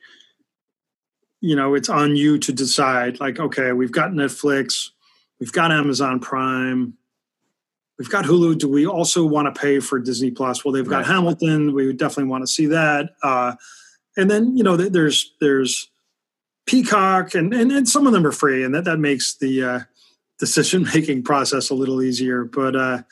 you 1.40 1.57
know 1.57 1.75
it's 1.75 1.88
on 1.88 2.16
you 2.16 2.38
to 2.38 2.53
decide 2.53 3.21
like 3.21 3.40
okay 3.40 3.73
we've 3.73 3.93
got 3.93 4.11
netflix 4.11 4.90
we've 5.38 5.53
got 5.53 5.73
amazon 5.73 6.21
prime 6.21 6.93
we've 8.01 8.11
got 8.11 8.25
hulu 8.25 8.59
do 8.59 8.69
we 8.69 8.85
also 8.85 9.25
want 9.25 9.55
to 9.55 9.61
pay 9.61 9.79
for 9.79 10.01
disney 10.01 10.33
plus 10.33 10.65
well 10.65 10.73
they've 10.73 10.89
got 10.89 11.05
right. 11.05 11.07
hamilton 11.07 11.73
we 11.73 11.93
definitely 11.93 12.25
want 12.25 12.43
to 12.43 12.49
see 12.49 12.67
that 12.67 13.11
uh, 13.23 13.55
and 14.17 14.29
then 14.29 14.57
you 14.57 14.65
know 14.65 14.77
there's 14.77 15.33
there's 15.41 15.89
peacock 16.67 17.35
and, 17.35 17.55
and 17.55 17.71
and 17.71 17.89
some 17.89 18.07
of 18.09 18.13
them 18.13 18.27
are 18.27 18.33
free 18.33 18.65
and 18.65 18.75
that 18.75 18.85
that 18.85 18.99
makes 18.99 19.37
the 19.37 19.63
uh, 19.63 19.81
decision 20.41 20.87
making 20.93 21.23
process 21.31 21.71
a 21.71 21.75
little 21.75 22.03
easier. 22.03 22.43
But 22.45 22.75
uh, 22.75 23.03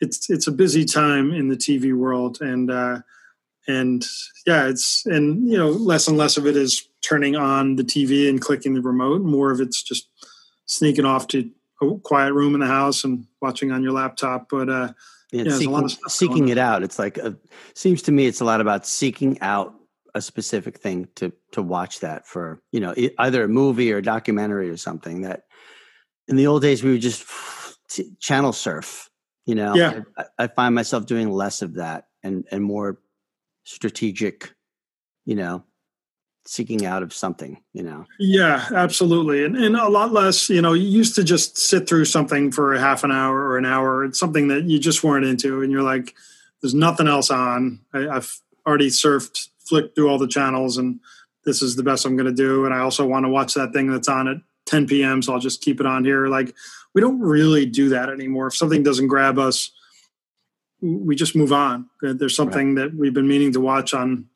it's 0.00 0.30
it's 0.30 0.46
a 0.46 0.52
busy 0.52 0.84
time 0.84 1.32
in 1.32 1.48
the 1.48 1.56
TV 1.56 1.92
world, 1.92 2.40
and 2.40 2.70
uh, 2.70 3.00
and 3.66 4.06
yeah, 4.46 4.68
it's 4.68 5.04
and 5.06 5.50
you 5.50 5.58
know 5.58 5.70
less 5.70 6.06
and 6.06 6.16
less 6.16 6.36
of 6.36 6.46
it 6.46 6.56
is 6.56 6.86
turning 7.00 7.34
on 7.34 7.76
the 7.76 7.82
TV 7.82 8.28
and 8.28 8.40
clicking 8.40 8.74
the 8.74 8.82
remote. 8.82 9.22
More 9.22 9.50
of 9.50 9.60
it's 9.60 9.82
just 9.82 10.08
sneaking 10.66 11.04
off 11.04 11.26
to 11.28 11.50
a 11.92 11.98
quiet 12.00 12.32
room 12.32 12.54
in 12.54 12.60
the 12.60 12.66
house 12.66 13.04
and 13.04 13.26
watching 13.40 13.70
on 13.70 13.82
your 13.82 13.92
laptop. 13.92 14.48
But 14.50 14.68
uh, 14.68 14.92
yeah, 15.32 15.50
seeking, 15.50 15.88
seeking 16.08 16.48
it 16.48 16.58
out. 16.58 16.82
It's 16.82 16.98
like 16.98 17.18
a, 17.18 17.36
seems 17.74 18.02
to 18.02 18.12
me 18.12 18.26
it's 18.26 18.40
a 18.40 18.44
lot 18.44 18.60
about 18.60 18.86
seeking 18.86 19.40
out 19.40 19.74
a 20.14 20.22
specific 20.22 20.78
thing 20.78 21.08
to 21.16 21.32
to 21.52 21.62
watch 21.62 22.00
that 22.00 22.26
for 22.26 22.62
you 22.70 22.80
know 22.80 22.94
either 23.18 23.44
a 23.44 23.48
movie 23.48 23.92
or 23.92 23.98
a 23.98 24.02
documentary 24.02 24.70
or 24.70 24.76
something 24.76 25.22
that 25.22 25.42
in 26.28 26.36
the 26.36 26.46
old 26.46 26.62
days 26.62 26.82
we 26.82 26.92
would 26.92 27.00
just 27.00 27.26
channel 28.20 28.52
surf 28.52 29.10
you 29.44 29.54
know 29.54 29.74
yeah 29.74 30.02
I, 30.16 30.24
I, 30.38 30.46
find 30.46 30.74
myself 30.74 31.06
doing 31.06 31.30
less 31.30 31.62
of 31.62 31.74
that 31.74 32.06
and 32.22 32.44
and 32.52 32.62
more 32.62 33.00
strategic 33.64 34.54
you 35.24 35.34
know 35.34 35.64
seeking 36.46 36.84
out 36.84 37.02
of 37.02 37.12
something 37.12 37.60
you 37.72 37.82
know? 37.82 38.04
Yeah 38.18 38.66
absolutely 38.74 39.44
and, 39.44 39.56
and 39.56 39.76
a 39.76 39.88
lot 39.88 40.12
less 40.12 40.48
you 40.48 40.60
know 40.60 40.72
you 40.72 40.86
used 40.86 41.14
to 41.16 41.24
just 41.24 41.56
sit 41.56 41.88
through 41.88 42.04
something 42.04 42.52
for 42.52 42.74
a 42.74 42.80
half 42.80 43.04
an 43.04 43.12
hour 43.12 43.48
or 43.48 43.58
an 43.58 43.66
hour 43.66 44.04
it's 44.04 44.18
something 44.18 44.48
that 44.48 44.64
you 44.64 44.78
just 44.78 45.02
weren't 45.02 45.24
into 45.24 45.62
and 45.62 45.72
you're 45.72 45.82
like 45.82 46.14
there's 46.62 46.74
nothing 46.74 47.08
else 47.08 47.30
on. 47.30 47.80
I, 47.92 48.08
i've 48.08 48.40
already 48.66 48.88
surfed 48.88 49.48
flick 49.60 49.94
through 49.94 50.08
all 50.08 50.18
the 50.18 50.28
channels 50.28 50.76
and 50.76 51.00
this 51.44 51.62
is 51.62 51.76
the 51.76 51.82
best 51.82 52.04
i'm 52.04 52.16
going 52.16 52.26
to 52.26 52.32
do 52.32 52.64
and 52.64 52.74
i 52.74 52.78
also 52.78 53.06
want 53.06 53.24
to 53.24 53.30
watch 53.30 53.54
that 53.54 53.72
thing 53.72 53.90
that's 53.90 54.08
on 54.08 54.28
at 54.28 54.36
10 54.66 54.86
p.m 54.86 55.22
so 55.22 55.32
i'll 55.32 55.40
just 55.40 55.62
keep 55.62 55.80
it 55.80 55.86
on 55.86 56.04
here. 56.04 56.26
Like 56.26 56.54
we 56.94 57.00
don't 57.00 57.20
really 57.20 57.66
do 57.66 57.88
that 57.88 58.08
anymore. 58.08 58.46
If 58.46 58.56
something 58.56 58.82
doesn't 58.82 59.08
grab 59.08 59.38
us 59.38 59.72
we 60.84 61.16
just 61.16 61.34
move 61.34 61.52
on. 61.52 61.88
There's 62.02 62.36
something 62.36 62.74
right. 62.74 62.90
that 62.90 62.94
we've 62.94 63.14
been 63.14 63.28
meaning 63.28 63.52
to 63.52 63.60
watch 63.60 63.94
on 63.94 64.26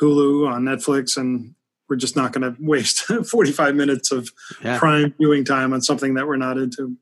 Hulu, 0.00 0.48
on 0.48 0.64
Netflix, 0.64 1.16
and 1.16 1.54
we're 1.88 1.96
just 1.96 2.16
not 2.16 2.32
going 2.32 2.54
to 2.54 2.60
waste 2.60 3.00
45 3.30 3.74
minutes 3.74 4.12
of 4.12 4.30
yeah. 4.62 4.78
prime 4.78 5.14
viewing 5.18 5.44
time 5.44 5.72
on 5.72 5.80
something 5.80 6.14
that 6.14 6.26
we're 6.26 6.36
not 6.36 6.58
into. 6.58 6.96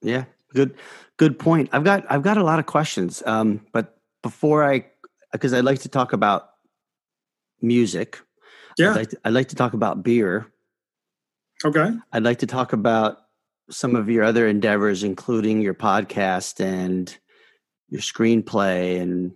Yeah, 0.00 0.24
good, 0.52 0.74
good 1.16 1.38
point. 1.38 1.70
I've 1.72 1.84
got 1.84 2.04
I've 2.10 2.22
got 2.22 2.36
a 2.36 2.44
lot 2.44 2.58
of 2.58 2.66
questions, 2.66 3.22
um, 3.26 3.64
but 3.72 3.98
before 4.22 4.64
I, 4.64 4.86
because 5.32 5.52
I'd 5.52 5.64
like 5.64 5.80
to 5.80 5.88
talk 5.88 6.12
about 6.12 6.50
music. 7.60 8.20
Yeah, 8.78 8.90
I'd 8.90 8.96
like, 8.96 9.10
to, 9.10 9.18
I'd 9.24 9.32
like 9.32 9.48
to 9.48 9.56
talk 9.56 9.74
about 9.74 10.02
beer. 10.02 10.46
Okay. 11.64 11.90
I'd 12.12 12.24
like 12.24 12.38
to 12.38 12.46
talk 12.46 12.72
about 12.72 13.18
some 13.70 13.94
of 13.94 14.10
your 14.10 14.24
other 14.24 14.48
endeavors, 14.48 15.04
including 15.04 15.60
your 15.60 15.74
podcast 15.74 16.60
and 16.60 17.16
your 17.88 18.00
screenplay 18.00 19.00
and 19.00 19.32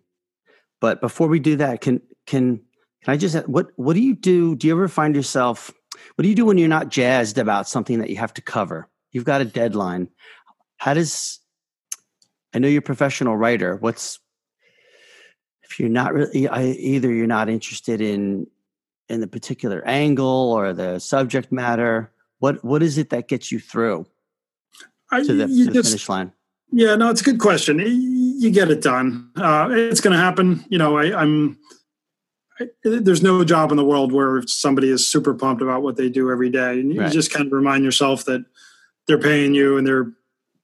but 0.80 1.00
before 1.00 1.28
we 1.28 1.38
do 1.38 1.56
that 1.56 1.82
can 1.82 2.00
can 2.26 2.60
can 3.06 3.14
I 3.14 3.18
just 3.18 3.36
what 3.48 3.70
what 3.76 3.94
do 3.94 4.00
you 4.00 4.16
do? 4.16 4.56
Do 4.56 4.66
you 4.66 4.74
ever 4.74 4.88
find 4.88 5.14
yourself 5.14 5.72
what 6.16 6.24
do 6.24 6.28
you 6.28 6.34
do 6.34 6.44
when 6.44 6.58
you're 6.58 6.66
not 6.66 6.88
jazzed 6.88 7.38
about 7.38 7.68
something 7.68 8.00
that 8.00 8.10
you 8.10 8.16
have 8.16 8.34
to 8.34 8.42
cover? 8.42 8.88
You've 9.12 9.24
got 9.24 9.40
a 9.40 9.44
deadline. 9.44 10.08
How 10.78 10.92
does 10.92 11.38
I 12.52 12.58
know 12.58 12.66
you're 12.66 12.80
a 12.80 12.82
professional 12.82 13.36
writer. 13.36 13.76
What's 13.76 14.18
if 15.62 15.78
you're 15.78 15.88
not 15.88 16.14
really 16.14 16.48
either 16.48 17.12
you're 17.12 17.28
not 17.28 17.48
interested 17.48 18.00
in 18.00 18.48
in 19.08 19.20
the 19.20 19.28
particular 19.28 19.86
angle 19.86 20.52
or 20.52 20.72
the 20.72 20.98
subject 20.98 21.52
matter. 21.52 22.10
What 22.40 22.64
what 22.64 22.82
is 22.82 22.98
it 22.98 23.10
that 23.10 23.28
gets 23.28 23.52
you 23.52 23.60
through 23.60 24.06
I, 25.12 25.22
to 25.22 25.32
the, 25.32 25.46
to 25.46 25.64
the 25.66 25.72
just, 25.72 25.90
finish 25.90 26.08
line? 26.08 26.32
Yeah, 26.72 26.96
no, 26.96 27.10
it's 27.10 27.20
a 27.20 27.24
good 27.24 27.38
question. 27.38 27.78
You 27.78 28.50
get 28.50 28.68
it 28.68 28.82
done. 28.82 29.30
Uh, 29.36 29.68
it's 29.70 30.00
going 30.00 30.12
to 30.16 30.18
happen. 30.18 30.64
You 30.68 30.78
know, 30.78 30.98
I, 30.98 31.16
I'm 31.16 31.56
there's 32.82 33.22
no 33.22 33.44
job 33.44 33.70
in 33.70 33.76
the 33.76 33.84
world 33.84 34.12
where 34.12 34.42
somebody 34.46 34.90
is 34.90 35.06
super 35.06 35.34
pumped 35.34 35.62
about 35.62 35.82
what 35.82 35.96
they 35.96 36.08
do 36.08 36.30
every 36.30 36.50
day. 36.50 36.80
And 36.80 36.92
you 36.92 37.00
right. 37.00 37.12
just 37.12 37.32
kind 37.32 37.46
of 37.46 37.52
remind 37.52 37.84
yourself 37.84 38.24
that 38.24 38.44
they're 39.06 39.18
paying 39.18 39.54
you 39.54 39.76
and 39.76 39.86
they're 39.86 40.12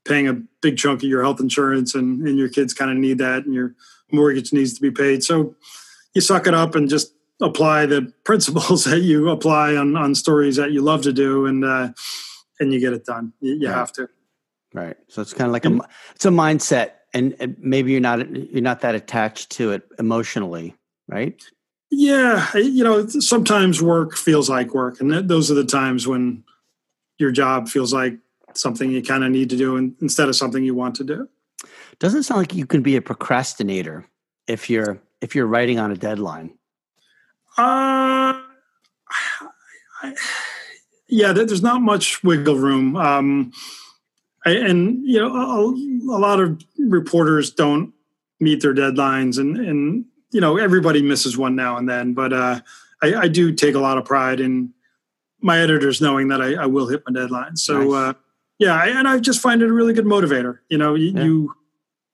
paying 0.05 0.28
a 0.28 0.35
big 0.62 0.76
chunk 0.76 1.02
of 1.02 1.09
your 1.09 1.22
health 1.22 1.40
insurance 1.40 1.94
and, 1.94 2.26
and 2.26 2.38
your 2.38 2.48
kids 2.48 2.74
kind 2.74 2.90
of 2.90 2.96
need 2.96 3.18
that 3.18 3.44
and 3.44 3.55
your 3.55 3.74
mortgage 4.11 4.52
needs 4.52 4.74
to 4.74 4.81
be 4.81 4.90
paid. 4.90 5.22
So 5.22 5.55
you 6.14 6.20
suck 6.20 6.46
it 6.46 6.55
up 6.55 6.74
and 6.74 6.88
just 6.88 7.14
apply 7.40 7.87
the 7.87 8.12
principles 8.24 8.85
that 8.85 9.00
you 9.00 9.28
apply 9.28 9.76
on, 9.76 9.96
on 9.96 10.14
stories 10.14 10.57
that 10.57 10.72
you 10.72 10.81
love 10.81 11.02
to 11.02 11.12
do 11.12 11.46
and 11.46 11.64
uh, 11.64 11.92
and 12.61 12.72
you 12.72 12.81
get 12.81 12.92
it 12.92 13.05
done. 13.05 13.33
You, 13.40 13.55
you 13.55 13.68
right. 13.68 13.74
have 13.74 13.92
to. 13.92 14.09
Right. 14.74 14.96
So 15.09 15.20
it's 15.20 15.35
kind 15.35 15.46
of 15.46 15.52
like 15.52 15.64
a 15.64 15.81
it's 16.14 16.24
a 16.24 16.31
mindset 16.31 16.92
and, 17.14 17.37
and 17.40 17.57
maybe 17.59 17.92
you're 17.92 18.00
not 18.00 18.35
you're 18.35 18.62
not 18.62 18.81
that 18.81 18.94
attached 18.94 19.50
to 19.50 19.72
it 19.72 19.83
emotionally 19.98 20.74
right 21.09 21.42
yeah, 21.94 22.57
you 22.57 22.83
know, 22.83 23.07
sometimes 23.07 23.83
work 23.83 24.16
feels 24.16 24.48
like 24.48 24.72
work, 24.72 24.98
and 24.98 25.28
those 25.28 25.50
are 25.50 25.55
the 25.55 25.62
times 25.62 26.09
when 26.09 26.42
your 27.18 27.31
job 27.31 27.68
feels 27.68 27.92
like 27.92 28.16
something 28.55 28.90
you 28.90 29.02
kind 29.02 29.22
of 29.22 29.31
need 29.31 29.50
to 29.50 29.59
do 29.59 29.76
instead 30.00 30.31
of 30.31 30.35
something 30.35 30.64
you 30.64 30.74
want 30.74 30.94
to 30.96 31.05
do. 31.05 31.28
Doesn't 31.98 32.22
sound 32.22 32.38
like 32.38 32.55
you 32.55 32.64
can 32.64 32.81
be 32.81 32.96
a 32.96 33.02
procrastinator 33.02 34.07
if 34.48 34.70
you're 34.70 35.02
if 35.20 35.35
you're 35.35 35.46
writing 35.46 35.78
on 35.78 35.90
a 35.90 35.96
deadline. 35.96 36.55
Uh, 37.59 38.40
I, 40.02 40.14
yeah, 41.09 41.35
there's 41.35 41.62
not 41.62 41.83
much 41.83 42.24
wiggle 42.24 42.57
room. 42.57 42.96
Um, 42.96 43.52
I, 44.46 44.52
and 44.52 45.07
you 45.07 45.20
know, 45.20 45.28
a, 45.28 46.16
a, 46.16 46.18
lot 46.18 46.40
of 46.40 46.59
reporters 46.78 47.50
don't 47.50 47.92
meet 48.40 48.62
their 48.62 48.74
deadlines, 48.74 49.38
and 49.38 49.59
and 49.59 50.07
you 50.33 50.40
know 50.40 50.57
everybody 50.57 51.03
misses 51.03 51.38
one 51.38 51.55
now 51.55 51.77
and 51.77 51.88
then, 51.88 52.14
but 52.14 52.33
uh, 52.33 52.61
I, 53.03 53.14
I, 53.14 53.29
do 53.29 53.53
take 53.53 53.75
a 53.75 53.79
lot 53.79 53.99
of 53.99 54.05
pride 54.05 54.40
in 54.40 54.73
my 55.40 55.59
editors 55.59 56.01
knowing 56.01 56.29
that 56.29 56.40
I, 56.40 56.55
I 56.55 56.66
will 56.66 56.88
hit 56.88 57.03
my 57.07 57.12
deadline. 57.12 57.57
So 57.57 57.79
nice. 57.79 57.92
uh, 57.92 58.12
yeah, 58.59 58.75
I, 58.75 58.87
and 58.88 59.09
I 59.09 59.18
just 59.18 59.40
find 59.40 59.61
it 59.62 59.68
a 59.68 59.73
really 59.73 59.92
good 59.92 60.05
motivator. 60.05 60.59
You 60.68 60.79
know, 60.79 60.95
you, 60.95 61.12
yeah. 61.12 61.25
you 61.25 61.55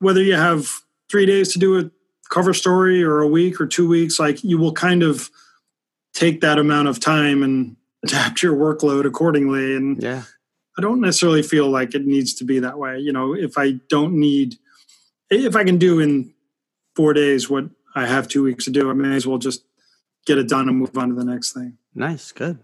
whether 0.01 0.23
you 0.23 0.35
have 0.35 0.69
three 1.11 1.27
days 1.27 1.53
to 1.53 1.59
do 1.59 1.79
a 1.79 1.91
cover 2.31 2.55
story 2.55 3.03
or 3.03 3.21
a 3.21 3.29
week 3.29 3.61
or 3.61 3.67
two 3.67 3.89
weeks, 3.89 4.19
like 4.19 4.45
you 4.45 4.59
will 4.59 4.73
kind 4.73 5.03
of 5.03 5.31
take 6.15 6.41
that 6.41 6.59
amount 6.59 6.89
of 6.89 7.01
time 7.01 7.43
and 7.43 7.77
adapt 8.05 8.43
your 8.43 8.55
workload 8.55 9.05
accordingly. 9.05 9.75
And 9.77 10.03
yeah. 10.03 10.23
I 10.77 10.81
don't 10.81 11.01
necessarily 11.01 11.43
feel 11.43 11.69
like 11.69 11.95
it 11.95 12.07
needs 12.07 12.35
to 12.35 12.45
be 12.45 12.61
that 12.61 12.79
way. 12.79 12.99
You 12.99 13.13
know, 13.13 13.35
if 13.35 13.59
I 13.59 13.73
don't 13.89 14.15
need, 14.15 14.57
if 15.31 15.57
I 15.57 15.65
can 15.65 15.79
do 15.79 15.99
in 15.99 16.33
four 16.95 17.13
days 17.13 17.51
what 17.51 17.65
I 17.95 18.07
have 18.07 18.29
two 18.29 18.43
weeks 18.43 18.65
to 18.65 18.71
do. 18.71 18.91
I 18.91 18.93
may 18.93 19.17
as 19.17 19.27
well 19.27 19.39
just 19.39 19.65
get 20.27 20.39
it 20.39 20.49
done 20.49 20.69
and 20.69 20.79
move 20.79 20.97
on 20.97 21.09
to 21.11 21.15
the 21.15 21.25
next 21.25 21.53
thing. 21.53 21.79
Nice, 21.95 22.33
good. 22.33 22.59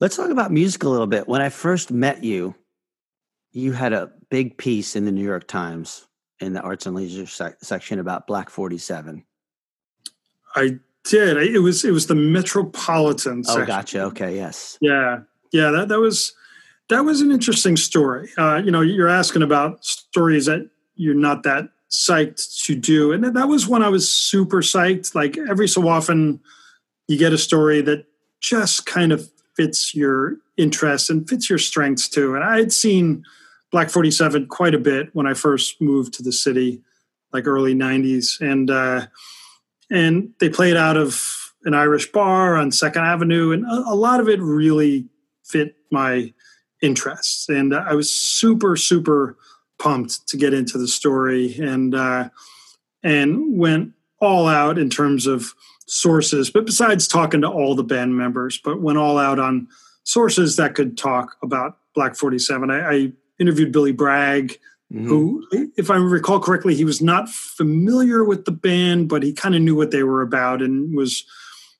Let's 0.00 0.16
talk 0.16 0.30
about 0.30 0.50
music 0.50 0.82
a 0.82 0.88
little 0.88 1.06
bit. 1.06 1.28
When 1.28 1.40
I 1.40 1.48
first 1.48 1.90
met 1.90 2.22
you, 2.24 2.54
you 3.52 3.72
had 3.72 3.92
a 3.92 4.10
big 4.28 4.58
piece 4.58 4.96
in 4.96 5.04
the 5.04 5.12
New 5.12 5.24
York 5.24 5.46
Times 5.46 6.06
in 6.40 6.52
the 6.52 6.60
arts 6.60 6.86
and 6.86 6.96
leisure 6.96 7.26
sec- 7.26 7.62
section 7.62 8.00
about 8.00 8.26
Black 8.26 8.50
47. 8.50 9.24
I 10.56 10.78
did. 11.04 11.36
It 11.36 11.60
was 11.60 11.84
it 11.84 11.92
was 11.92 12.06
the 12.06 12.14
Metropolitan. 12.14 13.44
Oh, 13.46 13.54
section. 13.54 13.66
gotcha. 13.66 14.02
Okay, 14.04 14.34
yes. 14.34 14.78
Yeah, 14.80 15.20
yeah. 15.52 15.70
That 15.70 15.88
that 15.88 16.00
was 16.00 16.34
that 16.88 17.04
was 17.04 17.20
an 17.20 17.30
interesting 17.30 17.76
story. 17.76 18.30
Uh, 18.36 18.60
you 18.64 18.70
know, 18.70 18.80
you're 18.80 19.08
asking 19.08 19.42
about 19.42 19.84
stories 19.84 20.46
that 20.46 20.68
you're 20.96 21.14
not 21.14 21.42
that 21.44 21.68
psyched 21.94 22.64
to 22.64 22.74
do. 22.74 23.12
And 23.12 23.24
that 23.24 23.48
was 23.48 23.68
when 23.68 23.82
I 23.82 23.88
was 23.88 24.12
super 24.12 24.62
psyched. 24.62 25.14
Like 25.14 25.38
every 25.38 25.68
so 25.68 25.88
often, 25.88 26.40
you 27.06 27.16
get 27.16 27.32
a 27.32 27.38
story 27.38 27.80
that 27.82 28.06
just 28.40 28.86
kind 28.86 29.12
of 29.12 29.30
fits 29.56 29.94
your 29.94 30.36
interests 30.56 31.08
and 31.08 31.28
fits 31.28 31.48
your 31.48 31.58
strengths 31.58 32.08
too. 32.08 32.34
And 32.34 32.42
I 32.42 32.58
had 32.58 32.72
seen 32.72 33.24
Black 33.70 33.90
47 33.90 34.48
quite 34.48 34.74
a 34.74 34.78
bit 34.78 35.10
when 35.12 35.26
I 35.26 35.34
first 35.34 35.80
moved 35.80 36.14
to 36.14 36.22
the 36.22 36.32
city, 36.32 36.82
like 37.32 37.46
early 37.46 37.74
90s. 37.74 38.40
And, 38.40 38.70
uh, 38.70 39.06
and 39.90 40.30
they 40.40 40.48
played 40.48 40.76
out 40.76 40.96
of 40.96 41.52
an 41.64 41.74
Irish 41.74 42.10
bar 42.10 42.56
on 42.56 42.72
Second 42.72 43.04
Avenue. 43.04 43.52
And 43.52 43.64
a, 43.66 43.92
a 43.92 43.94
lot 43.94 44.20
of 44.20 44.28
it 44.28 44.40
really 44.40 45.06
fit 45.44 45.76
my 45.90 46.32
interests. 46.82 47.48
And 47.48 47.74
I 47.74 47.94
was 47.94 48.10
super, 48.10 48.76
super 48.76 49.36
pumped 49.78 50.28
to 50.28 50.36
get 50.36 50.54
into 50.54 50.78
the 50.78 50.88
story 50.88 51.56
and 51.58 51.94
uh, 51.94 52.28
and 53.02 53.58
went 53.58 53.92
all 54.20 54.46
out 54.46 54.78
in 54.78 54.88
terms 54.90 55.26
of 55.26 55.54
sources. 55.86 56.50
But 56.50 56.66
besides 56.66 57.06
talking 57.06 57.42
to 57.42 57.48
all 57.48 57.74
the 57.74 57.84
band 57.84 58.16
members, 58.16 58.58
but 58.62 58.80
went 58.80 58.98
all 58.98 59.18
out 59.18 59.38
on 59.38 59.68
sources 60.04 60.56
that 60.56 60.74
could 60.74 60.96
talk 60.96 61.36
about 61.42 61.78
Black 61.94 62.16
Forty 62.16 62.38
Seven. 62.38 62.70
I, 62.70 62.90
I 62.90 63.12
interviewed 63.38 63.72
Billy 63.72 63.92
Bragg. 63.92 64.58
Mm-hmm. 64.92 65.08
Who, 65.08 65.70
if 65.76 65.90
I 65.90 65.96
recall 65.96 66.38
correctly, 66.38 66.74
he 66.74 66.84
was 66.84 67.00
not 67.00 67.28
familiar 67.28 68.22
with 68.22 68.44
the 68.44 68.52
band, 68.52 69.08
but 69.08 69.22
he 69.22 69.32
kind 69.32 69.54
of 69.54 69.62
knew 69.62 69.74
what 69.74 69.90
they 69.90 70.02
were 70.02 70.20
about 70.20 70.60
and 70.60 70.94
was 70.94 71.24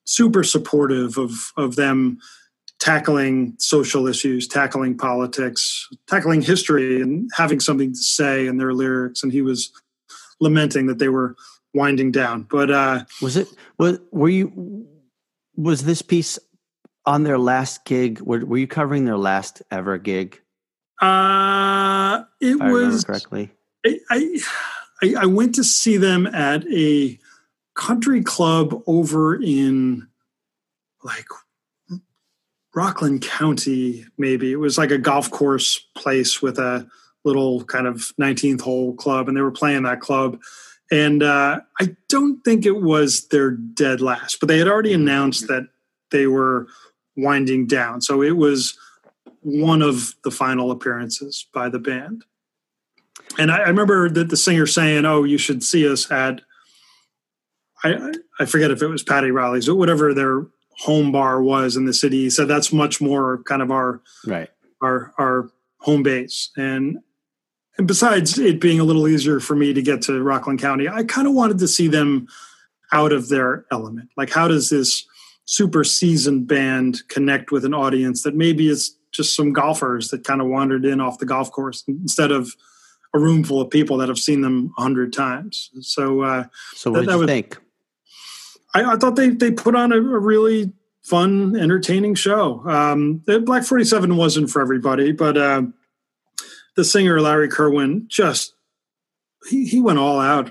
super 0.04 0.42
supportive 0.42 1.18
of 1.18 1.52
of 1.56 1.76
them 1.76 2.18
tackling 2.84 3.54
social 3.58 4.06
issues, 4.06 4.46
tackling 4.46 4.94
politics, 4.94 5.88
tackling 6.06 6.42
history, 6.42 7.00
and 7.00 7.30
having 7.34 7.58
something 7.58 7.92
to 7.92 7.98
say 7.98 8.46
in 8.46 8.58
their 8.58 8.74
lyrics. 8.74 9.22
And 9.22 9.32
he 9.32 9.40
was 9.40 9.72
lamenting 10.38 10.86
that 10.88 10.98
they 10.98 11.08
were 11.08 11.34
winding 11.72 12.12
down. 12.12 12.42
But 12.42 12.70
uh, 12.70 13.04
was 13.22 13.38
it? 13.38 13.48
Was 13.78 13.98
were 14.12 14.28
you? 14.28 14.86
Was 15.56 15.84
this 15.84 16.02
piece 16.02 16.38
on 17.06 17.22
their 17.22 17.38
last 17.38 17.86
gig? 17.86 18.20
Were, 18.20 18.44
were 18.44 18.58
you 18.58 18.66
covering 18.66 19.06
their 19.06 19.16
last 19.16 19.62
ever 19.70 19.96
gig? 19.96 20.40
Uh, 21.00 22.24
it 22.40 22.60
was 22.60 23.04
correctly. 23.04 23.50
I, 23.86 23.98
I 25.02 25.14
I 25.20 25.26
went 25.26 25.54
to 25.54 25.64
see 25.64 25.96
them 25.96 26.26
at 26.26 26.66
a 26.70 27.18
country 27.74 28.22
club 28.22 28.82
over 28.86 29.42
in 29.42 30.06
like 31.02 31.26
Rockland 32.74 33.22
County, 33.22 34.04
maybe. 34.18 34.52
It 34.52 34.56
was 34.56 34.76
like 34.76 34.90
a 34.90 34.98
golf 34.98 35.30
course 35.30 35.78
place 35.94 36.42
with 36.42 36.58
a 36.58 36.86
little 37.24 37.64
kind 37.64 37.86
of 37.86 38.12
19th 38.20 38.60
hole 38.60 38.94
club, 38.94 39.28
and 39.28 39.36
they 39.36 39.40
were 39.40 39.50
playing 39.50 39.84
that 39.84 40.00
club. 40.00 40.40
And 40.90 41.22
uh, 41.22 41.60
I 41.80 41.96
don't 42.08 42.42
think 42.44 42.66
it 42.66 42.82
was 42.82 43.28
their 43.28 43.52
dead 43.52 44.00
last, 44.00 44.38
but 44.40 44.48
they 44.48 44.58
had 44.58 44.68
already 44.68 44.92
announced 44.92 45.46
that 45.48 45.68
they 46.10 46.26
were 46.26 46.66
winding 47.16 47.66
down. 47.66 48.00
So 48.00 48.22
it 48.22 48.36
was 48.36 48.78
one 49.40 49.82
of 49.82 50.14
the 50.24 50.30
final 50.30 50.70
appearances 50.70 51.46
by 51.52 51.68
the 51.68 51.78
band. 51.78 52.24
And 53.38 53.50
I, 53.50 53.58
I 53.58 53.68
remember 53.68 54.10
that 54.10 54.28
the 54.28 54.36
singer 54.36 54.66
saying, 54.66 55.04
"Oh, 55.04 55.24
you 55.24 55.38
should 55.38 55.62
see 55.62 55.88
us 55.88 56.10
at." 56.10 56.40
I, 57.82 58.12
I 58.40 58.46
forget 58.46 58.70
if 58.70 58.80
it 58.80 58.86
was 58.86 59.02
Paddy 59.02 59.30
Reilly's 59.30 59.68
or 59.68 59.74
whatever 59.74 60.14
their 60.14 60.46
home 60.78 61.12
bar 61.12 61.42
was 61.42 61.76
in 61.76 61.84
the 61.84 61.94
city. 61.94 62.22
He 62.22 62.30
said 62.30 62.48
that's 62.48 62.72
much 62.72 63.00
more 63.00 63.42
kind 63.44 63.62
of 63.62 63.70
our 63.70 64.00
right 64.26 64.50
our 64.82 65.12
our 65.18 65.50
home 65.78 66.02
base. 66.02 66.50
And 66.56 66.98
and 67.76 67.88
besides 67.88 68.38
it 68.38 68.60
being 68.60 68.80
a 68.80 68.84
little 68.84 69.08
easier 69.08 69.40
for 69.40 69.56
me 69.56 69.72
to 69.72 69.82
get 69.82 70.02
to 70.02 70.22
Rockland 70.22 70.60
County, 70.60 70.88
I 70.88 71.04
kind 71.04 71.26
of 71.26 71.34
wanted 71.34 71.58
to 71.58 71.68
see 71.68 71.88
them 71.88 72.28
out 72.92 73.12
of 73.12 73.28
their 73.28 73.64
element. 73.72 74.10
Like 74.16 74.30
how 74.30 74.48
does 74.48 74.70
this 74.70 75.06
super 75.46 75.84
seasoned 75.84 76.46
band 76.46 77.06
connect 77.08 77.50
with 77.50 77.64
an 77.64 77.74
audience 77.74 78.22
that 78.22 78.34
maybe 78.34 78.68
is 78.68 78.96
just 79.12 79.36
some 79.36 79.52
golfers 79.52 80.08
that 80.08 80.24
kind 80.24 80.40
of 80.40 80.48
wandered 80.48 80.84
in 80.84 81.00
off 81.00 81.18
the 81.18 81.26
golf 81.26 81.50
course 81.50 81.84
instead 81.86 82.30
of 82.30 82.54
a 83.14 83.18
room 83.18 83.44
full 83.44 83.60
of 83.60 83.70
people 83.70 83.96
that 83.98 84.08
have 84.08 84.18
seen 84.18 84.40
them 84.40 84.72
a 84.76 84.82
hundred 84.82 85.12
times. 85.12 85.70
So, 85.80 86.22
uh, 86.22 86.44
so 86.74 86.90
what 86.90 87.00
that, 87.00 87.06
did 87.06 87.12
you 87.12 87.18
was, 87.18 87.26
think? 87.26 87.58
I, 88.74 88.92
I, 88.92 88.96
thought 88.96 89.16
they 89.16 89.30
they 89.30 89.50
put 89.50 89.74
on 89.74 89.92
a, 89.92 89.96
a 89.96 90.18
really 90.18 90.72
fun, 91.02 91.56
entertaining 91.56 92.14
show. 92.14 92.60
Um, 92.68 93.22
Black 93.44 93.64
Forty 93.64 93.84
Seven 93.84 94.16
wasn't 94.16 94.50
for 94.50 94.60
everybody, 94.60 95.12
but 95.12 95.36
uh, 95.36 95.62
the 96.76 96.84
singer 96.84 97.20
Larry 97.20 97.48
Kirwan 97.48 98.06
just 98.08 98.54
he 99.48 99.64
he 99.66 99.80
went 99.80 99.98
all 99.98 100.20
out 100.20 100.50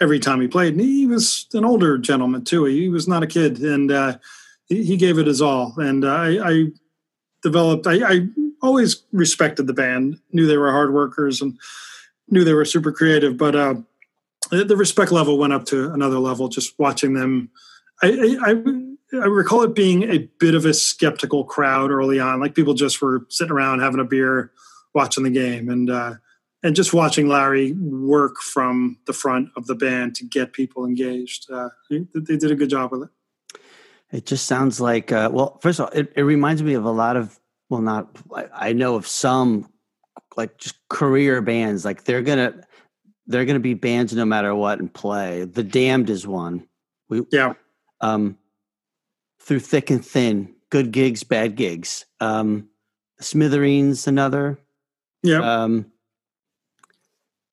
every 0.00 0.18
time 0.18 0.40
he 0.40 0.48
played. 0.48 0.74
And 0.74 0.82
he 0.82 1.06
was 1.06 1.46
an 1.54 1.64
older 1.64 1.96
gentleman 1.96 2.44
too. 2.44 2.64
He 2.64 2.88
was 2.88 3.06
not 3.08 3.22
a 3.22 3.26
kid, 3.26 3.58
and 3.60 3.90
uh, 3.90 4.18
he, 4.66 4.84
he, 4.84 4.96
gave 4.96 5.18
it 5.18 5.26
his 5.26 5.40
all. 5.40 5.74
And 5.78 6.04
uh, 6.04 6.08
I, 6.08 6.50
I, 6.50 6.64
developed. 7.42 7.86
I, 7.86 8.04
I, 8.06 8.28
always 8.60 9.02
respected 9.10 9.66
the 9.66 9.72
band. 9.72 10.20
Knew 10.30 10.46
they 10.46 10.56
were 10.56 10.70
hard 10.70 10.94
workers 10.94 11.42
and 11.42 11.58
knew 12.28 12.44
they 12.44 12.52
were 12.52 12.64
super 12.64 12.92
creative. 12.92 13.36
But 13.36 13.56
uh, 13.56 13.74
the 14.52 14.76
respect 14.76 15.10
level 15.12 15.38
went 15.38 15.52
up 15.52 15.64
to 15.66 15.92
another 15.92 16.18
level 16.18 16.48
just 16.48 16.78
watching 16.78 17.14
them. 17.14 17.50
I, 18.02 18.36
I, 18.42 19.18
I 19.18 19.26
recall 19.26 19.62
it 19.62 19.74
being 19.74 20.04
a 20.04 20.18
bit 20.38 20.54
of 20.54 20.64
a 20.66 20.74
skeptical 20.74 21.44
crowd 21.44 21.90
early 21.90 22.20
on. 22.20 22.40
Like 22.40 22.54
people 22.54 22.74
just 22.74 23.00
were 23.00 23.26
sitting 23.28 23.52
around 23.52 23.80
having 23.80 24.00
a 24.00 24.04
beer, 24.04 24.52
watching 24.94 25.24
the 25.24 25.30
game, 25.30 25.68
and 25.68 25.90
uh, 25.90 26.14
and 26.62 26.76
just 26.76 26.92
watching 26.92 27.28
Larry 27.28 27.72
work 27.72 28.36
from 28.38 28.98
the 29.06 29.12
front 29.12 29.48
of 29.56 29.66
the 29.66 29.74
band 29.74 30.14
to 30.16 30.24
get 30.24 30.52
people 30.52 30.84
engaged. 30.84 31.50
Uh, 31.50 31.70
they, 31.90 32.36
did 32.36 32.50
a 32.50 32.54
good 32.54 32.70
job 32.70 32.92
with 32.92 33.04
it. 33.04 33.08
It 34.12 34.26
just 34.26 34.46
sounds 34.46 34.80
like, 34.80 35.10
uh, 35.10 35.30
well, 35.32 35.58
first 35.62 35.80
of 35.80 35.86
all, 35.86 35.92
it, 35.92 36.12
it, 36.14 36.22
reminds 36.22 36.62
me 36.62 36.74
of 36.74 36.84
a 36.84 36.90
lot 36.90 37.16
of, 37.16 37.38
well, 37.70 37.80
not, 37.80 38.14
I, 38.34 38.46
I 38.52 38.72
know 38.74 38.94
of 38.94 39.06
some 39.06 39.70
like 40.36 40.58
just 40.58 40.76
career 40.88 41.40
bands. 41.40 41.84
Like 41.84 42.04
they're 42.04 42.22
going 42.22 42.38
to, 42.38 42.62
they're 43.26 43.44
going 43.44 43.54
to 43.54 43.60
be 43.60 43.74
bands 43.74 44.12
no 44.12 44.24
matter 44.24 44.54
what 44.54 44.78
and 44.78 44.92
play. 44.92 45.44
The 45.44 45.62
Damned 45.62 46.10
is 46.10 46.26
one. 46.26 46.66
We, 47.08 47.22
yeah. 47.30 47.54
Um, 48.00 48.38
through 49.40 49.60
thick 49.60 49.90
and 49.90 50.04
thin, 50.04 50.54
good 50.70 50.92
gigs, 50.92 51.22
bad 51.22 51.56
gigs. 51.56 52.04
Um, 52.20 52.68
Smithereens, 53.20 54.06
another. 54.06 54.58
Yeah. 55.22 55.62
Um, 55.62 55.92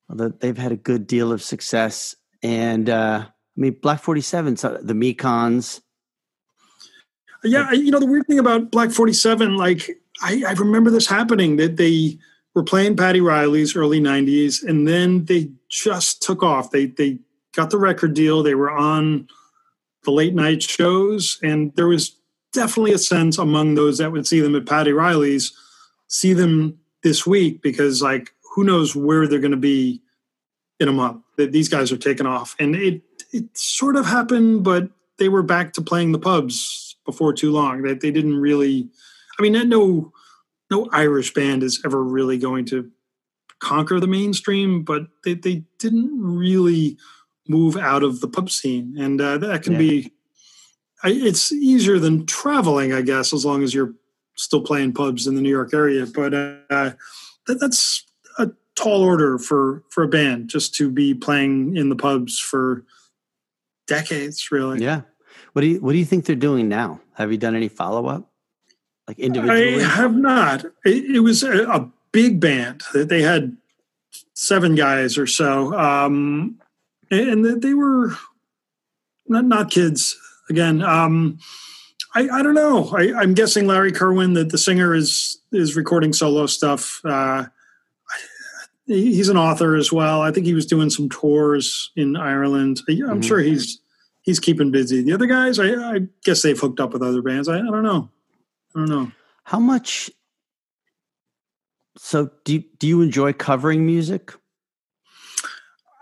they've 0.09 0.57
had 0.57 0.71
a 0.71 0.77
good 0.77 1.07
deal 1.07 1.31
of 1.31 1.41
success. 1.41 2.15
And 2.41 2.89
uh, 2.89 3.25
I 3.25 3.31
mean, 3.55 3.77
Black 3.81 4.01
47, 4.01 4.57
so 4.57 4.79
the 4.81 4.93
Mekons. 4.93 5.81
Yeah, 7.43 7.71
you 7.71 7.91
know, 7.91 7.99
the 7.99 8.05
weird 8.05 8.27
thing 8.27 8.39
about 8.39 8.71
Black 8.71 8.91
47, 8.91 9.55
like, 9.55 9.89
I, 10.21 10.43
I 10.47 10.51
remember 10.53 10.89
this 10.89 11.07
happening 11.07 11.55
that 11.57 11.77
they 11.77 12.17
were 12.59 12.63
playing 12.65 12.97
Paddy 12.97 13.21
Reilly's 13.21 13.73
early 13.73 14.01
90s, 14.01 14.61
and 14.65 14.85
then 14.85 15.23
they 15.23 15.49
just 15.69 16.21
took 16.21 16.43
off. 16.43 16.71
They, 16.71 16.87
they 16.87 17.17
got 17.55 17.69
the 17.69 17.77
record 17.77 18.13
deal, 18.13 18.43
they 18.43 18.53
were 18.53 18.69
on 18.69 19.29
the 20.03 20.11
late 20.11 20.35
night 20.35 20.61
shows, 20.61 21.39
and 21.41 21.73
there 21.75 21.87
was 21.87 22.17
definitely 22.51 22.91
a 22.91 22.97
sense 22.97 23.37
among 23.37 23.75
those 23.75 23.97
that 23.99 24.11
would 24.11 24.27
see 24.27 24.41
them 24.41 24.57
at 24.57 24.65
Paddy 24.65 24.91
Reilly's, 24.91 25.53
see 26.09 26.33
them 26.33 26.77
this 27.01 27.25
week 27.25 27.61
because, 27.61 28.01
like, 28.01 28.33
who 28.53 28.65
knows 28.65 28.93
where 28.93 29.25
they're 29.25 29.39
going 29.39 29.51
to 29.51 29.57
be 29.57 30.01
in 30.81 30.89
a 30.89 30.93
month. 30.93 31.23
That 31.37 31.53
these 31.53 31.69
guys 31.69 31.93
are 31.93 31.97
taking 31.97 32.25
off, 32.25 32.57
and 32.59 32.75
it 32.75 33.01
it 33.31 33.57
sort 33.57 33.95
of 33.95 34.05
happened, 34.05 34.65
but 34.65 34.89
they 35.17 35.29
were 35.29 35.43
back 35.43 35.71
to 35.73 35.81
playing 35.81 36.11
the 36.11 36.19
pubs 36.19 36.97
before 37.05 37.31
too 37.31 37.51
long. 37.51 37.83
That 37.83 38.01
they, 38.01 38.11
didn't 38.11 38.35
really. 38.35 38.89
I 39.37 39.41
mean, 39.41 39.69
no 39.69 40.11
no 40.69 40.89
Irish 40.91 41.33
band 41.33 41.63
is 41.63 41.81
ever 41.85 42.03
really 42.03 42.37
going 42.37 42.65
to 42.65 42.89
conquer 43.59 43.99
the 43.99 44.07
mainstream, 44.07 44.83
but 44.83 45.07
they 45.23 45.33
they 45.33 45.63
didn't 45.77 46.19
really 46.21 46.97
move 47.47 47.75
out 47.77 48.03
of 48.03 48.21
the 48.21 48.27
pub 48.27 48.49
scene, 48.49 48.95
and 48.97 49.19
uh, 49.19 49.37
that 49.37 49.63
can 49.63 49.73
yeah. 49.73 49.79
be. 49.79 50.13
I, 51.03 51.11
it's 51.11 51.51
easier 51.53 51.97
than 51.97 52.25
traveling, 52.25 52.93
I 52.93 53.01
guess, 53.01 53.31
as 53.31 53.45
long 53.45 53.63
as 53.63 53.73
you're 53.73 53.93
still 54.35 54.61
playing 54.61 54.93
pubs 54.93 55.27
in 55.27 55.35
the 55.35 55.41
New 55.41 55.49
York 55.49 55.73
area. 55.73 56.05
But 56.05 56.33
uh, 56.33 56.91
that, 57.47 57.59
that's 57.59 58.05
a 58.37 58.51
tall 58.75 59.01
order 59.01 59.37
for 59.37 59.83
for 59.89 60.03
a 60.03 60.07
band 60.07 60.49
just 60.49 60.75
to 60.75 60.89
be 60.89 61.13
playing 61.13 61.75
in 61.75 61.89
the 61.89 61.95
pubs 61.95 62.39
for 62.39 62.85
decades 63.87 64.51
really 64.51 64.79
yeah 64.79 65.01
what 65.53 65.61
do 65.63 65.67
you 65.67 65.81
what 65.81 65.93
do 65.93 65.97
you 65.97 66.05
think 66.05 66.25
they're 66.25 66.35
doing 66.35 66.69
now 66.69 67.01
have 67.15 67.31
you 67.31 67.37
done 67.37 67.55
any 67.55 67.67
follow-up 67.67 68.28
like 69.09 69.19
individually 69.19 69.83
i 69.83 69.87
have 69.87 70.15
not 70.15 70.63
it, 70.85 71.15
it 71.15 71.19
was 71.21 71.43
a, 71.43 71.67
a, 71.69 71.91
big 72.11 72.39
band 72.39 72.81
they 72.95 73.21
had 73.21 73.55
seven 74.33 74.73
guys 74.73 75.15
or 75.15 75.27
so 75.27 75.77
um 75.77 76.59
and 77.11 77.61
they 77.61 77.75
were 77.75 78.11
not 79.27 79.45
not 79.45 79.69
kids 79.69 80.17
again 80.49 80.81
um 80.81 81.37
I, 82.15 82.21
I 82.21 82.41
don't 82.41 82.55
know. 82.55 82.89
I, 82.97 83.21
am 83.21 83.35
guessing 83.35 83.67
Larry 83.67 83.91
Kirwan, 83.91 84.33
that 84.33 84.49
the 84.49 84.57
singer 84.57 84.95
is 84.95 85.39
is 85.51 85.75
recording 85.75 86.11
solo 86.11 86.47
stuff. 86.47 87.01
Uh, 87.05 87.45
he's 88.87 89.29
an 89.29 89.37
author 89.37 89.75
as 89.75 89.91
well. 89.91 90.21
I 90.21 90.31
think 90.31 90.47
he 90.47 90.55
was 90.55 90.65
doing 90.65 90.89
some 90.89 91.07
tours 91.09 91.91
in 91.95 92.15
Ireland. 92.15 92.81
I'm 92.87 92.95
mm-hmm. 92.95 93.21
sure 93.21 93.39
he's 93.39 93.79
he's 94.21 94.39
keeping 94.39 94.71
busy. 94.71 95.01
The 95.03 95.13
other 95.13 95.27
guys, 95.27 95.59
I, 95.59 95.73
I 95.73 95.99
guess 96.23 96.41
they've 96.41 96.59
hooked 96.59 96.79
up 96.79 96.93
with 96.93 97.03
other 97.03 97.21
bands. 97.21 97.47
I, 97.47 97.57
I, 97.59 97.61
don't 97.61 97.83
know. 97.83 98.09
I 98.75 98.79
don't 98.79 98.89
know. 98.89 99.11
How 99.43 99.59
much? 99.59 100.11
So 101.97 102.29
do 102.45 102.53
you, 102.53 102.63
do 102.77 102.87
you 102.87 103.01
enjoy 103.01 103.33
covering 103.33 103.85
music? 103.85 104.33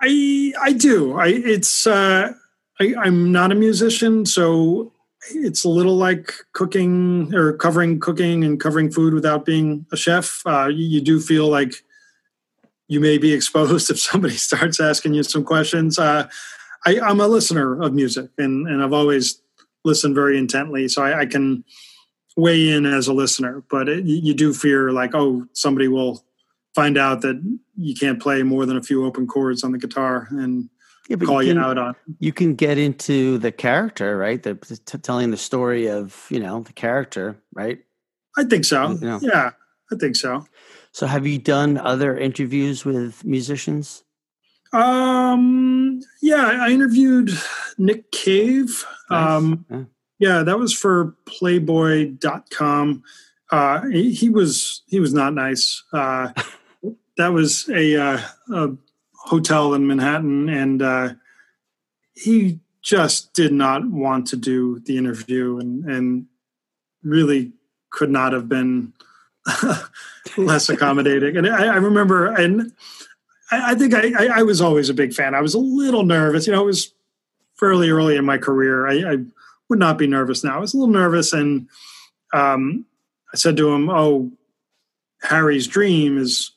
I 0.02 0.54
I 0.62 0.74
do. 0.74 1.18
I 1.18 1.28
it's 1.28 1.88
uh, 1.88 2.34
I, 2.80 2.94
I'm 3.00 3.32
not 3.32 3.52
a 3.52 3.56
musician, 3.56 4.26
so 4.26 4.94
it's 5.32 5.64
a 5.64 5.70
little 5.70 5.98
like 5.98 6.34
cooking 6.54 7.34
or 7.34 7.54
covering 7.54 8.00
cooking 8.00 8.44
and 8.44 8.60
covering 8.60 8.92
food 8.92 9.14
without 9.14 9.46
being 9.46 9.86
a 9.92 9.98
chef. 9.98 10.42
Uh, 10.46 10.68
you, 10.68 10.86
you 10.86 11.02
do 11.02 11.20
feel 11.20 11.48
like 11.48 11.74
you 12.88 13.00
may 13.00 13.18
be 13.18 13.34
exposed 13.38 13.90
if 13.90 14.00
somebody 14.00 14.36
starts 14.38 14.80
asking 14.80 15.14
you 15.14 15.24
some 15.24 15.44
questions. 15.44 15.98
Uh, 15.98 16.28
I, 16.86 17.00
am 17.10 17.20
a 17.20 17.28
listener 17.28 17.82
of 17.82 17.94
music, 17.94 18.30
and, 18.38 18.68
and 18.68 18.84
I've 18.84 18.94
always 18.94 19.42
listened 19.84 20.16
very 20.16 20.38
intently, 20.38 20.88
so 20.88 21.04
I, 21.04 21.22
I 21.22 21.26
can 21.26 21.64
weigh 22.38 22.70
in 22.70 22.86
as 22.86 23.10
a 23.10 23.14
listener. 23.14 23.64
But 23.70 23.90
it, 23.90 24.06
you 24.06 24.34
do 24.34 24.54
fear, 24.54 24.92
like, 24.92 25.14
oh, 25.14 25.46
somebody 25.52 25.90
will 25.90 26.24
find 26.74 26.98
out 26.98 27.22
that 27.22 27.42
you 27.76 27.96
can't 27.96 28.22
play 28.22 28.44
more 28.44 28.66
than 28.66 28.78
a 28.78 28.84
few 28.84 29.06
open 29.06 29.28
chords 29.28 29.64
on 29.64 29.74
the 29.74 29.78
guitar 29.78 30.28
and 30.32 30.70
yeah, 31.10 31.18
call 31.18 31.42
you, 31.42 31.54
can, 31.54 31.62
you, 31.62 31.68
out 31.68 31.78
on. 31.78 31.96
You 32.20 32.32
can 32.32 32.56
get 32.56 32.78
into 32.78 33.38
the 33.40 33.52
character, 33.52 34.18
right? 34.18 34.42
The, 34.42 34.56
t- 34.56 34.98
telling 35.00 35.32
the 35.32 35.38
story 35.38 35.90
of 35.90 36.26
you 36.30 36.40
know 36.40 36.62
the 36.62 36.74
character, 36.74 37.38
right? 37.54 37.80
I 38.38 38.44
think 38.44 38.66
so. 38.66 38.92
You 38.92 39.00
know. 39.00 39.20
Yeah, 39.22 39.52
I 39.92 39.96
think 39.96 40.16
so. 40.16 40.46
So, 40.92 41.08
have 41.08 41.26
you 41.26 41.40
done 41.40 41.78
other 41.78 42.18
interviews 42.18 42.84
with 42.84 43.24
musicians? 43.24 44.04
Um, 44.74 46.02
yeah, 46.22 46.60
I 46.62 46.72
interviewed 46.72 47.32
Nick 47.78 48.12
Cave. 48.12 48.86
Nice. 49.10 49.38
Um, 49.38 49.66
yeah. 49.70 49.84
Yeah. 50.20 50.44
that 50.44 50.60
was 50.60 50.74
for 50.74 51.16
Playboy.com. 51.26 53.04
Uh, 53.50 53.86
he, 53.88 54.14
he, 54.14 54.30
was 54.30 54.82
he 54.88 55.00
was 55.00 55.14
not 55.14 55.34
nice. 55.34 55.84
Uh, 55.94 56.32
that 57.18 57.30
was 57.30 57.70
a, 57.70 57.96
uh, 57.96 58.22
a, 58.54 58.70
hotel 59.14 59.74
in 59.74 59.86
Manhattan, 59.86 60.48
and 60.48 60.82
uh, 60.82 61.10
he 62.14 62.60
just 62.82 63.34
did 63.34 63.52
not 63.52 63.86
want 63.90 64.26
to 64.28 64.38
do 64.38 64.80
the 64.80 64.98
interview, 64.98 65.58
and 65.60 65.84
and 65.84 66.26
really 67.04 67.52
could 67.90 68.10
not 68.10 68.34
have 68.34 68.48
been 68.48 68.94
less 70.38 70.70
accommodating. 70.70 71.38
And 71.38 71.48
I, 71.48 71.74
I 71.74 71.76
remember, 71.78 72.28
and 72.28 72.72
I, 73.52 73.72
I 73.72 73.76
think 73.76 73.94
I, 73.94 74.40
I, 74.40 74.44
was 74.44 74.62
always 74.62 74.90
a 74.90 74.94
big 74.94 75.14
fan. 75.14 75.36
I 75.36 75.42
was 75.42 75.54
a 75.54 75.60
little 75.60 76.04
nervous. 76.04 76.48
You 76.48 76.54
know, 76.54 76.62
it 76.62 76.66
was 76.66 76.94
fairly 77.56 77.90
early 77.90 78.18
in 78.18 78.26
my 78.26 78.38
career. 78.38 78.88
I, 78.88 79.14
I 79.14 79.18
would 79.70 79.80
not 79.80 79.98
be 79.98 80.08
nervous 80.08 80.44
now. 80.44 80.58
I 80.58 80.60
was 80.60 80.74
a 80.74 80.78
little 80.78 80.94
nervous, 80.94 81.34
and 81.34 81.68
um, 82.34 82.86
I 83.34 83.38
said 83.38 83.58
to 83.58 83.70
him, 83.70 83.90
"Oh, 83.90 84.32
Harry's 85.22 85.68
Dream 85.68 86.18
is 86.18 86.52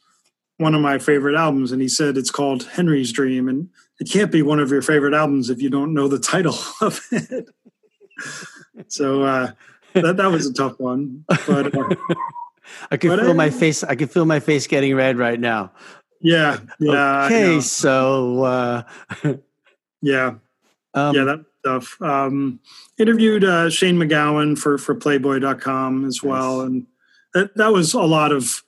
one 0.59 0.75
of 0.75 0.81
my 0.81 0.99
favorite 0.99 1.37
albums," 1.37 1.73
and 1.73 1.83
he 1.83 1.89
said 1.89 2.17
it's 2.17 2.31
called 2.31 2.65
Henry's 2.65 3.13
Dream, 3.13 3.49
and 3.49 3.69
it 3.99 4.11
can't 4.11 4.33
be 4.33 4.43
one 4.43 4.61
of 4.61 4.71
your 4.71 4.83
favorite 4.83 5.15
albums 5.15 5.51
if 5.51 5.61
you 5.61 5.71
don't 5.71 5.95
know 5.95 6.09
the 6.09 6.19
title 6.19 6.57
of 6.81 7.01
it. 7.11 7.49
so 8.89 9.23
uh, 9.23 9.53
that 9.95 10.17
that 10.17 10.31
was 10.31 10.47
a 10.47 10.53
tough 10.53 10.79
one, 10.79 11.25
but. 11.47 11.75
Uh, 11.77 11.95
I 12.91 12.97
can 12.97 13.19
feel 13.19 13.31
I, 13.31 13.35
my 13.35 13.51
face. 13.51 13.83
I 13.83 13.97
can 13.97 14.07
feel 14.07 14.25
my 14.25 14.39
face 14.39 14.69
getting 14.69 14.95
red 14.95 15.19
right 15.19 15.41
now. 15.41 15.73
Yeah. 16.21 16.59
Yeah. 16.79 17.25
Okay. 17.25 17.61
So. 17.61 18.45
Uh, 18.45 18.83
yeah. 20.03 20.35
Um, 20.95 21.15
yeah. 21.17 21.25
That 21.25 21.45
stuff. 21.61 22.01
Um, 22.03 22.61
interviewed 22.99 23.45
uh, 23.45 23.71
Shane 23.71 23.97
MacGowan 23.97 24.59
for 24.59 24.79
for 24.79 24.95
Playboy.com 24.95 26.05
as 26.05 26.23
well, 26.23 26.63
and 26.63 26.87
that 27.35 27.57
that 27.57 27.73
was 27.73 27.95
a 27.95 28.03
lot 28.03 28.33
of 28.33 28.63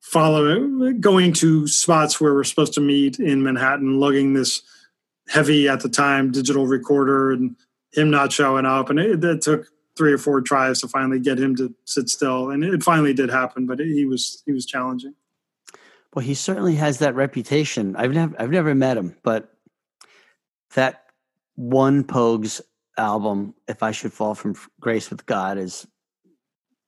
following, 0.00 1.00
going 1.00 1.32
to 1.32 1.66
spots 1.66 2.20
where 2.20 2.34
we're 2.34 2.44
supposed 2.44 2.74
to 2.74 2.80
meet 2.80 3.20
in 3.20 3.42
Manhattan, 3.42 4.00
lugging 4.00 4.34
this 4.34 4.62
heavy 5.28 5.68
at 5.68 5.80
the 5.80 5.88
time 5.88 6.32
digital 6.32 6.66
recorder, 6.66 7.32
and 7.32 7.56
him 7.92 8.10
not 8.10 8.32
showing 8.32 8.66
up, 8.66 8.90
and 8.90 8.98
it, 8.98 9.22
it 9.24 9.42
took 9.42 9.66
three 9.96 10.12
or 10.12 10.18
four 10.18 10.40
tries 10.40 10.80
to 10.80 10.88
finally 10.88 11.18
get 11.18 11.38
him 11.38 11.54
to 11.56 11.74
sit 11.84 12.08
still, 12.08 12.50
and 12.50 12.64
it 12.64 12.82
finally 12.82 13.14
did 13.14 13.30
happen. 13.30 13.66
But 13.66 13.78
he 13.78 14.04
was 14.04 14.42
he 14.46 14.52
was 14.52 14.66
challenging. 14.66 15.14
Well, 16.14 16.24
he 16.24 16.34
certainly 16.34 16.74
has 16.74 16.98
that 16.98 17.14
reputation. 17.14 17.94
I've 17.96 18.12
never 18.12 18.34
I've 18.40 18.50
never 18.50 18.74
met 18.74 18.96
him, 18.96 19.16
but 19.22 19.54
that 20.74 20.99
one 21.60 22.04
Pogues 22.04 22.60
album, 22.96 23.54
"If 23.68 23.82
I 23.82 23.92
Should 23.92 24.12
Fall 24.12 24.34
from 24.34 24.54
Grace 24.80 25.10
with 25.10 25.26
God," 25.26 25.58
is 25.58 25.86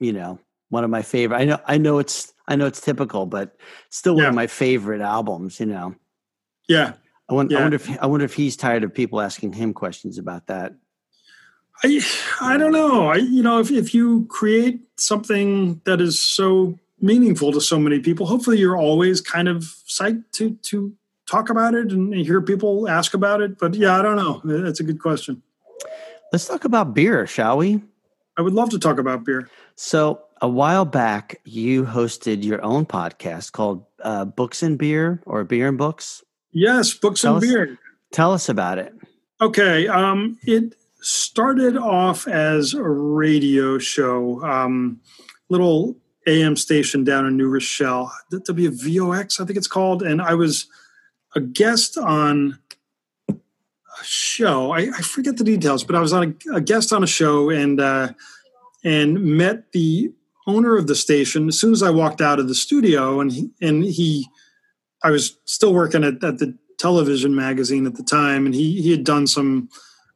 you 0.00 0.12
know 0.12 0.38
one 0.70 0.84
of 0.84 0.90
my 0.90 1.02
favorite. 1.02 1.36
I 1.36 1.44
know 1.44 1.58
I 1.66 1.78
know 1.78 1.98
it's 1.98 2.32
I 2.48 2.56
know 2.56 2.66
it's 2.66 2.80
typical, 2.80 3.26
but 3.26 3.56
still 3.90 4.14
one 4.14 4.22
yeah. 4.22 4.28
of 4.30 4.34
my 4.34 4.46
favorite 4.46 5.02
albums. 5.02 5.60
You 5.60 5.66
know. 5.66 5.94
Yeah. 6.68 6.94
I 7.28 7.34
wonder, 7.34 7.54
yeah. 7.54 7.60
I 7.60 7.62
wonder 7.62 7.76
if 7.76 8.02
I 8.02 8.06
wonder 8.06 8.24
if 8.24 8.34
he's 8.34 8.56
tired 8.56 8.84
of 8.84 8.94
people 8.94 9.20
asking 9.20 9.52
him 9.52 9.74
questions 9.74 10.18
about 10.18 10.46
that. 10.46 10.74
I 11.84 12.00
I 12.40 12.56
don't 12.56 12.72
know. 12.72 13.08
I 13.08 13.16
you 13.16 13.42
know 13.42 13.60
if 13.60 13.70
if 13.70 13.94
you 13.94 14.26
create 14.30 14.80
something 14.96 15.80
that 15.84 16.00
is 16.00 16.18
so 16.18 16.78
meaningful 17.00 17.52
to 17.52 17.60
so 17.60 17.78
many 17.78 18.00
people, 18.00 18.26
hopefully 18.26 18.58
you're 18.58 18.76
always 18.76 19.20
kind 19.20 19.48
of 19.48 19.62
psyched 19.88 20.24
to 20.32 20.56
to 20.62 20.94
talk 21.26 21.50
about 21.50 21.74
it 21.74 21.92
and 21.92 22.14
hear 22.14 22.40
people 22.40 22.88
ask 22.88 23.14
about 23.14 23.40
it. 23.40 23.58
But 23.58 23.74
yeah, 23.74 23.98
I 23.98 24.02
don't 24.02 24.16
know. 24.16 24.40
That's 24.44 24.80
a 24.80 24.84
good 24.84 25.00
question. 25.00 25.42
Let's 26.32 26.46
talk 26.46 26.64
about 26.64 26.94
beer, 26.94 27.26
shall 27.26 27.58
we? 27.58 27.82
I 28.38 28.42
would 28.42 28.54
love 28.54 28.70
to 28.70 28.78
talk 28.78 28.98
about 28.98 29.24
beer. 29.24 29.48
So 29.76 30.22
a 30.40 30.48
while 30.48 30.84
back, 30.84 31.40
you 31.44 31.84
hosted 31.84 32.42
your 32.42 32.62
own 32.64 32.86
podcast 32.86 33.52
called 33.52 33.84
uh, 34.02 34.24
Books 34.24 34.62
and 34.62 34.78
Beer 34.78 35.22
or 35.26 35.44
Beer 35.44 35.68
and 35.68 35.78
Books. 35.78 36.24
Yes, 36.52 36.94
Books 36.94 37.20
tell 37.20 37.36
and 37.36 37.44
us, 37.44 37.50
Beer. 37.50 37.78
Tell 38.10 38.32
us 38.32 38.48
about 38.48 38.78
it. 38.78 38.94
Okay, 39.40 39.88
um, 39.88 40.38
it 40.42 40.74
started 41.00 41.76
off 41.76 42.28
as 42.28 42.74
a 42.74 42.82
radio 42.82 43.78
show, 43.78 44.42
um, 44.42 45.00
little 45.48 45.96
AM 46.26 46.56
station 46.56 47.04
down 47.04 47.26
in 47.26 47.36
New 47.36 47.48
Rochelle, 47.48 48.12
WVOX, 48.32 49.40
I 49.40 49.44
think 49.44 49.56
it's 49.56 49.66
called. 49.66 50.02
And 50.02 50.22
I 50.22 50.34
was 50.34 50.66
a 51.34 51.40
guest 51.40 51.98
on 51.98 52.58
a 53.28 53.34
show. 54.04 54.72
I, 54.72 54.80
I 54.80 55.02
forget 55.02 55.36
the 55.36 55.44
details, 55.44 55.84
but 55.84 55.96
I 55.96 56.00
was 56.00 56.12
on 56.12 56.36
a, 56.50 56.56
a 56.56 56.60
guest 56.60 56.92
on 56.92 57.02
a 57.02 57.06
show 57.06 57.50
and 57.50 57.80
uh, 57.80 58.12
and 58.84 59.22
met 59.22 59.72
the 59.72 60.12
owner 60.46 60.76
of 60.76 60.86
the 60.86 60.94
station 60.94 61.48
as 61.48 61.58
soon 61.58 61.72
as 61.72 61.82
I 61.82 61.90
walked 61.90 62.20
out 62.20 62.40
of 62.40 62.48
the 62.48 62.54
studio. 62.54 63.20
And 63.20 63.30
he, 63.30 63.50
and 63.60 63.84
he, 63.84 64.26
I 65.04 65.10
was 65.10 65.38
still 65.44 65.72
working 65.72 66.02
at, 66.02 66.22
at 66.24 66.38
the 66.38 66.56
television 66.78 67.34
magazine 67.34 67.86
at 67.86 67.94
the 67.94 68.02
time, 68.02 68.46
and 68.46 68.54
he 68.54 68.80
he 68.82 68.90
had 68.90 69.04
done 69.04 69.26
some 69.26 69.68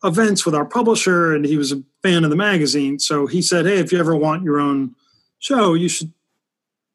events 0.05 0.45
with 0.45 0.55
our 0.55 0.65
publisher 0.65 1.35
and 1.35 1.45
he 1.45 1.57
was 1.57 1.73
a 1.73 1.83
fan 2.03 2.25
of 2.25 2.31
the 2.31 2.37
magazine. 2.37 2.99
So 2.99 3.27
he 3.27 3.43
said, 3.43 3.67
Hey, 3.67 3.79
if 3.79 3.93
you 3.93 3.99
ever 3.99 4.15
want 4.15 4.45
your 4.45 4.61
own 4.61 4.95
show, 5.39 5.75
you 5.75 5.89
should 5.89 6.13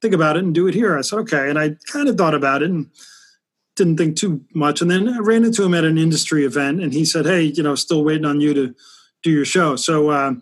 think 0.01 0.13
about 0.13 0.37
it 0.37 0.43
and 0.43 0.53
do 0.53 0.67
it 0.67 0.73
here. 0.73 0.97
I 0.97 1.01
said, 1.01 1.19
Okay. 1.19 1.49
And 1.49 1.59
I 1.59 1.75
kind 1.91 2.07
of 2.07 2.17
thought 2.17 2.33
about 2.33 2.63
it 2.63 2.69
and 2.69 2.89
didn't 3.75 3.97
think 3.97 4.17
too 4.17 4.43
much. 4.53 4.81
And 4.81 4.91
then 4.91 5.07
I 5.07 5.19
ran 5.19 5.45
into 5.45 5.63
him 5.63 5.73
at 5.73 5.85
an 5.85 5.97
industry 5.97 6.45
event 6.45 6.81
and 6.81 6.93
he 6.93 7.05
said, 7.05 7.25
Hey, 7.25 7.43
you 7.43 7.63
know, 7.63 7.75
still 7.75 8.03
waiting 8.03 8.25
on 8.25 8.41
you 8.41 8.53
to 8.53 8.75
do 9.23 9.31
your 9.31 9.45
show. 9.45 9.75
So, 9.75 10.09
uh, 10.09 10.33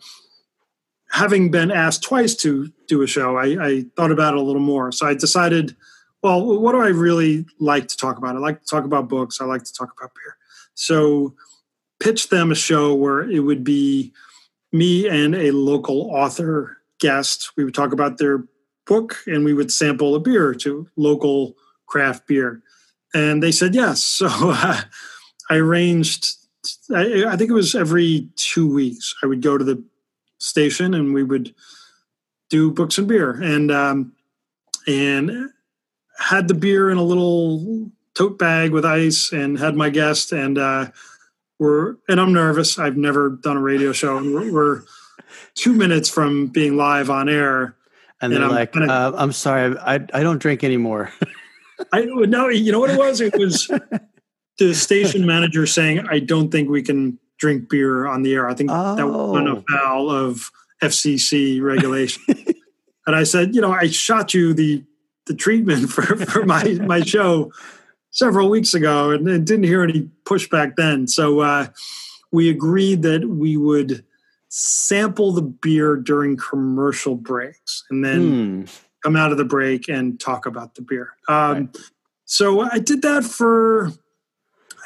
having 1.12 1.52
been 1.52 1.72
asked 1.72 2.04
twice 2.04 2.36
to 2.36 2.72
do 2.88 3.02
a 3.02 3.08
show, 3.08 3.38
I, 3.38 3.66
I 3.66 3.86
thought 3.96 4.12
about 4.12 4.36
it 4.36 4.40
a 4.40 4.44
little 4.44 4.62
more. 4.62 4.92
So 4.92 5.08
I 5.08 5.16
decided, 5.16 5.76
well, 6.22 6.60
what 6.60 6.74
do 6.74 6.82
I 6.82 6.90
really 6.90 7.46
like 7.60 7.88
to 7.88 7.98
talk 7.98 8.18
about? 8.18 8.36
I 8.36 8.40
like 8.40 8.62
to 8.62 8.68
talk 8.68 8.84
about 8.84 9.10
books. 9.10 9.42
I 9.42 9.46
like 9.46 9.64
to 9.64 9.74
talk 9.74 9.92
about 9.98 10.12
beer. 10.14 10.38
So 10.76 11.36
pitched 12.00 12.30
them 12.30 12.52
a 12.52 12.56
show 12.56 12.94
where 12.94 13.22
it 13.30 13.40
would 13.40 13.64
be 13.64 14.14
me 14.72 15.08
and 15.08 15.36
a 15.36 15.52
local 15.52 16.12
author 16.12 16.78
guest. 17.00 17.52
We 17.58 17.66
would 17.66 17.74
talk 17.74 17.92
about 17.92 18.18
their 18.18 18.46
book 18.86 19.18
and 19.26 19.44
we 19.44 19.54
would 19.54 19.72
sample 19.72 20.16
a 20.16 20.20
beer 20.20 20.54
to 20.54 20.88
local 20.96 21.56
craft 21.88 22.28
beer. 22.28 22.62
And 23.14 23.41
they 23.41 23.51
said 23.51 23.76
yes. 23.76 24.03
So 24.03 24.28
uh, 24.32 24.82
I 25.49 25.55
arranged, 25.55 26.36
I, 26.93 27.26
I, 27.28 27.36
think 27.36 27.49
it 27.49 27.53
was 27.53 27.76
every 27.76 28.30
two 28.36 28.72
weeks, 28.72 29.16
I 29.24 29.28
would 29.28 29.41
go 29.41 29.57
to 29.57 29.64
the 29.64 29.84
station 30.38 30.93
and 30.93 31.14
we 31.14 31.24
would 31.24 31.53
do 32.49 32.72
books 32.72 32.97
and 32.97 33.07
beer. 33.07 33.32
And, 33.32 33.72
um, 33.72 34.14
and 34.88 35.49
had 36.18 36.47
the 36.47 36.53
beer 36.53 36.89
in 36.89 36.97
a 36.97 37.03
little 37.03 37.91
tote 38.16 38.38
bag 38.38 38.72
with 38.72 38.86
ice 38.86 39.32
and 39.32 39.57
had 39.57 39.76
my 39.76 39.89
guest 39.89 40.32
and 40.32 40.57
uh, 40.57 40.88
we're 41.60 41.97
and 42.07 42.20
I'm 42.20 42.34
nervous. 42.34 42.80
I've 42.80 42.97
never 42.97 43.30
done 43.30 43.57
a 43.57 43.62
radio 43.62 43.91
show, 43.91 44.18
and 44.18 44.34
we're, 44.34 44.51
we're 44.51 44.84
two 45.55 45.74
minutes 45.74 46.10
from 46.10 46.47
being 46.47 46.78
live 46.78 47.10
on 47.10 47.30
air. 47.30 47.76
And 48.22 48.34
they're 48.34 48.41
and 48.41 48.51
like, 48.51 48.76
I'm, 48.76 48.89
uh, 48.89 49.12
"I'm 49.16 49.32
sorry, 49.34 49.78
I 49.78 49.95
I 49.95 50.24
don't 50.24 50.39
drink 50.39 50.64
anymore." 50.64 51.12
I 51.92 52.02
no, 52.06 52.50
you 52.50 52.72
know 52.72 52.80
what 52.80 52.92
it 52.92 52.98
was? 52.98 53.22
It 53.22 53.38
was 53.38 53.72
the 54.58 54.74
station 54.74 55.26
manager 55.26 55.66
saying, 55.66 56.06
"I 56.10 56.20
don't 56.20 56.50
think 56.50 56.70
we 56.70 56.82
can 56.82 57.20
drink 57.38 57.70
beer 57.70 58.08
on 58.08 58.24
the 58.24 58.34
air. 58.34 58.50
I 58.50 58.54
think 58.54 58.70
oh. 58.72 58.96
that 58.96 59.08
was 59.08 59.64
afoul 59.70 60.10
of 60.10 60.52
FCC 60.82 61.62
regulation." 61.62 62.24
and 63.08 63.16
I 63.16 63.24
said, 63.24 63.56
"You 63.56 63.62
know, 63.62 63.72
I 63.72 63.88
shot 63.88 64.34
you 64.34 64.54
the 64.54 64.84
the 65.28 65.36
treatment 65.36 65.90
for 65.90 66.04
for 66.04 66.46
my 66.46 66.64
my 66.86 67.02
show." 67.02 67.52
several 68.12 68.50
weeks 68.50 68.74
ago 68.74 69.12
and, 69.12 69.28
and 69.28 69.46
didn't 69.46 69.66
hear 69.66 69.84
any 69.84 70.10
pushback 70.26 70.76
then. 70.76 71.08
So 71.08 71.40
uh, 71.42 71.68
we 72.32 72.50
agreed 72.50 73.02
that 73.04 73.28
we 73.28 73.58
would 73.58 74.04
sample 74.50 75.32
the 75.32 75.44
beer 75.44 75.96
during 75.96 76.36
commercial 76.36 77.16
breaks 77.16 77.86
and 77.90 78.04
then 78.04 78.66
mm. 78.66 78.80
Come 79.04 79.16
out 79.16 79.32
of 79.32 79.38
the 79.38 79.45
break 79.45 79.88
and 79.88 80.20
talk 80.20 80.45
about 80.45 80.76
the 80.76 80.82
beer. 80.82 81.14
Um, 81.28 81.54
right. 81.54 81.78
So 82.26 82.62
I 82.62 82.80
did 82.80 83.02
that 83.02 83.24
for, 83.24 83.91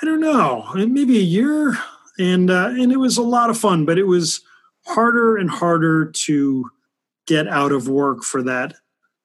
I 0.02 0.06
don't 0.06 0.22
know, 0.22 0.72
maybe 0.76 1.18
a 1.18 1.22
year. 1.22 1.78
And, 2.20 2.50
uh, 2.50 2.70
and 2.70 2.92
it 2.92 2.98
was 2.98 3.18
a 3.18 3.24
lot 3.24 3.50
of 3.50 3.58
fun, 3.58 3.86
but 3.86 3.98
it 3.98 4.04
was 4.04 4.42
harder 4.86 5.38
and 5.38 5.50
harder 5.50 6.06
to 6.06 6.70
get 7.26 7.48
out 7.48 7.72
of 7.72 7.88
work 7.88 8.24
for 8.24 8.44
that. 8.44 8.76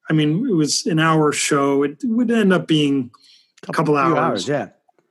I 0.09 0.15
mean, 0.15 0.49
it 0.49 0.55
was 0.55 0.87
an 0.87 0.99
hour 0.99 1.33
show. 1.33 1.83
It 1.83 1.99
would 2.05 2.31
end 2.31 2.53
up 2.53 2.67
being 2.67 3.11
a 3.69 3.73
couple 3.73 3.97
hours. 3.97 4.19
hours. 4.19 4.49
Yeah. 4.49 4.69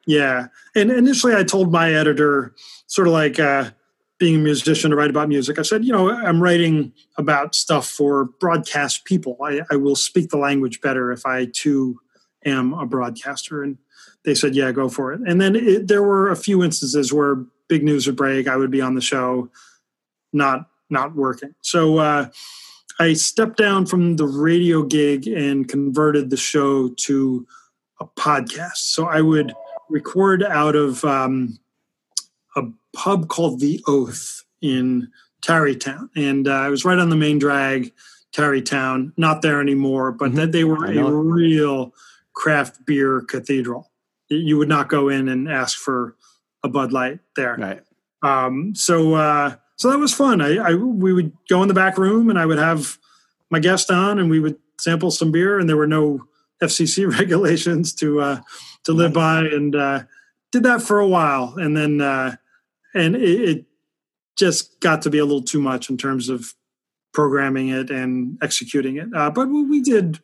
Yeah. 0.07 0.47
And 0.75 0.89
initially 0.89 1.35
I 1.35 1.43
told 1.43 1.71
my 1.71 1.93
editor, 1.93 2.55
sort 2.87 3.07
of 3.07 3.13
like 3.13 3.39
uh, 3.39 3.71
being 4.19 4.35
a 4.35 4.39
musician 4.39 4.91
to 4.91 4.97
write 4.97 5.09
about 5.09 5.29
music, 5.29 5.59
I 5.59 5.61
said, 5.61 5.85
you 5.85 5.91
know, 5.91 6.09
I'm 6.09 6.41
writing 6.41 6.91
about 7.17 7.53
stuff 7.53 7.87
for 7.87 8.25
broadcast 8.39 9.05
people. 9.05 9.37
I, 9.43 9.61
I 9.71 9.75
will 9.75 9.95
speak 9.95 10.29
the 10.29 10.37
language 10.37 10.81
better 10.81 11.11
if 11.11 11.25
I 11.25 11.45
too 11.45 11.99
am 12.45 12.73
a 12.73 12.85
broadcaster. 12.85 13.61
And 13.63 13.77
they 14.25 14.33
said, 14.33 14.55
yeah, 14.55 14.71
go 14.71 14.89
for 14.89 15.13
it. 15.13 15.21
And 15.27 15.39
then 15.39 15.55
it, 15.55 15.87
there 15.87 16.03
were 16.03 16.29
a 16.29 16.35
few 16.35 16.63
instances 16.63 17.13
where 17.13 17.35
big 17.67 17.83
news 17.83 18.07
would 18.07 18.15
break. 18.15 18.47
I 18.47 18.57
would 18.57 18.71
be 18.71 18.81
on 18.81 18.95
the 18.95 19.01
show, 19.01 19.49
not 20.33 20.67
not 20.89 21.15
working. 21.15 21.53
So 21.61 21.97
uh, 21.97 22.29
I 22.99 23.13
stepped 23.13 23.57
down 23.57 23.85
from 23.85 24.15
the 24.15 24.25
radio 24.25 24.83
gig 24.83 25.27
and 25.27 25.67
converted 25.67 26.29
the 26.29 26.37
show 26.37 26.89
to 26.89 27.45
a 27.99 28.05
podcast. 28.05 28.77
So 28.77 29.05
I 29.05 29.21
would 29.21 29.53
record 29.89 30.43
out 30.43 30.75
of 30.75 31.03
um, 31.03 31.59
pub 32.93 33.27
called 33.27 33.59
The 33.59 33.83
Oath 33.87 34.43
in 34.61 35.09
Tarrytown, 35.41 36.09
and 36.15 36.47
uh, 36.47 36.53
I 36.53 36.69
was 36.69 36.85
right 36.85 36.99
on 36.99 37.09
the 37.09 37.15
main 37.15 37.39
drag, 37.39 37.93
Tarrytown. 38.31 39.13
Not 39.17 39.41
there 39.41 39.61
anymore, 39.61 40.11
but 40.11 40.29
mm-hmm. 40.29 40.37
that 40.37 40.51
they 40.51 40.63
were 40.63 40.85
a 40.85 41.03
real 41.11 41.93
craft 42.33 42.85
beer 42.85 43.21
cathedral. 43.21 43.91
You 44.29 44.57
would 44.57 44.69
not 44.69 44.89
go 44.89 45.09
in 45.09 45.29
and 45.29 45.49
ask 45.49 45.77
for 45.77 46.15
a 46.63 46.69
Bud 46.69 46.91
Light 46.91 47.19
there. 47.35 47.55
Right. 47.55 47.81
Um, 48.23 48.75
so 48.75 49.13
uh, 49.15 49.55
so 49.77 49.91
that 49.91 49.99
was 49.99 50.13
fun. 50.13 50.41
I, 50.41 50.57
I 50.57 50.75
we 50.75 51.13
would 51.13 51.31
go 51.49 51.61
in 51.61 51.67
the 51.67 51.73
back 51.73 51.97
room 51.97 52.29
and 52.29 52.37
I 52.37 52.45
would 52.45 52.57
have 52.57 52.97
my 53.49 53.59
guest 53.59 53.89
on 53.89 54.19
and 54.19 54.29
we 54.29 54.39
would 54.39 54.57
sample 54.79 55.11
some 55.11 55.31
beer 55.31 55.59
and 55.59 55.69
there 55.69 55.77
were 55.77 55.87
no 55.87 56.25
FCC 56.61 57.09
regulations 57.19 57.93
to 57.95 58.19
uh, 58.19 58.39
to 58.83 58.93
live 58.93 59.13
by 59.13 59.41
and 59.41 59.75
uh, 59.75 60.03
did 60.51 60.63
that 60.63 60.81
for 60.81 60.99
a 60.99 61.07
while 61.07 61.55
and 61.57 61.77
then 61.77 62.01
uh, 62.01 62.35
and 62.97 63.15
it, 63.15 63.49
it, 63.49 63.65
just 64.37 64.79
got 64.81 65.01
to 65.01 65.09
be 65.09 65.17
a 65.17 65.25
little 65.25 65.41
too 65.41 65.59
much 65.59 65.89
in 65.89 65.97
terms 65.97 66.29
of 66.29 66.53
programming 67.11 67.69
it 67.69 67.89
and 67.89 68.37
executing 68.43 68.97
it. 68.97 69.07
Uh, 69.15 69.31
but 69.31 69.47
we 69.47 69.81
did 69.81 70.19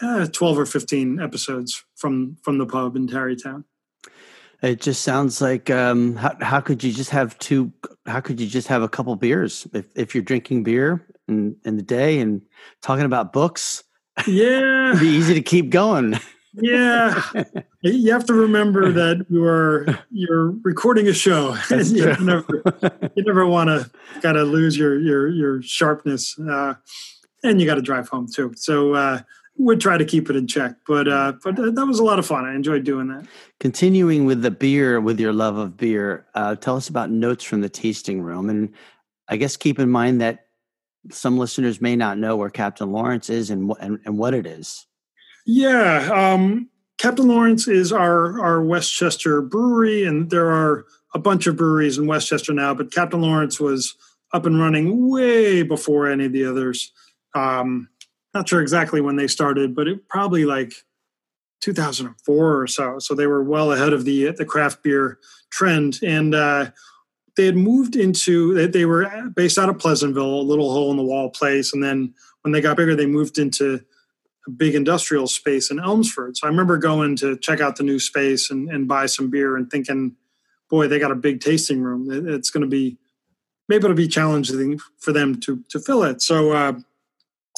uh, 0.00 0.26
twelve 0.26 0.56
or 0.56 0.64
fifteen 0.66 1.20
episodes 1.20 1.84
from 1.96 2.36
from 2.42 2.58
the 2.58 2.66
pub 2.66 2.94
in 2.94 3.08
Tarrytown. 3.08 3.64
It 4.62 4.80
just 4.80 5.02
sounds 5.02 5.42
like 5.42 5.68
um, 5.68 6.16
how, 6.16 6.36
how 6.40 6.60
could 6.60 6.82
you 6.82 6.92
just 6.92 7.10
have 7.10 7.38
two? 7.38 7.72
How 8.06 8.20
could 8.20 8.40
you 8.40 8.46
just 8.46 8.68
have 8.68 8.82
a 8.82 8.88
couple 8.88 9.14
beers 9.16 9.66
if, 9.74 9.86
if 9.94 10.14
you're 10.14 10.24
drinking 10.24 10.62
beer 10.62 11.06
in, 11.28 11.56
in 11.64 11.76
the 11.76 11.82
day 11.82 12.18
and 12.20 12.40
talking 12.80 13.04
about 13.04 13.32
books? 13.32 13.84
Yeah, 14.28 14.90
it'd 14.90 15.00
be 15.00 15.08
easy 15.08 15.34
to 15.34 15.42
keep 15.42 15.70
going. 15.70 16.20
Yeah, 16.56 17.22
you 17.80 18.12
have 18.12 18.24
to 18.26 18.34
remember 18.34 18.92
that 18.92 19.26
you 19.28 19.44
are 19.44 19.86
you're 20.10 20.50
recording 20.62 21.08
a 21.08 21.12
show. 21.12 21.56
you 21.70 22.14
never 22.20 22.62
you 23.14 23.24
never 23.24 23.46
want 23.46 23.68
to 23.68 23.90
kind 24.20 24.36
of 24.36 24.48
lose 24.48 24.76
your 24.76 24.98
your 24.98 25.28
your 25.28 25.62
sharpness, 25.62 26.38
uh, 26.38 26.74
and 27.42 27.60
you 27.60 27.66
got 27.66 27.76
to 27.76 27.82
drive 27.82 28.08
home 28.08 28.28
too. 28.32 28.52
So 28.56 28.94
uh, 28.94 29.20
would 29.56 29.80
try 29.80 29.96
to 29.96 30.04
keep 30.04 30.30
it 30.30 30.36
in 30.36 30.46
check. 30.46 30.76
But 30.86 31.08
uh, 31.08 31.34
but 31.42 31.56
that 31.56 31.86
was 31.86 31.98
a 31.98 32.04
lot 32.04 32.18
of 32.18 32.26
fun. 32.26 32.44
I 32.44 32.54
enjoyed 32.54 32.84
doing 32.84 33.08
that. 33.08 33.26
Continuing 33.60 34.24
with 34.24 34.42
the 34.42 34.50
beer, 34.50 35.00
with 35.00 35.18
your 35.18 35.32
love 35.32 35.56
of 35.56 35.76
beer, 35.76 36.26
uh, 36.34 36.54
tell 36.56 36.76
us 36.76 36.88
about 36.88 37.10
notes 37.10 37.44
from 37.44 37.60
the 37.60 37.68
tasting 37.68 38.22
room, 38.22 38.48
and 38.48 38.72
I 39.28 39.36
guess 39.36 39.56
keep 39.56 39.78
in 39.78 39.90
mind 39.90 40.20
that 40.20 40.46
some 41.10 41.36
listeners 41.36 41.80
may 41.80 41.96
not 41.96 42.16
know 42.16 42.36
where 42.36 42.50
Captain 42.50 42.92
Lawrence 42.92 43.28
is 43.28 43.50
and 43.50 43.72
and, 43.80 43.98
and 44.04 44.18
what 44.18 44.34
it 44.34 44.46
is. 44.46 44.86
Yeah, 45.44 46.10
um, 46.12 46.70
Captain 46.98 47.28
Lawrence 47.28 47.68
is 47.68 47.92
our 47.92 48.40
our 48.40 48.62
Westchester 48.62 49.42
brewery, 49.42 50.04
and 50.04 50.30
there 50.30 50.50
are 50.50 50.86
a 51.14 51.18
bunch 51.18 51.46
of 51.46 51.56
breweries 51.56 51.98
in 51.98 52.06
Westchester 52.06 52.52
now, 52.52 52.74
but 52.74 52.92
Captain 52.92 53.20
Lawrence 53.20 53.60
was 53.60 53.94
up 54.32 54.46
and 54.46 54.58
running 54.58 55.10
way 55.10 55.62
before 55.62 56.08
any 56.08 56.26
of 56.26 56.32
the 56.32 56.44
others. 56.44 56.92
Um, 57.34 57.88
not 58.32 58.48
sure 58.48 58.60
exactly 58.60 59.00
when 59.00 59.16
they 59.16 59.28
started, 59.28 59.74
but 59.74 59.86
it 59.86 60.08
probably 60.08 60.44
like 60.44 60.72
2004 61.60 62.60
or 62.60 62.66
so. 62.66 62.98
So 62.98 63.14
they 63.14 63.26
were 63.26 63.42
well 63.44 63.72
ahead 63.72 63.92
of 63.92 64.04
the 64.04 64.30
the 64.32 64.46
craft 64.46 64.82
beer 64.82 65.18
trend, 65.50 66.00
and 66.02 66.34
uh, 66.34 66.70
they 67.36 67.44
had 67.46 67.56
moved 67.56 67.96
into 67.96 68.54
they, 68.54 68.66
they 68.66 68.84
were 68.86 69.30
based 69.34 69.58
out 69.58 69.68
of 69.68 69.78
Pleasantville, 69.78 70.40
a 70.40 70.42
little 70.42 70.72
hole 70.72 70.90
in 70.90 70.96
the 70.96 71.02
wall 71.02 71.28
place, 71.28 71.74
and 71.74 71.82
then 71.82 72.14
when 72.42 72.52
they 72.52 72.60
got 72.60 72.76
bigger, 72.76 72.96
they 72.96 73.06
moved 73.06 73.38
into 73.38 73.84
a 74.46 74.50
big 74.50 74.74
industrial 74.74 75.26
space 75.26 75.70
in 75.70 75.78
Elmsford. 75.78 76.36
So 76.36 76.46
I 76.46 76.50
remember 76.50 76.76
going 76.78 77.16
to 77.16 77.36
check 77.38 77.60
out 77.60 77.76
the 77.76 77.82
new 77.82 77.98
space 77.98 78.50
and, 78.50 78.68
and 78.68 78.86
buy 78.86 79.06
some 79.06 79.30
beer 79.30 79.56
and 79.56 79.70
thinking, 79.70 80.16
boy, 80.68 80.88
they 80.88 80.98
got 80.98 81.10
a 81.10 81.16
big 81.16 81.40
tasting 81.40 81.80
room. 81.82 82.08
It's 82.28 82.50
going 82.50 82.62
to 82.62 82.68
be 82.68 82.98
maybe 83.68 83.84
it'll 83.84 83.96
be 83.96 84.08
challenging 84.08 84.78
for 84.98 85.12
them 85.12 85.40
to 85.40 85.62
to 85.70 85.80
fill 85.80 86.02
it. 86.02 86.22
So. 86.22 86.52
Uh, 86.52 86.74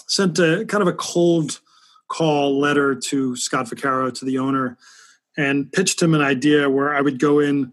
sent 0.07 0.39
a 0.39 0.65
kind 0.67 0.83
of 0.83 0.89
a 0.89 0.93
cold 0.93 1.61
call 2.09 2.59
letter 2.59 2.95
to 2.95 3.37
Scott 3.37 3.67
Vaccaro, 3.67 4.13
to 4.15 4.25
the 4.25 4.39
owner, 4.39 4.79
and 5.37 5.71
pitched 5.73 6.01
him 6.01 6.15
an 6.15 6.23
idea 6.23 6.71
where 6.71 6.95
I 6.95 7.01
would 7.01 7.19
go 7.19 7.41
in 7.41 7.73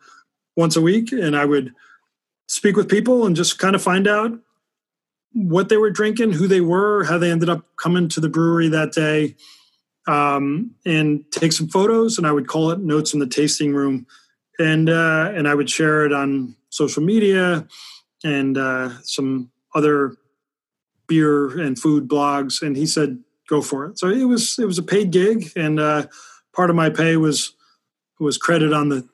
once 0.57 0.75
a 0.75 0.81
week 0.81 1.11
and 1.11 1.35
I 1.35 1.45
would 1.45 1.73
speak 2.47 2.75
with 2.75 2.89
people 2.89 3.25
and 3.25 3.35
just 3.35 3.59
kind 3.59 3.75
of 3.75 3.81
find 3.81 4.07
out 4.07 4.31
what 5.33 5.69
they 5.69 5.77
were 5.77 5.89
drinking, 5.89 6.33
who 6.33 6.47
they 6.47 6.61
were, 6.61 7.03
how 7.03 7.17
they 7.17 7.31
ended 7.31 7.49
up 7.49 7.65
coming 7.75 8.07
to 8.09 8.19
the 8.19 8.29
brewery 8.29 8.69
that 8.69 8.91
day, 8.93 9.35
um, 10.07 10.71
and 10.85 11.23
take 11.31 11.51
some 11.51 11.67
photos. 11.67 12.17
And 12.17 12.27
I 12.27 12.31
would 12.31 12.47
call 12.47 12.71
it 12.71 12.79
notes 12.79 13.13
in 13.13 13.19
the 13.19 13.27
tasting 13.27 13.73
room, 13.73 14.05
and 14.59 14.89
uh, 14.89 15.31
and 15.35 15.47
I 15.47 15.55
would 15.55 15.69
share 15.69 16.05
it 16.05 16.13
on 16.13 16.55
social 16.69 17.03
media 17.03 17.67
and 18.23 18.57
uh, 18.57 18.89
some 19.01 19.51
other 19.75 20.15
beer 21.07 21.59
and 21.59 21.77
food 21.77 22.07
blogs, 22.07 22.61
and 22.61 22.77
he 22.77 22.85
said, 22.85 23.19
"Go 23.49 23.61
for 23.61 23.85
it." 23.85 23.99
So 23.99 24.09
it 24.09 24.23
was 24.25 24.57
it 24.59 24.65
was 24.65 24.77
a 24.77 24.83
paid 24.83 25.11
gig, 25.11 25.51
and 25.55 25.79
uh, 25.79 26.07
part 26.55 26.69
of 26.69 26.75
my 26.75 26.89
pay 26.89 27.17
was 27.17 27.53
was 28.19 28.37
credit 28.37 28.73
on 28.73 28.89
the 28.89 29.07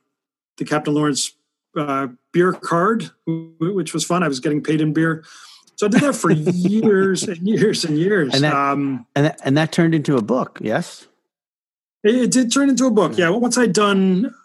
the 0.58 0.66
Captain 0.66 0.94
Lawrence 0.94 1.34
uh, 1.78 2.08
beer 2.32 2.54
card, 2.54 3.10
which 3.60 3.94
was 3.94 4.04
fun. 4.04 4.24
I 4.24 4.28
was 4.28 4.40
getting 4.40 4.62
paid 4.62 4.82
in 4.82 4.94
beer. 4.94 5.24
So 5.80 5.88
I 5.88 5.90
did 5.92 6.02
that 6.02 6.16
for 6.18 6.30
years 6.30 7.24
and 7.24 7.38
years 7.48 7.86
and 7.86 7.98
years. 7.98 8.34
And 8.34 8.44
that, 8.44 8.54
um, 8.54 9.06
and, 9.16 9.28
that, 9.28 9.40
and 9.46 9.56
that 9.56 9.72
turned 9.72 9.96
into 9.96 10.18
a 10.18 10.22
book, 10.22 10.60
yes? 10.62 11.08
It, 12.04 12.16
it, 12.16 12.32
did 12.32 12.52
turn 12.52 12.70
into 12.70 12.86
a 12.86 12.92
book, 12.92 13.18
yeah. 13.18 13.30
Once 13.30 13.58
I'd 13.58 13.72
done 13.72 14.36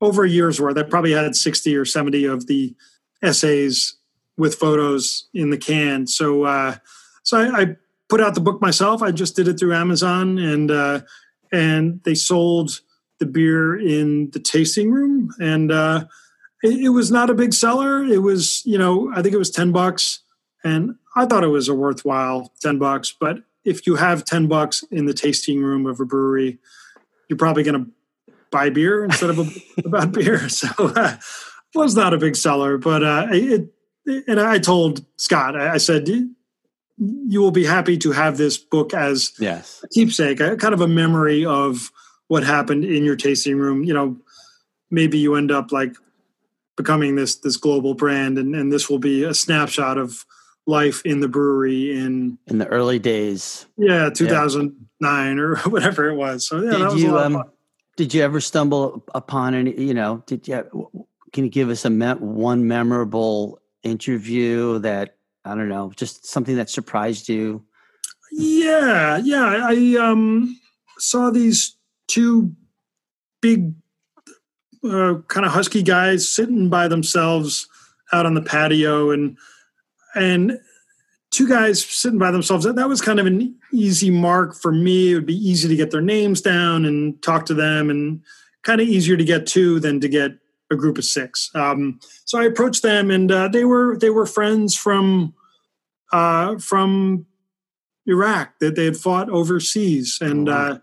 over 0.00 0.24
a 0.24 0.28
year's 0.28 0.60
worth, 0.60 0.76
I 0.76 0.82
probably 0.82 1.12
had 1.12 1.36
60 1.36 1.76
or 1.76 1.84
70 1.84 2.24
of 2.24 2.48
the 2.48 2.74
essays 3.22 3.94
with 4.36 4.56
photos 4.56 5.28
in 5.32 5.50
the 5.50 5.56
can. 5.56 6.08
So 6.08 6.42
uh, 6.46 6.74
so 7.22 7.38
I, 7.38 7.60
I, 7.60 7.76
put 8.08 8.20
out 8.20 8.34
the 8.34 8.40
book 8.40 8.60
myself. 8.60 9.02
I 9.02 9.12
just 9.12 9.36
did 9.36 9.46
it 9.46 9.60
through 9.60 9.74
Amazon, 9.74 10.36
and 10.36 10.68
uh, 10.68 11.02
and 11.52 12.00
they 12.02 12.16
sold 12.16 12.80
the 13.20 13.26
beer 13.26 13.78
in 13.78 14.30
the 14.32 14.40
tasting 14.40 14.90
room, 14.90 15.32
and 15.38 15.70
uh, 15.70 16.06
it, 16.64 16.86
it, 16.86 16.88
was 16.88 17.12
not 17.12 17.30
a 17.30 17.34
big 17.34 17.54
seller. 17.54 18.02
It 18.02 18.22
was 18.22 18.66
you 18.66 18.78
know 18.78 19.12
I 19.14 19.22
think 19.22 19.32
it 19.32 19.38
was 19.38 19.50
ten 19.50 19.70
bucks, 19.70 20.22
and 20.64 20.96
I 21.14 21.26
thought 21.26 21.44
it 21.44 21.48
was 21.48 21.68
a 21.68 21.74
worthwhile 21.74 22.52
ten 22.60 22.78
bucks. 22.78 23.14
But 23.18 23.38
if 23.64 23.86
you 23.86 23.96
have 23.96 24.24
ten 24.24 24.46
bucks 24.46 24.84
in 24.90 25.06
the 25.06 25.14
tasting 25.14 25.62
room 25.62 25.86
of 25.86 26.00
a 26.00 26.04
brewery, 26.04 26.58
you're 27.28 27.38
probably 27.38 27.62
going 27.62 27.84
to 27.84 27.90
buy 28.50 28.70
beer 28.70 29.04
instead 29.04 29.30
of 29.30 29.38
a, 29.38 29.50
about 29.86 30.12
beer. 30.12 30.48
So. 30.48 30.68
Uh, 30.78 31.16
was 31.74 31.96
not 31.96 32.14
a 32.14 32.18
big 32.18 32.36
seller, 32.36 32.78
but 32.78 33.02
uh, 33.02 33.26
it, 33.30 33.72
and 34.06 34.40
I 34.40 34.58
told 34.58 35.04
Scott, 35.16 35.56
I 35.56 35.78
said, 35.78 36.08
you 36.08 37.40
will 37.40 37.50
be 37.50 37.64
happy 37.64 37.96
to 37.98 38.12
have 38.12 38.36
this 38.36 38.58
book 38.58 38.92
as 38.94 39.32
yes. 39.38 39.80
a 39.82 39.88
keepsake, 39.88 40.40
a, 40.40 40.56
kind 40.56 40.74
of 40.74 40.80
a 40.80 40.88
memory 40.88 41.44
of 41.44 41.90
what 42.28 42.44
happened 42.44 42.84
in 42.84 43.04
your 43.04 43.16
tasting 43.16 43.56
room. 43.56 43.84
You 43.84 43.94
know, 43.94 44.16
maybe 44.90 45.18
you 45.18 45.34
end 45.34 45.50
up 45.50 45.72
like 45.72 45.94
becoming 46.76 47.16
this 47.16 47.36
this 47.36 47.56
global 47.56 47.94
brand, 47.94 48.38
and, 48.38 48.54
and 48.54 48.72
this 48.72 48.90
will 48.90 48.98
be 48.98 49.24
a 49.24 49.34
snapshot 49.34 49.98
of 49.98 50.24
life 50.66 51.02
in 51.04 51.20
the 51.20 51.28
brewery 51.28 51.96
in 51.96 52.38
in 52.46 52.58
the 52.58 52.66
early 52.66 52.98
days. 52.98 53.66
Yeah, 53.76 54.10
two 54.10 54.26
thousand 54.26 54.88
nine 55.00 55.38
or 55.38 55.56
whatever 55.68 56.08
it 56.08 56.14
was. 56.14 56.46
So 56.46 56.62
yeah, 56.62 56.88
did 56.90 57.00
you 57.00 57.18
um, 57.18 57.44
did 57.96 58.14
you 58.14 58.22
ever 58.22 58.40
stumble 58.40 59.04
upon 59.14 59.54
any? 59.54 59.78
You 59.80 59.94
know, 59.94 60.22
did 60.26 60.48
you? 60.48 60.90
Can 61.32 61.44
you 61.44 61.50
give 61.50 61.70
us 61.70 61.84
a 61.84 61.90
me- 61.90 62.14
one 62.14 62.66
memorable 62.68 63.58
interview 63.82 64.78
that 64.80 65.16
I 65.44 65.54
don't 65.54 65.68
know, 65.68 65.92
just 65.96 66.26
something 66.26 66.56
that 66.56 66.70
surprised 66.70 67.28
you? 67.28 67.64
Yeah, 68.30 69.18
yeah. 69.18 69.66
I 69.66 69.96
um, 70.00 70.58
saw 70.98 71.30
these 71.30 71.76
two 72.06 72.54
big, 73.40 73.74
uh, 74.84 75.16
kind 75.28 75.44
of 75.44 75.52
husky 75.52 75.82
guys 75.82 76.28
sitting 76.28 76.68
by 76.68 76.88
themselves 76.88 77.66
out 78.12 78.26
on 78.26 78.34
the 78.34 78.42
patio, 78.42 79.10
and 79.10 79.36
and 80.14 80.58
two 81.30 81.48
guys 81.48 81.84
sitting 81.84 82.18
by 82.18 82.30
themselves. 82.30 82.64
That, 82.64 82.76
that 82.76 82.88
was 82.88 83.00
kind 83.00 83.18
of 83.18 83.26
an 83.26 83.56
easy 83.72 84.10
mark 84.10 84.54
for 84.54 84.70
me. 84.70 85.12
It 85.12 85.14
would 85.14 85.26
be 85.26 85.48
easy 85.48 85.68
to 85.68 85.76
get 85.76 85.90
their 85.90 86.02
names 86.02 86.40
down 86.40 86.84
and 86.84 87.20
talk 87.22 87.46
to 87.46 87.54
them, 87.54 87.90
and 87.90 88.22
kind 88.62 88.80
of 88.80 88.88
easier 88.88 89.16
to 89.16 89.24
get 89.24 89.46
to 89.48 89.80
than 89.80 90.00
to 90.00 90.08
get 90.08 90.32
a 90.70 90.76
group 90.76 90.98
of 90.98 91.04
six. 91.04 91.50
Um, 91.54 92.00
so 92.24 92.40
I 92.40 92.44
approached 92.44 92.82
them, 92.82 93.10
and 93.10 93.30
uh, 93.30 93.48
they 93.48 93.64
were 93.64 93.98
they 93.98 94.10
were 94.10 94.26
friends 94.26 94.76
from 94.76 95.34
uh, 96.12 96.58
from 96.58 97.26
Iraq 98.06 98.58
that 98.60 98.74
they 98.74 98.84
had 98.84 98.96
fought 98.96 99.30
overseas, 99.30 100.18
and 100.20 100.48
oh, 100.48 100.52
uh, 100.52 100.78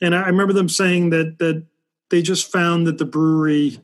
and 0.00 0.14
I 0.14 0.26
remember 0.26 0.52
them 0.52 0.68
saying 0.68 1.10
that 1.10 1.38
that 1.38 1.66
they 2.10 2.22
just 2.22 2.50
found 2.50 2.86
that 2.86 2.98
the 2.98 3.04
brewery 3.04 3.78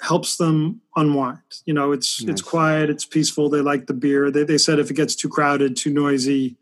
helps 0.00 0.36
them 0.36 0.80
unwind. 0.96 1.38
You 1.66 1.74
know, 1.74 1.92
it's 1.92 2.22
nice. 2.22 2.32
it's 2.32 2.42
quiet, 2.42 2.90
it's 2.90 3.04
peaceful. 3.04 3.48
They 3.48 3.60
like 3.60 3.86
the 3.86 3.94
beer. 3.94 4.30
They 4.30 4.44
they 4.44 4.58
said 4.58 4.78
if 4.78 4.90
it 4.90 4.94
gets 4.94 5.14
too 5.14 5.28
crowded, 5.28 5.76
too 5.76 5.92
noisy, 5.92 6.56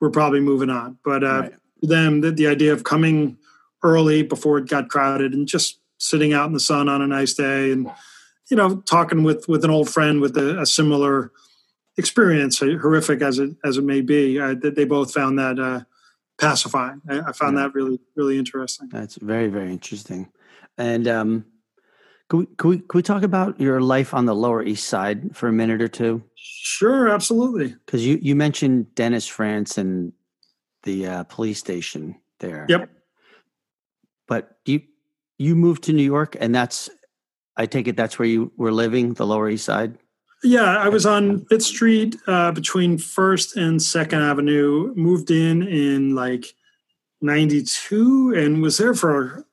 we're 0.00 0.10
probably 0.10 0.40
moving 0.40 0.70
on. 0.70 0.98
But 1.04 1.24
uh, 1.24 1.40
right. 1.40 1.52
them, 1.82 2.20
the, 2.20 2.30
the 2.30 2.46
idea 2.46 2.72
of 2.72 2.84
coming 2.84 3.38
early 3.82 4.22
before 4.22 4.58
it 4.58 4.68
got 4.68 4.88
crowded 4.88 5.32
and 5.32 5.46
just 5.46 5.78
sitting 5.98 6.32
out 6.32 6.46
in 6.46 6.52
the 6.52 6.60
sun 6.60 6.88
on 6.88 7.02
a 7.02 7.06
nice 7.06 7.34
day 7.34 7.72
and 7.72 7.90
you 8.50 8.56
know 8.56 8.76
talking 8.80 9.22
with 9.22 9.46
with 9.48 9.64
an 9.64 9.70
old 9.70 9.88
friend 9.88 10.20
with 10.20 10.36
a, 10.36 10.60
a 10.60 10.66
similar 10.66 11.30
experience, 11.96 12.58
horrific 12.58 13.22
as 13.22 13.38
it 13.38 13.50
as 13.64 13.76
it 13.76 13.84
may 13.84 14.00
be, 14.00 14.40
uh, 14.40 14.54
they 14.58 14.84
both 14.84 15.12
found 15.12 15.38
that 15.38 15.58
uh, 15.58 15.80
pacifying. 16.40 17.00
I, 17.08 17.20
I 17.20 17.32
found 17.32 17.56
yeah. 17.56 17.64
that 17.64 17.74
really 17.74 18.00
really 18.16 18.38
interesting. 18.38 18.88
That's 18.90 19.16
very 19.16 19.48
very 19.48 19.70
interesting. 19.70 20.28
And 20.78 21.06
um, 21.06 21.44
can 22.30 22.38
we, 22.38 22.46
can 22.56 22.70
we 22.70 22.82
we 22.94 23.02
talk 23.02 23.24
about 23.24 23.60
your 23.60 23.80
life 23.80 24.14
on 24.14 24.24
the 24.24 24.34
Lower 24.34 24.62
East 24.62 24.88
Side 24.88 25.36
for 25.36 25.48
a 25.48 25.52
minute 25.52 25.82
or 25.82 25.88
two? 25.88 26.22
Sure, 26.36 27.08
absolutely. 27.08 27.74
Because 27.84 28.06
you 28.06 28.18
you 28.22 28.36
mentioned 28.36 28.94
Dennis 28.94 29.26
Franz 29.26 29.76
and 29.76 30.12
the 30.84 31.06
uh, 31.06 31.24
police 31.24 31.58
station 31.58 32.14
there. 32.38 32.66
Yep. 32.68 32.88
But 34.28 34.58
you 34.64 34.80
you 35.38 35.56
moved 35.56 35.82
to 35.84 35.92
New 35.92 36.04
York, 36.04 36.36
and 36.38 36.54
that's 36.54 36.88
I 37.56 37.66
take 37.66 37.88
it 37.88 37.96
that's 37.96 38.18
where 38.18 38.28
you 38.28 38.52
were 38.56 38.72
living, 38.72 39.14
the 39.14 39.26
Lower 39.26 39.50
East 39.50 39.64
Side. 39.64 39.98
Yeah, 40.44 40.78
I 40.78 40.88
was 40.88 41.04
on 41.04 41.44
Fifth 41.46 41.64
Street 41.64 42.16
uh, 42.28 42.52
between 42.52 42.96
First 42.96 43.56
and 43.56 43.82
Second 43.82 44.22
Avenue. 44.22 44.94
Moved 44.94 45.32
in 45.32 45.66
in 45.66 46.14
like 46.14 46.54
'92 47.22 48.34
and 48.36 48.62
was 48.62 48.78
there 48.78 48.94
for 48.94 49.44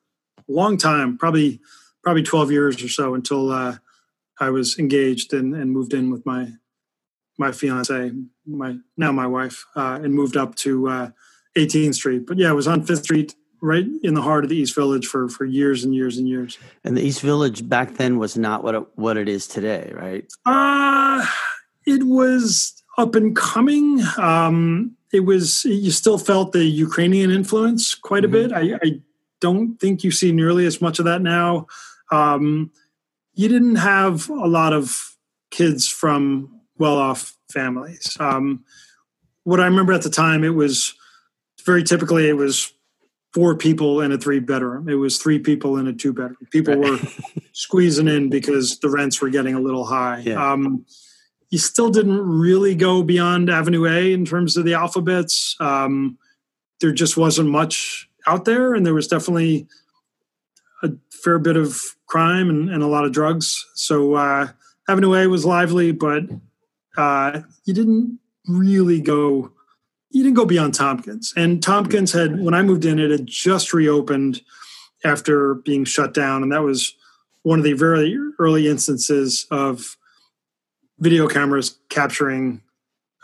a 0.48 0.52
long 0.52 0.76
time, 0.76 1.18
probably 1.18 1.60
probably 2.08 2.22
12 2.22 2.50
years 2.50 2.82
or 2.82 2.88
so 2.88 3.12
until 3.12 3.52
uh, 3.52 3.76
I 4.40 4.48
was 4.48 4.78
engaged 4.78 5.34
and, 5.34 5.54
and 5.54 5.70
moved 5.70 5.92
in 5.92 6.10
with 6.10 6.24
my 6.24 6.52
my 7.36 7.52
fiance, 7.52 8.12
my 8.46 8.78
now 8.96 9.12
my 9.12 9.26
wife, 9.26 9.66
uh, 9.76 10.00
and 10.02 10.14
moved 10.14 10.38
up 10.38 10.54
to 10.54 10.88
uh, 10.88 11.10
18th 11.54 11.96
Street. 11.96 12.26
But 12.26 12.38
yeah, 12.38 12.48
I 12.48 12.52
was 12.52 12.66
on 12.66 12.82
Fifth 12.82 13.04
Street 13.04 13.34
right 13.60 13.84
in 14.02 14.14
the 14.14 14.22
heart 14.22 14.42
of 14.42 14.48
the 14.48 14.56
East 14.56 14.74
Village 14.74 15.06
for 15.06 15.28
for 15.28 15.44
years 15.44 15.84
and 15.84 15.94
years 15.94 16.16
and 16.16 16.26
years. 16.26 16.56
And 16.82 16.96
the 16.96 17.02
East 17.02 17.20
Village 17.20 17.68
back 17.68 17.96
then 17.96 18.16
was 18.18 18.38
not 18.38 18.64
what 18.64 18.74
it, 18.74 18.86
what 18.94 19.18
it 19.18 19.28
is 19.28 19.46
today, 19.46 19.92
right? 19.94 20.24
Uh 20.46 21.26
it 21.84 22.04
was 22.04 22.82
up 22.96 23.14
and 23.16 23.36
coming. 23.36 24.00
Um, 24.16 24.96
it 25.12 25.26
was 25.26 25.66
you 25.66 25.90
still 25.90 26.16
felt 26.16 26.52
the 26.52 26.64
Ukrainian 26.64 27.30
influence 27.30 27.94
quite 27.94 28.24
a 28.24 28.28
mm-hmm. 28.28 28.48
bit. 28.48 28.52
I, 28.54 28.78
I, 28.82 29.02
don't 29.40 29.76
think 29.76 30.02
you 30.02 30.10
see 30.10 30.32
nearly 30.32 30.66
as 30.66 30.80
much 30.80 30.98
of 30.98 31.04
that 31.04 31.22
now. 31.22 31.66
Um, 32.10 32.72
you 33.34 33.48
didn't 33.48 33.76
have 33.76 34.28
a 34.28 34.46
lot 34.46 34.72
of 34.72 35.16
kids 35.50 35.88
from 35.88 36.60
well-off 36.78 37.36
families. 37.52 38.16
Um, 38.20 38.64
what 39.44 39.60
I 39.60 39.64
remember 39.64 39.92
at 39.92 40.02
the 40.02 40.10
time, 40.10 40.44
it 40.44 40.54
was 40.54 40.94
very 41.64 41.82
typically 41.82 42.28
it 42.28 42.36
was 42.36 42.72
four 43.32 43.54
people 43.54 44.00
in 44.00 44.12
a 44.12 44.18
three 44.18 44.40
bedroom. 44.40 44.88
It 44.88 44.94
was 44.94 45.18
three 45.18 45.38
people 45.38 45.76
in 45.76 45.86
a 45.86 45.92
two 45.92 46.12
bedroom. 46.12 46.48
People 46.50 46.76
were 46.76 46.98
squeezing 47.52 48.08
in 48.08 48.30
because 48.30 48.78
the 48.80 48.88
rents 48.88 49.20
were 49.20 49.30
getting 49.30 49.54
a 49.54 49.60
little 49.60 49.84
high. 49.84 50.22
Yeah. 50.24 50.52
Um, 50.52 50.84
you 51.50 51.58
still 51.58 51.90
didn't 51.90 52.20
really 52.20 52.74
go 52.74 53.02
beyond 53.02 53.48
Avenue 53.48 53.86
A 53.86 54.12
in 54.12 54.24
terms 54.24 54.56
of 54.56 54.64
the 54.64 54.74
alphabets. 54.74 55.56
Um, 55.60 56.18
there 56.80 56.92
just 56.92 57.16
wasn't 57.16 57.48
much 57.48 58.08
out 58.26 58.44
there, 58.44 58.74
and 58.74 58.84
there 58.84 58.94
was 58.94 59.08
definitely 59.08 59.66
a 60.82 60.92
fair 61.10 61.38
bit 61.38 61.56
of 61.56 61.76
crime 62.06 62.48
and, 62.50 62.70
and 62.70 62.82
a 62.82 62.86
lot 62.86 63.04
of 63.04 63.12
drugs. 63.12 63.64
So 63.74 64.14
uh, 64.14 64.48
Avenue 64.88 65.14
A 65.14 65.26
was 65.26 65.44
lively, 65.44 65.92
but 65.92 66.24
uh, 66.96 67.40
you 67.64 67.74
didn't 67.74 68.18
really 68.46 69.00
go 69.00 69.52
you 70.10 70.22
didn't 70.22 70.36
go 70.36 70.46
beyond 70.46 70.74
Tompkins. 70.74 71.34
And 71.36 71.62
Tompkins 71.62 72.12
had, 72.12 72.40
when 72.40 72.54
I 72.54 72.62
moved 72.62 72.84
in, 72.84 72.98
it 72.98 73.10
had 73.10 73.26
just 73.26 73.74
reopened 73.74 74.40
after 75.04 75.54
being 75.54 75.84
shut 75.84 76.14
down. 76.14 76.42
And 76.42 76.52
that 76.52 76.62
was 76.62 76.94
one 77.42 77.58
of 77.58 77.64
the 77.64 77.74
very 77.74 78.16
early 78.38 78.68
instances 78.68 79.46
of 79.50 79.96
video 80.98 81.28
cameras 81.28 81.78
capturing 81.88 82.62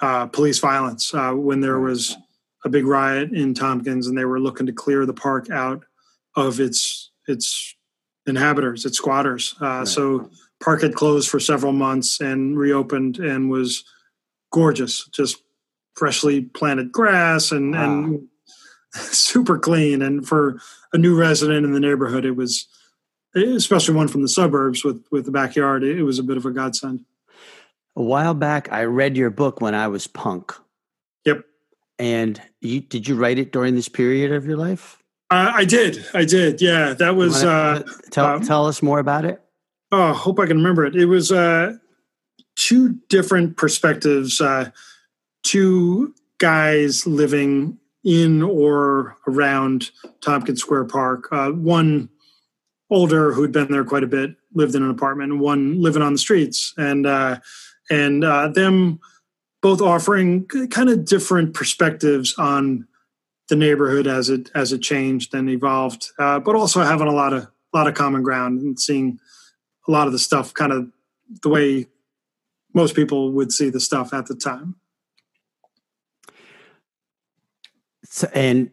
uh, 0.00 0.26
police 0.26 0.58
violence 0.58 1.14
uh, 1.14 1.32
when 1.32 1.60
there 1.60 1.80
was 1.80 2.16
a 2.64 2.68
big 2.68 2.86
riot 2.86 3.32
in 3.32 3.54
Tompkins 3.54 4.06
and 4.06 4.16
they 4.16 4.24
were 4.24 4.40
looking 4.40 4.66
to 4.66 4.72
clear 4.72 5.06
the 5.06 5.14
park 5.14 5.50
out 5.50 5.84
of 6.36 6.60
its 6.60 7.10
its 7.26 7.74
inhabitants, 8.26 8.84
its 8.84 8.98
squatters. 8.98 9.54
Uh, 9.60 9.66
right. 9.66 9.88
So 9.88 10.30
park 10.60 10.82
had 10.82 10.94
closed 10.94 11.28
for 11.28 11.40
several 11.40 11.72
months 11.72 12.20
and 12.20 12.56
reopened 12.58 13.18
and 13.18 13.50
was 13.50 13.84
gorgeous, 14.52 15.06
just 15.08 15.42
freshly 15.94 16.42
planted 16.42 16.92
grass 16.92 17.52
and 17.52 17.72
wow. 17.72 17.84
and 17.84 18.28
super 18.92 19.58
clean. 19.58 20.02
And 20.02 20.26
for 20.26 20.60
a 20.92 20.98
new 20.98 21.18
resident 21.18 21.64
in 21.64 21.72
the 21.72 21.80
neighborhood, 21.80 22.24
it 22.24 22.36
was 22.36 22.66
especially 23.34 23.94
one 23.94 24.08
from 24.08 24.22
the 24.22 24.28
suburbs 24.28 24.84
with 24.84 25.04
with 25.10 25.24
the 25.24 25.32
backyard. 25.32 25.84
It 25.84 26.02
was 26.02 26.18
a 26.18 26.22
bit 26.22 26.36
of 26.36 26.46
a 26.46 26.50
godsend. 26.50 27.04
A 27.96 28.02
while 28.02 28.34
back, 28.34 28.72
I 28.72 28.84
read 28.84 29.16
your 29.16 29.30
book 29.30 29.60
when 29.60 29.74
I 29.74 29.88
was 29.88 30.06
punk. 30.06 30.52
Yep. 31.24 31.44
And 31.98 32.40
you 32.60 32.80
did 32.80 33.06
you 33.06 33.16
write 33.16 33.38
it 33.38 33.52
during 33.52 33.74
this 33.74 33.88
period 33.88 34.32
of 34.32 34.46
your 34.46 34.56
life? 34.56 35.02
Uh, 35.30 35.52
I 35.54 35.64
did. 35.64 36.04
I 36.14 36.24
did. 36.24 36.60
Yeah, 36.60 36.94
that 36.94 37.16
was. 37.16 37.40
to 37.40 37.50
uh, 37.50 37.82
tell 38.10 38.26
um, 38.26 38.42
tell 38.42 38.66
us 38.66 38.82
more 38.82 38.98
about 38.98 39.24
it. 39.24 39.40
Oh, 39.90 40.12
hope 40.12 40.38
I 40.38 40.46
can 40.46 40.58
remember 40.58 40.84
it. 40.84 40.96
It 40.96 41.06
was 41.06 41.32
uh, 41.32 41.74
two 42.56 42.98
different 43.08 43.56
perspectives. 43.56 44.40
Uh, 44.40 44.70
two 45.42 46.14
guys 46.38 47.06
living 47.06 47.78
in 48.04 48.42
or 48.42 49.16
around 49.26 49.90
Tompkins 50.20 50.60
Square 50.60 50.84
Park. 50.84 51.28
Uh, 51.32 51.50
one 51.50 52.08
older 52.90 53.32
who'd 53.32 53.52
been 53.52 53.70
there 53.70 53.84
quite 53.84 54.04
a 54.04 54.08
bit, 54.08 54.36
lived 54.52 54.74
in 54.74 54.82
an 54.82 54.90
apartment, 54.90 55.32
and 55.32 55.40
one 55.40 55.80
living 55.80 56.02
on 56.02 56.12
the 56.12 56.18
streets, 56.18 56.74
and 56.76 57.06
uh, 57.06 57.38
and 57.90 58.24
uh, 58.24 58.48
them 58.48 59.00
both 59.62 59.80
offering 59.80 60.46
kind 60.70 60.90
of 60.90 61.04
different 61.06 61.54
perspectives 61.54 62.34
on 62.36 62.86
the 63.48 63.56
neighborhood 63.56 64.06
as 64.06 64.30
it 64.30 64.50
as 64.54 64.72
it 64.72 64.80
changed 64.80 65.34
and 65.34 65.50
evolved, 65.50 66.10
uh, 66.18 66.40
but 66.40 66.56
also 66.56 66.82
having 66.82 67.08
a 67.08 67.12
lot 67.12 67.32
of 67.32 67.42
a 67.42 67.76
lot 67.76 67.86
of 67.86 67.94
common 67.94 68.22
ground 68.22 68.60
and 68.60 68.78
seeing 68.78 69.18
a 69.86 69.90
lot 69.90 70.06
of 70.06 70.12
the 70.12 70.18
stuff 70.18 70.54
kind 70.54 70.72
of 70.72 70.90
the 71.42 71.48
way 71.48 71.86
most 72.72 72.94
people 72.94 73.32
would 73.32 73.52
see 73.52 73.70
the 73.70 73.80
stuff 73.80 74.12
at 74.14 74.26
the 74.26 74.34
time. 74.34 74.76
So, 78.04 78.28
and 78.32 78.70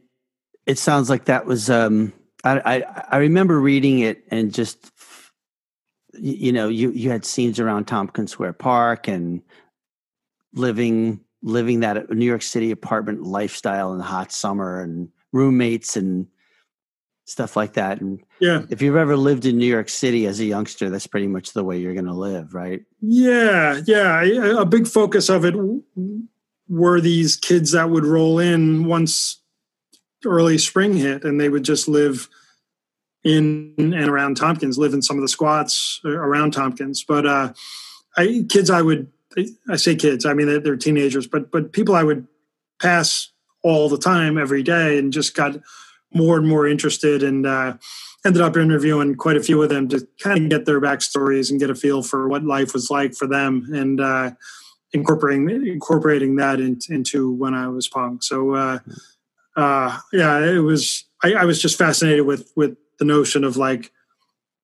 it 0.65 0.77
sounds 0.77 1.09
like 1.09 1.25
that 1.25 1.45
was. 1.45 1.69
Um, 1.69 2.13
I, 2.43 2.59
I 2.77 3.05
I 3.11 3.17
remember 3.17 3.59
reading 3.59 3.99
it 3.99 4.23
and 4.29 4.53
just, 4.53 4.91
you 6.13 6.51
know, 6.51 6.69
you 6.69 6.91
you 6.91 7.09
had 7.09 7.25
scenes 7.25 7.59
around 7.59 7.85
Tompkins 7.85 8.31
Square 8.31 8.53
Park 8.53 9.07
and 9.07 9.41
living 10.53 11.21
living 11.43 11.81
that 11.81 12.09
New 12.09 12.25
York 12.25 12.41
City 12.41 12.71
apartment 12.71 13.23
lifestyle 13.23 13.91
in 13.91 13.97
the 13.97 14.03
hot 14.03 14.31
summer 14.31 14.81
and 14.81 15.09
roommates 15.31 15.97
and 15.97 16.27
stuff 17.25 17.55
like 17.55 17.73
that. 17.73 18.01
And 18.01 18.21
yeah, 18.39 18.63
if 18.69 18.81
you've 18.81 18.95
ever 18.95 19.15
lived 19.15 19.45
in 19.45 19.57
New 19.57 19.65
York 19.65 19.89
City 19.89 20.25
as 20.27 20.39
a 20.39 20.45
youngster, 20.45 20.89
that's 20.89 21.07
pretty 21.07 21.27
much 21.27 21.53
the 21.53 21.63
way 21.63 21.79
you're 21.79 21.93
going 21.93 22.05
to 22.05 22.13
live, 22.13 22.53
right? 22.53 22.81
Yeah, 23.01 23.81
yeah. 23.85 24.59
A 24.59 24.65
big 24.65 24.87
focus 24.87 25.29
of 25.29 25.45
it 25.45 25.55
were 26.67 27.01
these 27.01 27.35
kids 27.35 27.71
that 27.71 27.89
would 27.89 28.05
roll 28.05 28.39
in 28.39 28.85
once 28.85 29.41
early 30.25 30.57
spring 30.57 30.95
hit 30.95 31.23
and 31.23 31.39
they 31.39 31.49
would 31.49 31.63
just 31.63 31.87
live 31.87 32.29
in 33.23 33.73
and 33.77 34.09
around 34.09 34.35
Tompkins, 34.37 34.77
live 34.77 34.93
in 34.93 35.01
some 35.01 35.17
of 35.17 35.21
the 35.21 35.27
squats 35.27 36.01
around 36.05 36.51
Tompkins. 36.51 37.03
But 37.03 37.25
uh, 37.25 37.53
I, 38.17 38.45
kids, 38.49 38.69
I 38.69 38.81
would, 38.81 39.11
I 39.69 39.75
say 39.75 39.95
kids, 39.95 40.25
I 40.25 40.33
mean, 40.33 40.47
they're, 40.47 40.59
they're 40.59 40.75
teenagers, 40.75 41.27
but, 41.27 41.51
but 41.51 41.73
people 41.73 41.95
I 41.95 42.03
would 42.03 42.27
pass 42.81 43.31
all 43.63 43.89
the 43.89 43.97
time 43.97 44.37
every 44.37 44.63
day 44.63 44.97
and 44.97 45.13
just 45.13 45.35
got 45.35 45.57
more 46.13 46.37
and 46.37 46.47
more 46.47 46.67
interested 46.67 47.23
and 47.23 47.45
uh, 47.45 47.77
ended 48.25 48.41
up 48.41 48.57
interviewing 48.57 49.15
quite 49.15 49.37
a 49.37 49.43
few 49.43 49.61
of 49.61 49.69
them 49.69 49.87
to 49.89 50.07
kind 50.21 50.43
of 50.43 50.49
get 50.49 50.65
their 50.65 50.81
backstories 50.81 51.49
and 51.49 51.59
get 51.59 51.69
a 51.69 51.75
feel 51.75 52.03
for 52.03 52.27
what 52.27 52.43
life 52.43 52.73
was 52.73 52.89
like 52.89 53.13
for 53.13 53.27
them. 53.27 53.67
And, 53.73 54.01
uh, 54.01 54.31
incorporating 54.93 55.49
incorporating 55.67 56.35
that 56.35 56.59
in, 56.59 56.79
into 56.89 57.31
when 57.31 57.53
I 57.53 57.67
was 57.67 57.87
punk. 57.87 58.23
So 58.23 58.55
uh, 58.55 58.79
uh, 59.55 59.99
yeah, 60.11 60.39
it 60.39 60.59
was. 60.59 61.05
I, 61.23 61.33
I, 61.33 61.45
was 61.45 61.61
just 61.61 61.77
fascinated 61.77 62.25
with 62.25 62.51
with 62.55 62.77
the 62.99 63.05
notion 63.05 63.43
of 63.43 63.57
like, 63.57 63.91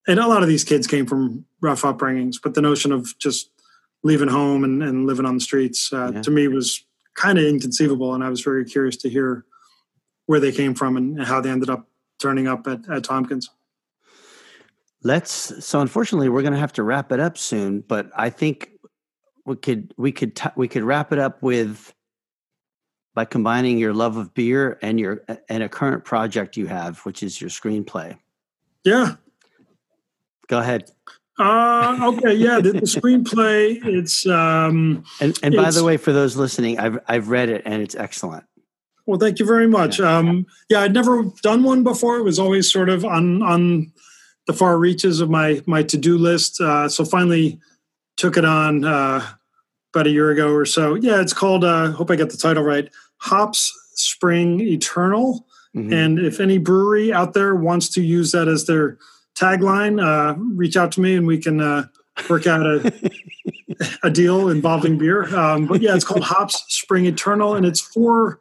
and 0.06 0.18
a 0.18 0.26
lot 0.26 0.42
of 0.42 0.48
these 0.48 0.64
kids 0.64 0.86
came 0.86 1.06
from 1.06 1.44
rough 1.60 1.82
upbringings, 1.82 2.36
but 2.42 2.54
the 2.54 2.62
notion 2.62 2.92
of 2.92 3.16
just 3.18 3.50
leaving 4.02 4.28
home 4.28 4.64
and, 4.64 4.82
and 4.82 5.06
living 5.06 5.26
on 5.26 5.34
the 5.34 5.40
streets 5.40 5.92
uh, 5.92 6.12
yeah. 6.14 6.22
to 6.22 6.30
me 6.30 6.48
was 6.48 6.84
kind 7.14 7.38
of 7.38 7.44
inconceivable, 7.44 8.14
and 8.14 8.22
I 8.22 8.28
was 8.28 8.40
very 8.40 8.64
curious 8.64 8.96
to 8.98 9.08
hear 9.08 9.44
where 10.26 10.40
they 10.40 10.52
came 10.52 10.74
from 10.74 10.96
and, 10.96 11.18
and 11.18 11.26
how 11.26 11.40
they 11.40 11.50
ended 11.50 11.70
up 11.70 11.88
turning 12.18 12.46
up 12.46 12.66
at, 12.66 12.88
at 12.88 13.04
Tompkins. 13.04 13.50
let's. 15.02 15.64
So 15.64 15.80
unfortunately, 15.80 16.28
we're 16.28 16.42
going 16.42 16.52
to 16.52 16.58
have 16.58 16.72
to 16.74 16.82
wrap 16.82 17.12
it 17.12 17.20
up 17.20 17.38
soon. 17.38 17.80
But 17.80 18.10
I 18.14 18.30
think 18.30 18.70
we 19.44 19.56
could 19.56 19.94
we 19.96 20.12
could 20.12 20.36
t- 20.36 20.50
we 20.56 20.68
could 20.68 20.82
wrap 20.82 21.12
it 21.12 21.18
up 21.18 21.42
with 21.42 21.92
by 23.14 23.24
combining 23.24 23.78
your 23.78 23.94
love 23.94 24.16
of 24.16 24.32
beer 24.34 24.78
and 24.82 25.00
your 25.00 25.24
and 25.48 25.62
a 25.62 25.68
current 25.68 26.04
project 26.04 26.56
you 26.56 26.66
have, 26.66 26.98
which 27.00 27.22
is 27.22 27.40
your 27.40 27.50
screenplay. 27.50 28.16
Yeah. 28.84 29.16
Go 30.46 30.58
ahead. 30.58 30.90
Uh, 31.38 32.12
okay, 32.14 32.34
yeah, 32.34 32.60
the, 32.60 32.72
the 32.72 32.80
screenplay. 32.80 33.78
It's 33.84 34.26
um, 34.26 35.04
and 35.20 35.38
and 35.42 35.54
by 35.54 35.70
the 35.70 35.84
way, 35.84 35.96
for 35.96 36.12
those 36.12 36.36
listening, 36.36 36.78
I've 36.78 36.98
I've 37.06 37.28
read 37.28 37.48
it 37.48 37.62
and 37.64 37.80
it's 37.80 37.94
excellent. 37.94 38.44
Well, 39.06 39.18
thank 39.18 39.38
you 39.38 39.46
very 39.46 39.68
much. 39.68 40.00
Yeah. 40.00 40.18
Um, 40.18 40.46
yeah, 40.68 40.80
I'd 40.80 40.92
never 40.92 41.24
done 41.42 41.62
one 41.62 41.82
before. 41.82 42.18
It 42.18 42.24
was 42.24 42.38
always 42.38 42.70
sort 42.70 42.88
of 42.88 43.04
on 43.04 43.42
on 43.42 43.92
the 44.46 44.52
far 44.52 44.78
reaches 44.78 45.20
of 45.20 45.30
my 45.30 45.62
my 45.66 45.82
to 45.84 45.96
do 45.96 46.18
list. 46.18 46.60
Uh, 46.60 46.88
so 46.88 47.04
finally, 47.04 47.60
took 48.16 48.36
it 48.36 48.44
on 48.44 48.84
uh, 48.84 49.24
about 49.94 50.08
a 50.08 50.10
year 50.10 50.30
ago 50.30 50.52
or 50.52 50.66
so. 50.66 50.94
Yeah, 50.94 51.20
it's 51.20 51.32
called. 51.32 51.64
Uh, 51.64 51.92
hope 51.92 52.10
I 52.10 52.16
get 52.16 52.30
the 52.30 52.36
title 52.36 52.64
right. 52.64 52.90
Hops 53.18 53.72
Spring 53.94 54.60
Eternal. 54.60 55.46
Mm-hmm. 55.76 55.92
And 55.92 56.18
if 56.18 56.40
any 56.40 56.58
brewery 56.58 57.12
out 57.12 57.34
there 57.34 57.54
wants 57.54 57.88
to 57.90 58.02
use 58.02 58.32
that 58.32 58.48
as 58.48 58.66
their 58.66 58.98
tagline, 59.38 60.02
uh, 60.02 60.34
reach 60.38 60.76
out 60.76 60.92
to 60.92 61.00
me 61.00 61.16
and 61.16 61.26
we 61.26 61.38
can 61.38 61.60
uh, 61.60 61.86
work 62.28 62.46
out 62.46 62.66
a, 62.66 63.10
a 64.02 64.10
deal 64.10 64.48
involving 64.48 64.98
beer. 64.98 65.34
Um, 65.34 65.66
but 65.66 65.80
yeah, 65.80 65.94
it's 65.94 66.04
called 66.04 66.24
Hops 66.24 66.64
Spring 66.68 67.06
Eternal, 67.06 67.54
and 67.54 67.64
it's 67.64 67.80
for 67.80 68.40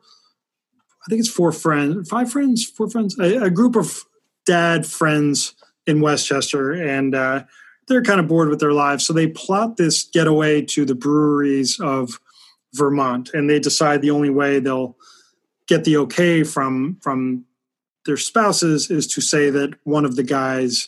I 1.05 1.09
think 1.09 1.19
it's 1.21 1.29
four 1.29 1.51
friends, 1.53 2.09
five 2.09 2.29
friends, 2.29 2.65
four 2.65 2.89
friends, 2.89 3.17
a, 3.17 3.43
a 3.43 3.49
group 3.49 3.77
of 3.77 4.03
dad 4.45 4.85
friends 4.85 5.53
in 5.85 6.01
Westchester, 6.01 6.73
and 6.73 7.15
uh, 7.15 7.43
they're 7.87 8.03
kind 8.03 8.19
of 8.19 8.27
bored 8.27 8.49
with 8.49 8.59
their 8.59 8.73
lives, 8.73 9.05
so 9.05 9.13
they 9.13 9.27
plot 9.27 9.77
this 9.77 10.03
getaway 10.03 10.61
to 10.63 10.83
the 10.83 10.95
breweries 10.95 11.79
of 11.79 12.19
Vermont, 12.73 13.29
and 13.33 13.49
they 13.49 13.59
decide 13.59 14.01
the 14.01 14.11
only 14.11 14.29
way 14.29 14.59
they'll 14.59 14.97
get 15.67 15.85
the 15.85 15.97
okay 15.97 16.43
from 16.43 16.97
from 17.01 17.45
their 18.07 18.17
spouses 18.17 18.89
is 18.89 19.05
to 19.05 19.21
say 19.21 19.51
that 19.51 19.75
one 19.83 20.05
of 20.05 20.15
the 20.15 20.23
guys 20.23 20.87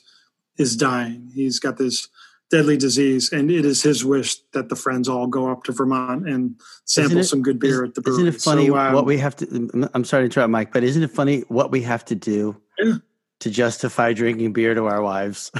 is 0.58 0.76
dying. 0.76 1.30
He's 1.36 1.60
got 1.60 1.78
this 1.78 2.08
deadly 2.50 2.78
disease, 2.78 3.32
and 3.32 3.52
it 3.52 3.66
is 3.66 3.84
his 3.84 4.04
wish 4.04 4.38
that 4.54 4.70
the 4.70 4.76
friends 4.76 5.08
all 5.08 5.28
go 5.28 5.52
up 5.52 5.64
to 5.66 5.72
Vermont 5.72 6.28
and 6.28 6.60
sample 6.86 7.20
it, 7.20 7.26
some 7.26 7.44
good 7.44 7.60
beer 7.60 7.84
is, 7.84 7.90
at 7.90 7.96
the 7.96 8.02
brewery. 8.02 8.24
Isn't 8.24 8.36
it 8.36 8.42
funny 8.42 8.68
so, 8.68 8.78
um, 8.78 8.94
what 8.94 9.06
we 9.06 9.18
have 9.18 9.36
to? 9.36 9.90
I'm 9.94 10.04
sorry 10.04 10.24
to 10.24 10.26
interrupt, 10.26 10.50
Mike, 10.50 10.74
but 10.74 10.84
isn't 10.84 11.04
it 11.04 11.12
funny 11.12 11.42
what 11.50 11.72
we 11.72 11.82
have 11.84 12.04
to 12.06 12.16
do 12.16 12.60
yeah. 12.80 12.96
to 13.42 13.50
justify 13.52 14.14
drinking 14.14 14.54
beer 14.54 14.74
to 14.74 14.86
our 14.88 15.02
wives? 15.02 15.52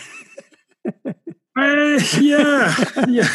uh, 0.86 1.14
yeah, 1.56 2.76
yeah. 3.08 3.28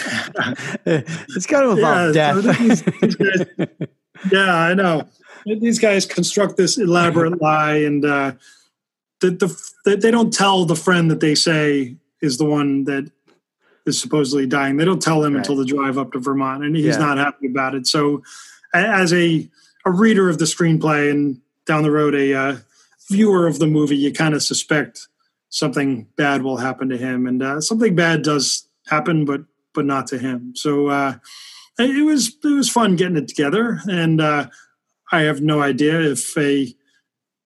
it's 0.86 1.46
got 1.46 1.60
to 1.60 1.70
involve 1.70 2.16
yeah, 2.16 2.32
death. 2.32 2.58
These, 2.58 2.82
these 2.82 3.14
guys, 3.14 3.68
yeah, 4.30 4.54
I 4.54 4.74
know 4.74 5.08
these 5.46 5.78
guys 5.78 6.06
construct 6.06 6.56
this 6.56 6.78
elaborate 6.78 7.40
lie, 7.40 7.76
and 7.76 8.04
uh, 8.04 8.32
the, 9.20 9.30
the, 9.84 9.96
they 9.96 10.10
don't 10.10 10.32
tell 10.32 10.64
the 10.64 10.76
friend 10.76 11.10
that 11.10 11.20
they 11.20 11.34
say 11.34 11.96
is 12.20 12.38
the 12.38 12.44
one 12.44 12.84
that 12.84 13.10
is 13.86 14.00
supposedly 14.00 14.46
dying. 14.46 14.76
They 14.76 14.84
don't 14.84 15.02
tell 15.02 15.22
him 15.22 15.34
right. 15.34 15.38
until 15.38 15.56
the 15.56 15.64
drive 15.64 15.98
up 15.98 16.12
to 16.12 16.18
Vermont, 16.18 16.64
and 16.64 16.74
he's 16.74 16.96
yeah. 16.96 16.98
not 16.98 17.18
happy 17.18 17.46
about 17.46 17.74
it. 17.74 17.86
So, 17.86 18.22
as 18.72 19.12
a 19.12 19.48
a 19.84 19.90
reader 19.90 20.30
of 20.30 20.38
the 20.38 20.46
screenplay 20.46 21.10
and 21.10 21.40
down 21.66 21.82
the 21.82 21.90
road 21.90 22.14
a 22.14 22.32
uh, 22.34 22.56
viewer 23.08 23.46
of 23.46 23.58
the 23.58 23.66
movie, 23.66 23.96
you 23.96 24.12
kind 24.12 24.34
of 24.34 24.42
suspect 24.42 25.08
something 25.50 26.06
bad 26.16 26.42
will 26.42 26.56
happen 26.56 26.88
to 26.88 26.96
him, 26.96 27.26
and 27.26 27.42
uh, 27.42 27.60
something 27.60 27.94
bad 27.94 28.22
does 28.22 28.66
happen, 28.86 29.24
but 29.24 29.42
but 29.74 29.84
not 29.84 30.06
to 30.06 30.18
him. 30.18 30.54
So 30.56 30.88
uh, 30.88 31.16
it 31.78 32.04
was 32.04 32.36
it 32.42 32.48
was 32.48 32.68
fun 32.68 32.96
getting 32.96 33.16
it 33.16 33.28
together, 33.28 33.80
and 33.88 34.20
uh, 34.20 34.48
I 35.10 35.22
have 35.22 35.40
no 35.40 35.62
idea 35.62 36.00
if 36.00 36.36
a 36.36 36.74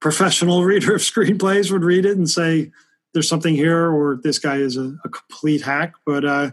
professional 0.00 0.64
reader 0.64 0.94
of 0.94 1.00
screenplays 1.00 1.70
would 1.70 1.84
read 1.84 2.04
it 2.04 2.16
and 2.16 2.28
say 2.28 2.70
there's 3.14 3.28
something 3.28 3.54
here 3.54 3.90
or 3.90 4.20
this 4.22 4.38
guy 4.38 4.56
is 4.56 4.76
a, 4.76 4.96
a 5.04 5.08
complete 5.08 5.62
hack. 5.62 5.94
But 6.04 6.24
uh, 6.24 6.50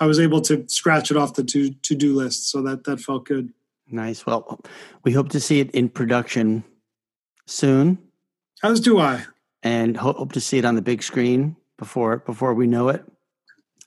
I 0.00 0.06
was 0.06 0.18
able 0.18 0.40
to 0.42 0.64
scratch 0.68 1.10
it 1.10 1.16
off 1.16 1.34
the 1.34 1.44
to 1.44 1.70
to 1.70 1.94
do 1.94 2.14
list, 2.14 2.50
so 2.50 2.62
that 2.62 2.84
that 2.84 3.00
felt 3.00 3.24
good. 3.24 3.52
Nice. 3.88 4.24
Well, 4.24 4.60
we 5.04 5.12
hope 5.12 5.28
to 5.30 5.40
see 5.40 5.60
it 5.60 5.70
in 5.72 5.88
production 5.88 6.64
soon. 7.46 7.98
As 8.62 8.80
do 8.80 8.98
I. 8.98 9.24
And 9.62 9.96
hope 9.96 10.32
to 10.32 10.40
see 10.40 10.58
it 10.58 10.64
on 10.64 10.74
the 10.74 10.82
big 10.82 11.02
screen 11.02 11.56
before 11.78 12.18
before 12.18 12.54
we 12.54 12.66
know 12.66 12.88
it. 12.88 13.04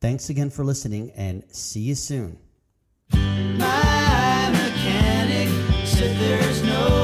Thanks 0.00 0.30
again 0.30 0.48
for 0.50 0.64
listening 0.64 1.12
and 1.14 1.44
see 1.50 1.80
you 1.80 1.94
soon. 1.94 2.38
My 3.12 4.48
mechanic 4.50 5.50
said 5.86 6.18
there's 6.18 6.62
no. 6.64 7.02